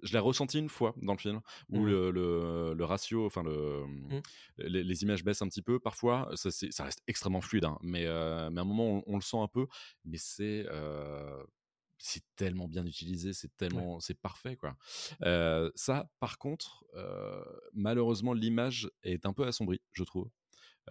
[0.03, 1.85] Je l'ai ressenti une fois dans le film, où Mhm.
[1.87, 4.21] le, le- le ratio, enfin le, Mhm.
[4.59, 5.79] les, les images baissent un petit peu.
[5.79, 6.49] Parfois, ça,
[6.83, 9.47] reste extrêmement fluide, hein, mais, euh, mais à un moment, on, on le sent un
[9.47, 9.65] peu,
[10.03, 10.65] mais c'est...
[10.69, 11.43] euh,
[11.97, 14.75] c'est tellement bien utilisé, c'est tellement, c'est parfait quoi.
[15.23, 17.43] Euh, ça, par contre, euh,
[17.73, 20.29] malheureusement, l'image est un peu assombrie, je trouve.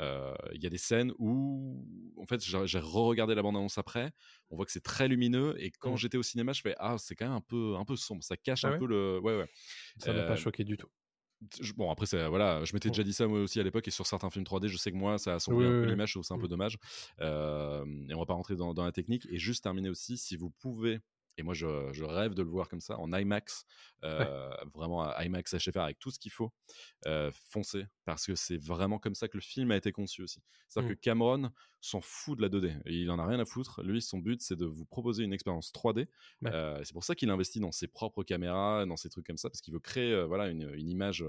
[0.00, 1.86] Euh, Il y a des scènes où,
[2.16, 4.12] en fait, j'ai re-regardé la bande-annonce après.
[4.50, 7.14] On voit que c'est très lumineux et quand j'étais au cinéma, je fais ah, c'est
[7.14, 8.24] quand même un peu, un peu sombre.
[8.24, 8.78] Ça cache Ah un ouais?
[8.78, 9.48] peu le, ouais ouais.
[9.98, 10.88] Ça m'a pas choqué du tout.
[11.76, 14.06] Bon après c'est voilà, je m'étais déjà dit ça moi aussi à l'époque et sur
[14.06, 15.86] certains films 3D, je sais que moi ça a assombri Oui, un peu oui.
[15.86, 16.48] l'image, je trouve ça un peu Mm.
[16.48, 16.78] dommage.
[17.20, 20.36] Euh, et on va pas rentrer dans, dans la technique et juste terminer aussi si
[20.36, 21.00] vous pouvez.
[21.36, 23.64] Et moi, je, je rêve de le voir comme ça, en IMAX,
[24.04, 26.52] euh, vraiment IMAX HFR avec tout ce qu'il faut,
[27.06, 30.42] euh, foncez, parce que c'est vraiment comme ça que le film a été conçu aussi.
[30.68, 30.94] C'est-à-dire Mm.
[30.94, 33.82] que Cameron s'en fout de la 2D, et il en a rien à foutre.
[33.82, 36.08] Lui, son but, c'est de vous proposer une expérience 3D.
[36.42, 36.50] Ouais.
[36.52, 39.50] Euh, c'est pour ça qu'il investit dans ses propres caméras, dans ses trucs comme ça,
[39.50, 41.24] parce qu'il veut créer euh, voilà, une, une image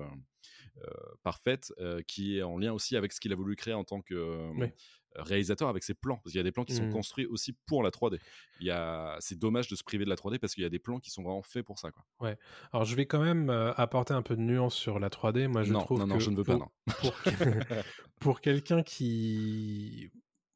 [1.24, 4.02] parfaite euh, qui est en lien aussi avec ce qu'il a voulu créer en tant
[4.02, 4.74] que euh, Ouais.
[5.16, 6.18] réalisateur avec ses plans.
[6.18, 6.92] Parce qu'il y a des plans qui sont Mm.
[6.92, 8.20] construits aussi pour la 3D.
[8.60, 9.16] Il y a...
[9.20, 11.10] C'est dommage de se priver de la 3D parce qu'il y a des plans qui
[11.12, 11.90] sont vraiment faits pour ça.
[11.92, 12.36] Quoi.
[12.74, 15.48] Alors je vais quand même euh, apporter un peu de nuance sur la 3D.
[15.48, 16.70] Moi je non, trouve non, non, que je ne veux pour, pas, non.
[17.00, 17.14] pour,
[18.20, 20.12] pour quelqu'un qui...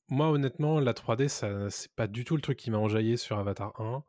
[0.10, 3.38] Moi honnêtement, la 3D, ça c'est pas du tout le truc qui m'a enjaillé sur
[3.38, 4.04] Avatar 1.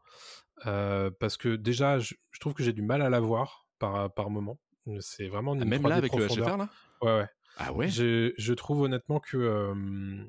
[0.66, 4.12] euh, parce que déjà, je, je trouve que j'ai du mal à la voir par,
[4.12, 4.58] par moment.
[5.00, 6.48] C'est vraiment une Ah, Même 3D là, avec le profondeur.
[6.48, 6.68] HFR, là?
[7.02, 7.28] Ouais, ouais.
[7.56, 7.88] Ah ouais?
[7.88, 10.24] Je, je trouve honnêtement que euh,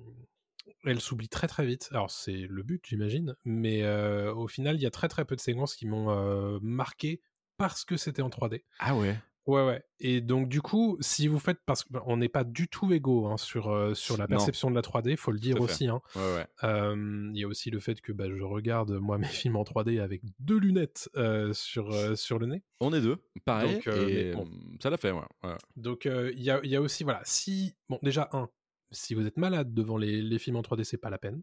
[0.86, 1.88] elle s'oublie très très vite.
[1.92, 5.36] Alors c'est le but, j'imagine, mais euh, au final, il y a très très peu
[5.36, 7.22] de séquences qui m'ont marqué
[7.58, 8.64] parce que c'était en 3D.
[8.80, 9.18] Ah ouais?
[9.48, 9.84] Ouais, ouais.
[10.00, 13.38] Et donc, du coup, si vous faites, parce qu'on n'est pas du tout égaux hein,
[13.38, 14.28] sur, euh, sur la Non.
[14.30, 15.88] perception de la 3D, faut le dire aussi.
[15.88, 16.00] hein.
[16.16, 16.48] Ouais, ouais.
[16.64, 19.64] Euh, Il y a aussi le fait que bah, je regarde, moi, mes films en
[19.64, 22.64] 3D avec deux lunettes euh, sur, euh, sur le nez.
[22.80, 23.76] On est deux, pareil.
[23.76, 24.44] Donc, et bon.
[24.46, 25.22] euh, ça l'a fait, ouais.
[25.44, 25.56] ouais.
[25.76, 28.48] Donc, il y, a, il y a aussi, voilà, si, bon, déjà, un,
[28.92, 31.42] si vous êtes malade devant les, les films en 3D, c'est pas la peine.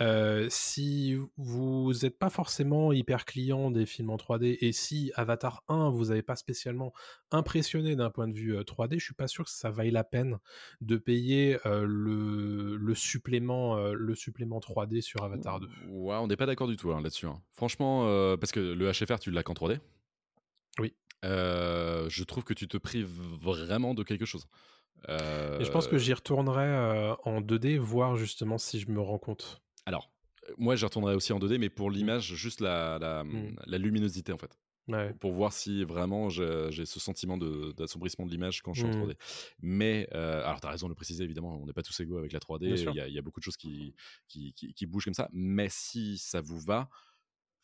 [0.00, 5.64] Euh, si vous n'êtes pas forcément hyper client des films en 3D et si Avatar
[5.68, 6.92] 1 vous n'avez pas spécialement
[7.32, 10.04] impressionné d'un point de vue euh, 3D, je suis pas sûr que ça vaille la
[10.04, 10.38] peine
[10.80, 15.68] de payer euh, le, le supplément euh, le supplément 3D sur Avatar 2.
[15.88, 17.26] Ouais, on n'est pas d'accord du tout hein, là-dessus.
[17.26, 17.42] hein.
[17.52, 18.04] Franchement,
[18.38, 19.80] parce que le HFR, tu l'as qu'en 3D.
[20.78, 20.94] Oui.
[21.24, 24.46] Je trouve que tu te prives vraiment de quelque chose.
[25.08, 29.00] Euh, Et je pense que j'y retournerai euh, en 2D voir justement si je me
[29.00, 29.60] rends compte.
[29.86, 30.10] Alors,
[30.48, 33.56] euh, moi, j'y retournerai aussi en 2D, mais pour l'image, juste la, la, Mm.
[33.66, 34.58] la luminosité, en fait.
[34.88, 35.12] Ouais.
[35.20, 39.02] Pour voir si vraiment j'ai ce sentiment d'assombrissement de, l'image quand je suis en Mm.
[39.02, 39.16] 3D.
[39.60, 42.18] Mais, euh, alors, tu as raison de le préciser, évidemment, on n'est pas tous égaux
[42.18, 42.66] avec la 3D.
[42.74, 43.94] Bien Il y, a- il y a beaucoup de choses qui,
[44.28, 45.28] qui, qui- qui bougent comme ça.
[45.32, 46.88] Mais si ça vous va,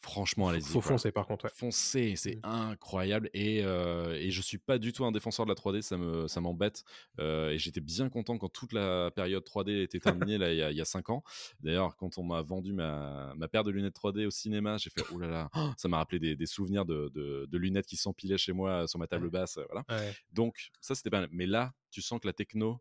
[0.06, 0.64] franchement, allez-y.
[0.64, 1.44] Faut foncer par contre.
[1.46, 1.50] ouais.
[1.54, 2.40] Foncez, c'est Mm.
[2.44, 3.28] incroyable.
[3.34, 6.28] Et, euh, et je suis pas du tout un défenseur de la 3D, ça me
[6.28, 6.84] ça m'embête.
[7.20, 10.76] Euh, et j'étais bien content quand toute la période 3D était terminée, là, il y
[10.76, 11.22] y a 5 ans.
[11.60, 15.02] D'ailleurs, quand on m'a vendu ma, ma paire de lunettes 3D au cinéma, j'ai fait,
[15.12, 17.96] oh là là, oh, ça m'a rappelé des, des souvenirs de, de- de lunettes qui
[17.96, 19.58] s'empilaient chez moi euh, sur ma table basse.
[19.70, 19.84] Voilà.
[19.88, 20.12] Ouais.
[20.32, 21.28] Donc, ça, c'était pas mal.
[21.32, 22.80] Mais là, tu sens que la techno,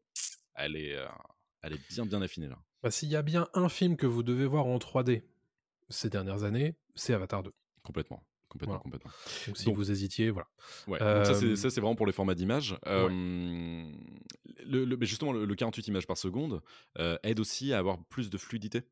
[0.56, 1.06] elle est, euh,
[1.62, 2.58] elle est bien, bien affinée, là.
[2.84, 5.24] Bah, S'il y a bien un film que vous devez voir en 3D
[5.90, 7.52] ces dernières années, c'est Avatar 2.
[7.84, 8.24] Complètement.
[8.48, 8.84] Complètement, Voilà.
[8.84, 9.12] complètement.
[9.48, 10.48] Donc si Donc- vous hésitiez, voilà.
[10.88, 12.78] Ouais, donc ça, c'est, Euh, ça, c'est vraiment pour les formats d'image.
[12.88, 13.10] Euh,
[14.66, 16.62] le, le- mais justement, le, le 48 images par seconde
[17.00, 18.84] euh, aide aussi à avoir plus de fluidité.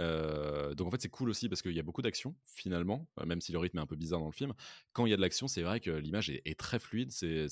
[0.00, 3.40] Euh, donc en fait, c'est cool aussi parce qu'il y a beaucoup d'action finalement, même
[3.40, 4.54] si le rythme est un peu bizarre dans le film.
[4.92, 7.48] Quand il y a de l'action, c'est vrai que l'image est, est très fluide, c'est,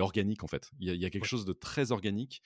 [0.00, 0.70] organique en fait.
[0.78, 1.28] Il y a, il y a quelque Ouais.
[1.28, 2.42] chose de très organique,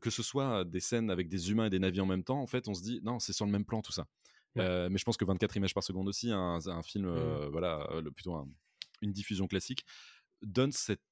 [0.00, 2.40] que ce soit des scènes avec des humains et des navires en même temps.
[2.40, 4.06] En fait, on se dit non, c'est sur le même plan tout ça.
[4.54, 4.62] Ouais.
[4.62, 7.16] Euh, mais je pense que 24 images par seconde aussi, un, un film, Mmh.
[7.16, 8.48] euh, voilà, euh, le- plutôt un-
[9.02, 9.84] une diffusion classique,
[10.42, 11.02] donne cette-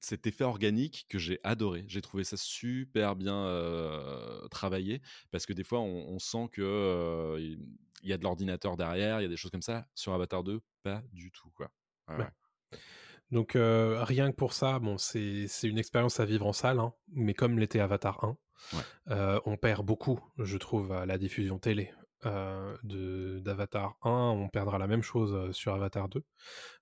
[0.00, 1.84] cet effet organique que j'ai adoré.
[1.88, 5.00] J'ai trouvé ça super bien euh, travaillé
[5.30, 7.36] parce que des fois, on, on sent que
[8.02, 9.86] il y a de l'ordinateur derrière, il y a des choses comme ça.
[9.94, 11.50] Sur Avatar 2, pas du tout.
[11.50, 11.70] Quoi.
[12.08, 12.24] Ouais, Ouais.
[12.24, 12.78] ouais.
[13.32, 16.92] Donc euh, rien que pour ça, bon, c'est une expérience à vivre en salle, hein,
[17.08, 18.38] mais comme l'était Avatar 1,
[18.74, 18.82] Ouais.
[19.08, 21.92] euh, on perd beaucoup, je trouve, à la diffusion télé
[22.26, 24.10] euh, d'Avatar 1.
[24.10, 26.22] On perdra la même chose euh, sur Avatar 2.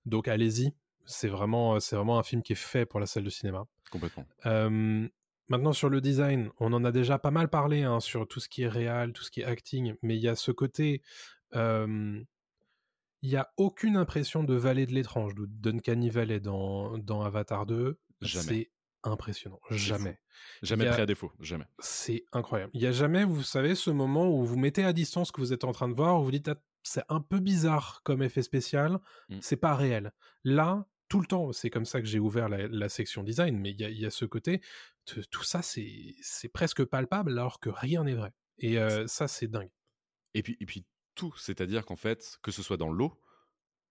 [0.05, 0.73] Donc allez-y,
[1.05, 3.65] c'est vraiment, c'est vraiment un film qui est fait pour la salle de cinéma.
[3.91, 4.25] Complètement.
[4.45, 5.07] Euh,
[5.47, 8.49] maintenant sur le design, on en a déjà pas mal parlé hein, sur tout ce
[8.49, 11.01] qui est réel, tout ce qui est acting, mais il y a ce côté,
[11.55, 12.21] euh,
[13.21, 17.65] il y a aucune impression de vallée de l'étrange, de d'Uncanny Valley dans, dans Avatar
[17.65, 17.99] 2.
[18.21, 18.69] Jamais.
[19.05, 20.19] Impressionnant, jamais.
[20.61, 21.31] Jamais a- pris à défaut.
[21.39, 21.65] Jamais.
[21.79, 22.71] C'est incroyable.
[22.73, 25.41] Il y a jamais, vous savez, ce moment où vous mettez à distance ce que
[25.41, 28.21] vous êtes en train de voir, où vous dites Ah, c'est un peu bizarre comme
[28.23, 28.99] effet spécial,
[29.29, 29.37] Mm.
[29.41, 30.11] c'est pas réel.
[30.43, 33.71] Là, tout le temps, c'est comme ça que j'ai ouvert la, la section design, mais
[33.71, 34.61] il y a, y a ce côté,
[35.31, 38.31] tout ça, c'est c'est presque palpable alors que rien n'est vrai.
[38.57, 39.69] Et euh, ça, c'est dingue.
[40.33, 43.13] Et puis, et puis tout, c'est-à-dire qu'en fait, que ce soit dans l'eau,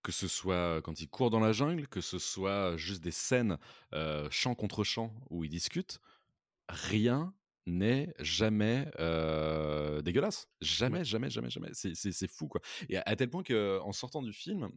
[0.04, 3.58] que ce soit quand il court dans la jungle, que ce soit juste des scènes
[3.94, 6.00] euh, champ contre champ où ils discutent,
[6.68, 7.34] rien
[7.66, 10.48] n'est jamais euh, dégueulasse.
[10.60, 11.70] Jamais, jamais, jamais, jamais.
[11.74, 12.60] C'est- C'est c'est fou, quoi.
[12.88, 14.70] Et à, à tel point qu'en sortant du film,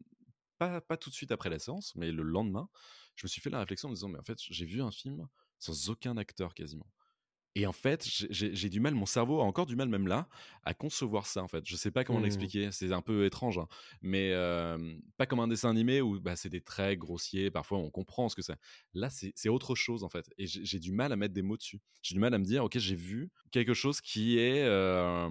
[0.60, 2.70] pas, pas tout de suite après la séance, mais le lendemain,
[3.16, 4.92] je me suis fait la réflexion en me disant, mais en fait, j'ai vu un
[4.92, 5.28] film
[5.60, 6.88] sans aucun acteur quasiment.
[7.56, 10.30] Et en fait, j'ai- du mal, mon cerveau a encore du mal, même là,
[10.64, 11.64] à concevoir ça, en fait.
[11.66, 12.24] Je sais pas comment Mmh.
[12.24, 13.68] l'expliquer, c'est un peu étrange, hein.
[14.04, 14.78] mais euh,
[15.18, 18.36] pas comme un dessin animé où bah, c'est des traits grossiers, parfois on comprend ce
[18.36, 18.58] que c'est.
[18.94, 20.30] Là, c'est autre chose, en fait.
[20.38, 21.80] Et j'ai du mal à mettre des mots dessus.
[22.04, 25.28] J'ai du mal à me dire, ok, j'ai vu quelque chose qui est, euh,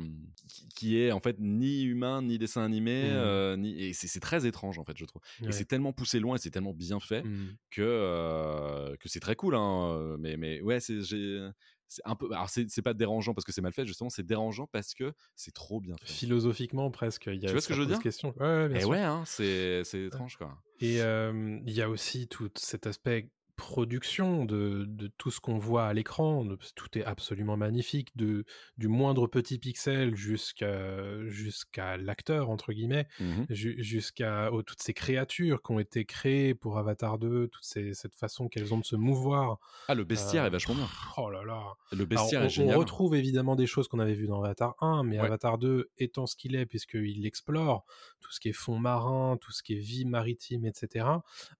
[0.74, 3.14] qui, est en fait ni humain, ni dessin animé, Mmh.
[3.14, 3.80] euh, ni...
[3.80, 5.22] et c'est très étrange, en fait, je trouve.
[5.42, 5.48] Ouais.
[5.50, 7.56] Et c'est tellement poussé loin et c'est tellement bien fait Mm.
[7.70, 9.54] que, que c'est très cool.
[9.54, 11.48] Hein, mais, mais ouais, c'est j'ai-
[11.88, 12.26] c'est un peu.
[12.32, 15.12] Alors, c'est c'est pas dérangeant parce que c'est mal fait, justement, c'est dérangeant parce que
[15.34, 16.06] c'est trop bien fait.
[16.12, 17.26] Philosophiquement, presque.
[17.26, 17.98] Il y a, Tu vois ce que je veux dire?
[18.00, 18.34] question.
[18.38, 18.90] Ouais, ouais, bien Et sûr.
[18.90, 20.58] ouais, hein, c'est c'est étrange, quoi.
[20.80, 25.58] Et euh, il y a aussi tout cet aspect production de, de tout ce qu'on
[25.58, 28.44] voit à l'écran, tout est absolument magnifique, de,
[28.78, 33.06] du moindre petit pixel jusqu'à jusqu'à l'acteur, entre guillemets,
[33.50, 38.14] ju- jusqu'à aux- toutes ces créatures qui ont été créées pour Avatar 2, toute cette
[38.14, 39.58] façon qu'elles ont de se mouvoir.
[39.88, 40.88] Ah, le bestiaire Euh, est vachement bien.
[41.16, 41.62] Oh là là
[41.92, 42.76] Le alors, bestiaire on, est on génial.
[42.76, 45.26] retrouve évidemment des choses qu'on avait vues dans Avatar 1, mais Ouais.
[45.26, 47.84] Avatar 2 étant ce qu'il est, puisqu'il explore
[48.20, 51.06] tout ce qui est fond marin, tout ce qui est vie maritime, etc.,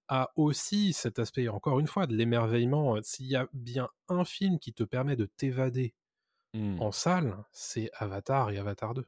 [0.08, 2.96] a aussi cet aspect, encore une fois, de l'émerveillement.
[3.02, 5.94] S'il y a bien un film qui te permet de t'évader
[6.54, 6.78] Hmm.
[6.78, 9.06] en salle, c'est Avatar et Avatar 2.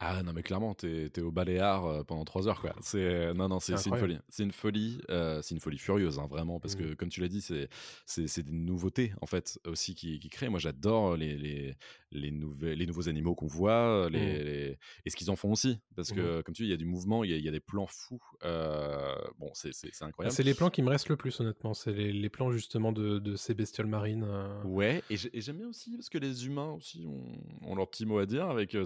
[0.00, 2.72] Ah non mais clairement t'es es au Baléares euh, pendant trois heures quoi.
[2.82, 6.28] C'est non non c'est une folie, c'est une folie, euh, c'est une folie furieuse hein,
[6.30, 6.96] vraiment parce que Mm.
[6.96, 7.68] comme tu l'as dit c'est
[8.06, 10.48] c'est c'est des nouveautés en fait aussi qui, qui créent.
[10.50, 11.76] Moi j'adore les les
[12.12, 14.44] les nouvelles les nouveaux animaux qu'on voit, les, Mm.
[14.44, 16.76] les- et ce qu'ils en font aussi parce que comme tu dis il y a
[16.78, 18.22] du mouvement, il y a, il y a des plans fous.
[18.44, 20.32] Euh, bon c'est c'est c'est incroyable.
[20.34, 21.74] C'est les plans qui me restent le plus, honnêtement.
[21.74, 24.24] C'est les, les plans justement de, de ces bestioles marines.
[24.24, 24.62] euh.
[24.62, 27.88] Ouais, et j'ai- et j'aime bien aussi parce que les humains aussi ont, ont leur
[27.90, 28.84] petit mot à dire avec euh,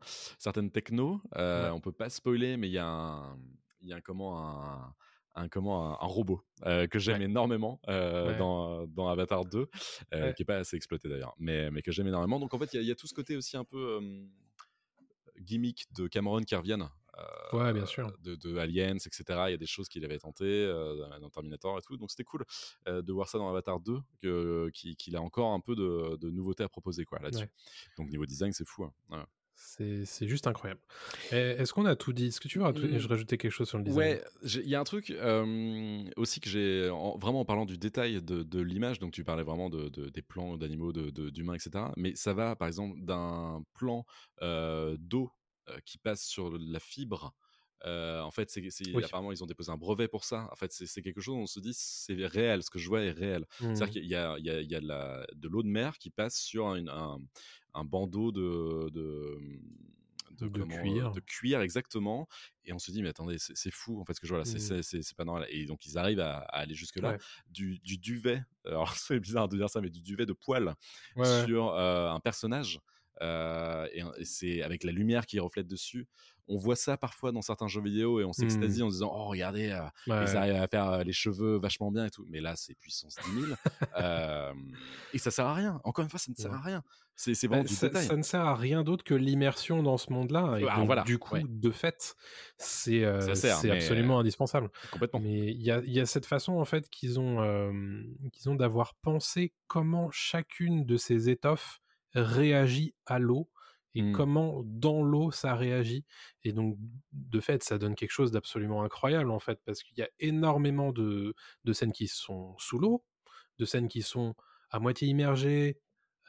[0.00, 1.20] certains, certaines technos.
[1.36, 1.70] Euh, Ouais.
[1.70, 3.38] On peut pas spoiler, mais il y a un,
[3.80, 4.94] il y a un comment un,
[5.34, 7.24] un comment un, un robot euh, que j'aime Ouais.
[7.26, 8.38] énormément euh, Ouais.
[8.38, 9.68] dans, dans Avatar 2,
[10.14, 12.38] euh, qui est pas assez exploité d'ailleurs, mais, mais que j'aime énormément.
[12.40, 14.00] Donc en fait, il y, a- il y a tout ce côté aussi un peu
[15.38, 16.88] gimmick de Cameron qui reviennent.
[17.18, 18.10] euh, Ouais, bien sûr.
[18.20, 19.22] de, de Aliens, etc.
[19.48, 21.96] Il y a des choses qu'il avait tenté euh, dans Terminator et tout.
[21.96, 22.44] Donc c'était cool
[22.88, 26.16] euh, de voir ça dans Avatar 2, que- qui- qu'il a encore un peu de,
[26.16, 27.44] de nouveautés à proposer quoi là-dessus.
[27.44, 27.50] Ouais.
[27.98, 28.84] Donc niveau design, c'est fou.
[28.84, 28.92] hein.
[29.10, 29.24] Ouais.
[29.58, 30.80] C'est juste incroyable.
[31.32, 32.26] Est-ce qu'on a tout dit?
[32.26, 34.06] Est-ce que tu veux rajouter- je rajouter quelque chose sur le design?
[34.06, 37.78] Ouais, il y a un truc euh, aussi que j'ai, en- vraiment en parlant du
[37.78, 41.30] détail de, de l'image, donc tu parlais vraiment de, de- des plans d'animaux, de- de-
[41.30, 41.92] d'humains, etc.
[41.96, 44.04] Mais ça va, par exemple, d'un plan
[44.42, 45.30] euh, d'eau
[45.68, 47.32] euh, qui passe sur la fibre.
[47.84, 48.62] Euh, en fait, c'est,
[48.92, 49.04] Oui.
[49.04, 50.48] apparemment, ils ont déposé un brevet pour ça.
[50.50, 53.02] En fait, c'est, quelque chose où on se dit, c'est réel, ce que je vois
[53.02, 53.44] est réel.
[53.72, 53.92] C'est-à-dire Mhm.
[53.92, 56.36] qu'il y a, il y a- il y a de, l'eau de mer qui passe
[56.38, 57.18] sur un, un-
[57.76, 59.38] un bandeau de, de,
[60.32, 61.12] De comment, euh, cuir.
[61.12, 62.28] de cuir exactement
[62.64, 64.44] et on se dit mais attendez c'est fou en fait ce que je vois là
[64.44, 67.18] c'est- c'est pas normal et donc ils arrivent à, à aller jusque là Ouais.
[67.48, 70.74] du, du duvet alors c'est bizarre de dire ça mais du duvet de poil
[71.16, 71.44] ouais.
[71.46, 72.80] sur euh, un personnage
[73.22, 76.06] euh, et, et c'est avec la lumière qui reflète dessus
[76.48, 79.24] on voit ça parfois dans certains jeux vidéo et on s'extasie en se disant oh
[79.26, 80.10] regardez euh, Mmh.
[80.12, 82.74] Ouais, ils arrivent à faire euh, les cheveux vachement bien et tout mais là c'est
[82.74, 83.54] puissance 10 000
[83.98, 84.52] Euh,
[85.12, 86.56] et ça sert à rien encore une fois ça ne sert Ouais.
[86.56, 86.84] à rien
[87.18, 89.96] c'est Bah, vraiment du ça, détail ça ne sert à rien d'autre que l'immersion dans
[89.96, 90.58] ce monde-là.
[90.60, 91.44] Et Ah, donc, voilà, du coup, ouais.
[91.48, 92.14] de fait,
[92.58, 94.68] c'est euh, c'est absolument indispensable.
[94.92, 97.72] complètement Mais il y a, y a cette façon, en fait, qu'ils ont,
[98.34, 101.80] qu'ils ont d'avoir pensé comment chacune de ces étoffes
[102.12, 103.48] réagit à l'eau
[103.96, 104.12] et Mm.
[104.12, 106.04] comment dans l'eau ça réagit.
[106.44, 106.78] Et donc,
[107.12, 110.92] de fait, ça donne quelque chose d'absolument incroyable, en fait, parce qu'il y a énormément
[110.92, 113.04] de, de scènes qui sont sous l'eau,
[113.58, 114.34] de scènes qui sont
[114.70, 115.80] à moitié immergées,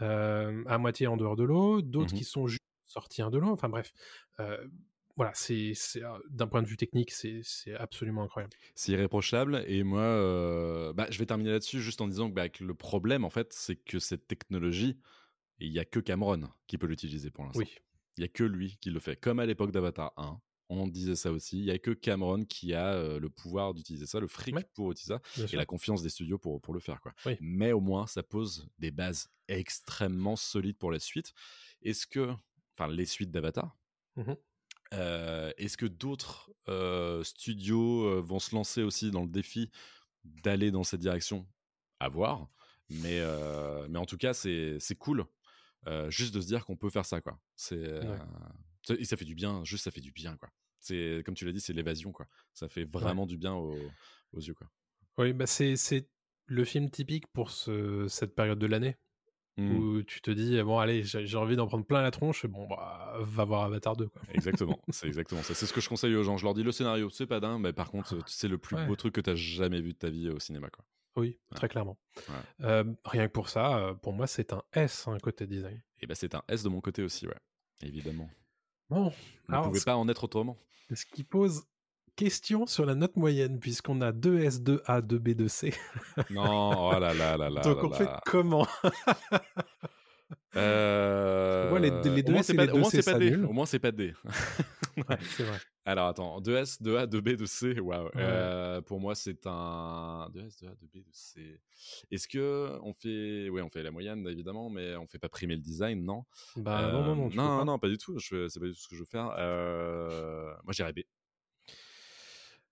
[0.01, 2.13] euh, à moitié en dehors de l'eau, d'autres Mhm.
[2.13, 3.49] qui sont juste sortir de l'eau.
[3.51, 3.93] Enfin bref,
[4.39, 4.67] euh,
[5.15, 8.55] voilà, c'est euh, d'un point de vue technique, c'est c'est absolument incroyable.
[8.75, 9.63] C'est irréprochable.
[9.67, 12.73] Et moi, euh, bah, je vais terminer là-dessus juste en disant que, bah, que le
[12.75, 14.99] problème, en fait, c'est que cette technologie,
[15.59, 17.59] il n'y a que Cameron qui peut l'utiliser pour l'instant.
[17.59, 17.67] Oui.
[18.17, 19.15] Il n'y a que lui qui le fait.
[19.15, 20.39] Comme à l'époque d'Avatar 1,
[20.69, 21.59] on disait ça aussi.
[21.59, 24.65] Il n'y a que Cameron qui a euh, le pouvoir d'utiliser ça, le fric Ouais.
[24.73, 25.57] pour utiliser ça, Bien et sûr.
[25.59, 26.99] la confiance des studios pour, pour le faire.
[26.99, 27.13] Quoi.
[27.25, 27.37] Oui.
[27.41, 31.31] Mais au moins, ça pose des bases extrêmement solides pour la suite.
[31.83, 32.33] Est-ce que,
[32.77, 33.77] enfin, les suites d'Avatar,
[34.17, 34.35] Mhm.
[34.95, 39.69] euh, Est-ce que d'autres euh, studios vont se lancer aussi dans le défi
[40.25, 41.47] d'aller dans cette direction?
[41.99, 42.49] À voir.
[42.89, 43.21] Mais,
[43.89, 45.25] mais en tout cas, c'est cool
[45.87, 47.21] euh, juste de se dire qu'on peut faire ça.
[47.21, 47.39] quoi.
[47.55, 48.17] C'est euh,
[48.83, 50.37] ça- Et ça fait du bien, juste ça fait du bien.
[50.37, 50.49] quoi.
[50.79, 52.11] C'est Comme tu l'as dit, c'est l'évasion.
[52.11, 52.27] quoi.
[52.53, 53.75] Ça fait vraiment du bien aux,
[54.33, 54.53] aux yeux.
[54.53, 54.69] quoi.
[55.17, 55.75] Oui, bah c'est
[56.45, 58.95] le film typique pour ce, cette période de l'année
[59.59, 59.75] Mm.
[59.75, 63.15] où tu te dis bon allez j'ai envie d'en prendre plein la tronche bon bah
[63.21, 64.21] va voir Avatar 2 quoi.
[64.35, 65.55] Exactement, c'est exactement ça.
[65.55, 66.37] C'est ce que je conseille aux gens.
[66.37, 68.85] Je leur dis le scénario, c'est pas dingue, mais par contre, c'est le plus Ouais.
[68.85, 70.69] beau truc que tu as jamais vu de ta vie au cinéma.
[70.69, 70.85] Quoi.
[71.17, 71.97] Oui, très clairement.
[72.29, 72.35] Ouais.
[72.65, 75.81] Euh, rien que pour ça, pour moi c'est un S hein, côté design.
[75.99, 77.33] Et ben c'est un S de mon côté aussi, ouais.
[77.81, 78.29] Évidemment.
[78.89, 79.11] Bon,
[79.49, 80.57] On ne pouvait pas en être autrement.
[80.93, 81.63] ce qui pose
[82.15, 85.73] question sur la note moyenne puisqu'on a 2 S, 2 A, 2 B, 2 C.
[86.29, 87.61] Non, oh là là là là.
[87.61, 88.21] Donc là on fait là.
[88.25, 88.67] comment?
[90.55, 93.35] Euh, moi, les- les au deux au moins, c'est pas D.
[93.35, 94.13] Au moins, c'est pas D.
[94.97, 95.57] Ouais, C'est vrai.
[95.87, 98.09] Alors attends, 2S, 2A, 2B, 2C, waouh.
[98.17, 101.61] Euh, pour moi, c'est un 2S, 2A, 2B, 2C.
[102.11, 105.55] Est-ce que on fait, ouais, on fait la moyenne évidemment, mais on fait pas primer
[105.55, 106.25] le design, non?
[106.57, 107.63] Bah non, non, non, Euh, non, pas.
[107.63, 108.19] non, pas du tout.
[108.19, 109.33] Je c'est pas du tout ce que je veux faire.
[109.37, 110.99] Euh, moi, j'irais B.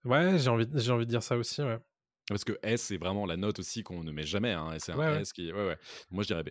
[0.04, 1.80] Ouais, j'ai envie, j'ai envie de dire ça aussi, ouais.
[2.28, 4.52] Parce que S, c'est vraiment la note aussi qu'on ne met jamais.
[4.52, 5.22] Hein, c'est un Ouais, ouais.
[5.22, 5.54] S qui.
[5.54, 5.78] Ouais, ouais.
[6.12, 6.50] Moi, je dirais B.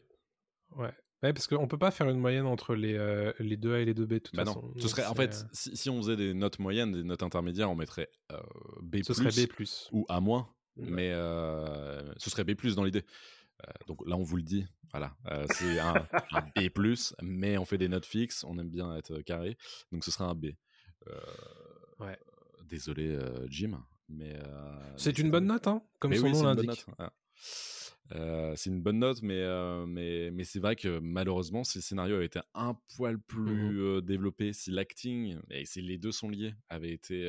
[0.77, 0.93] Ouais.
[1.23, 3.95] Ouais, parce qu'on peut pas faire une moyenne entre les, euh, les 2A et les
[3.95, 4.61] 2B de toute Bah façon.
[4.63, 4.81] non.
[4.81, 7.71] Ce serait, en fait, euh, si, si on faisait des notes moyennes, des notes intermédiaires,
[7.71, 8.39] on mettrait euh,
[8.83, 9.49] B+, ce serait B+.
[9.93, 10.43] ou A-, Ouais.
[10.77, 13.05] mais euh, ce serait B+, dans l'idée.
[13.87, 15.17] Donc là, on vous le dit, voilà,
[15.55, 15.95] c'est un,
[16.33, 16.69] un B+,
[17.23, 19.57] mais on fait des notes fixes, on aime bien être carré,
[19.93, 20.47] donc ce sera un B.
[22.01, 22.19] Ouais.
[22.69, 23.17] Désolé,
[23.49, 23.81] Jim,
[24.11, 24.37] mais...
[24.99, 26.85] C'est une un bonne note, hein, comme Mais son oui, nom l'indique.
[28.13, 31.83] Euh, c'est une bonne note, mais, euh, mais, mais c'est vrai que malheureusement, si le
[31.83, 36.13] scénario avait été un poil plus Mmh euh, développé, si l'acting, et si les deux
[36.13, 37.27] sont liés, avait été.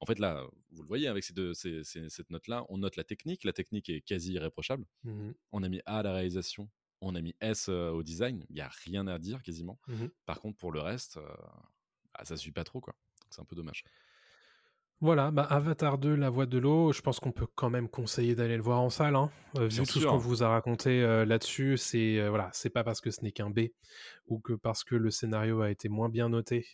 [0.00, 2.96] En fait, là, vous le voyez avec ces deux, ces- ces- cette note-là, on note
[2.96, 3.44] la technique.
[3.44, 4.86] La technique est quasi irréprochable.
[5.04, 5.34] Mhm.
[5.52, 6.70] On a mis A à la réalisation,
[7.00, 8.44] on a mis S au design.
[8.48, 9.80] Il n'y a rien à dire quasiment.
[9.88, 10.10] Mhm.
[10.26, 11.26] Par contre, pour le reste, euh,
[12.14, 12.94] ah, ça suit pas trop, quoi.
[13.30, 13.82] C'est un peu dommage.
[15.02, 18.34] Voilà, bah Avatar 2, La Voix de l'eau, je pense qu'on peut quand même conseiller
[18.34, 19.14] d'aller le voir en salle.
[19.14, 19.30] Hein.
[19.58, 22.82] Euh, vu tout ce qu'on vous a raconté euh, là-dessus, c'est euh, voilà, c'est pas
[22.82, 23.68] parce que ce n'est qu'un B
[24.26, 26.66] ou que parce que le scénario a été moins bien noté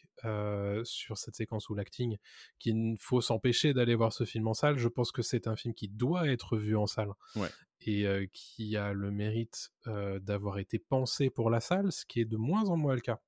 [0.84, 2.16] sur cette séquence ou l'acting
[2.60, 4.78] qu'il faut s'empêcher d'aller voir ce film en salle.
[4.78, 7.48] Je pense que c'est un film qui doit être vu en salle Ouais.
[7.80, 12.36] et qui a le mérite d'avoir été pensé pour la salle, ce qui est de
[12.36, 13.20] moins en moins le cas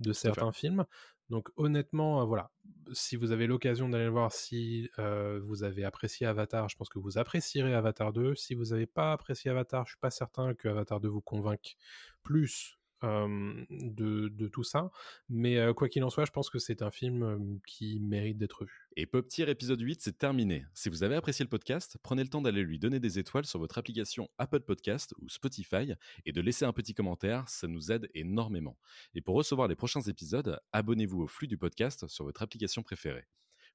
[0.00, 0.86] de certains films.
[1.30, 2.50] Donc honnêtement, euh, voilà,
[2.92, 6.88] si vous avez l'occasion d'aller le voir, si euh, vous avez apprécié Avatar, je pense
[6.88, 8.34] que vous apprécierez Avatar 2.
[8.34, 11.76] Si vous n'avez pas apprécié Avatar, je suis pas certain que Avatar 2 vous convainque
[12.24, 14.90] plus de, tout ça.
[15.28, 18.88] Mais quoi qu'il en soit, je pense que c'est un film qui mérite d'être vu.
[18.96, 20.66] Et Pop Tier épisode 8, c'est terminé.
[20.74, 23.58] Si vous avez apprécié le podcast, prenez le temps d'aller lui donner des étoiles sur
[23.58, 25.92] votre application Apple Podcast ou Spotify
[26.26, 28.78] et de laisser un petit commentaire, ça nous aide énormément.
[29.14, 33.26] Et pour recevoir les prochains épisodes, abonnez-vous au flux du podcast sur votre application préférée.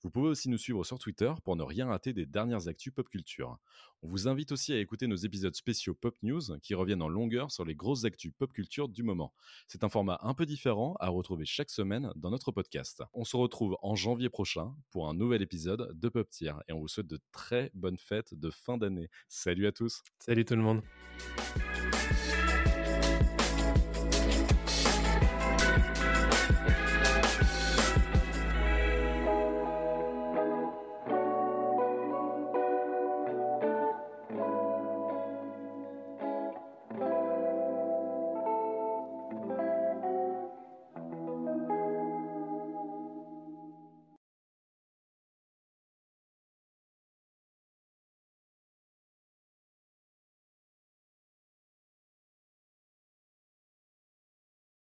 [0.05, 3.09] Vous pouvez aussi nous suivre sur Twitter pour ne rien rater des dernières actus pop
[3.09, 3.57] culture.
[4.03, 7.49] On vous invite aussi à écouter nos épisodes spéciaux Pop News qui reviennent en longueur
[7.49, 9.33] sur les grosses actus pop culture du moment.
[9.67, 13.01] C'est un format un peu différent à retrouver chaque semaine dans notre podcast.
[13.15, 16.81] On se retrouve en janvier prochain pour un nouvel épisode de Pop Tier et on
[16.81, 19.09] vous souhaite de très bonnes fêtes de fin d'année.
[19.27, 20.03] Salut à tous.
[20.19, 20.83] Salut tout le monde.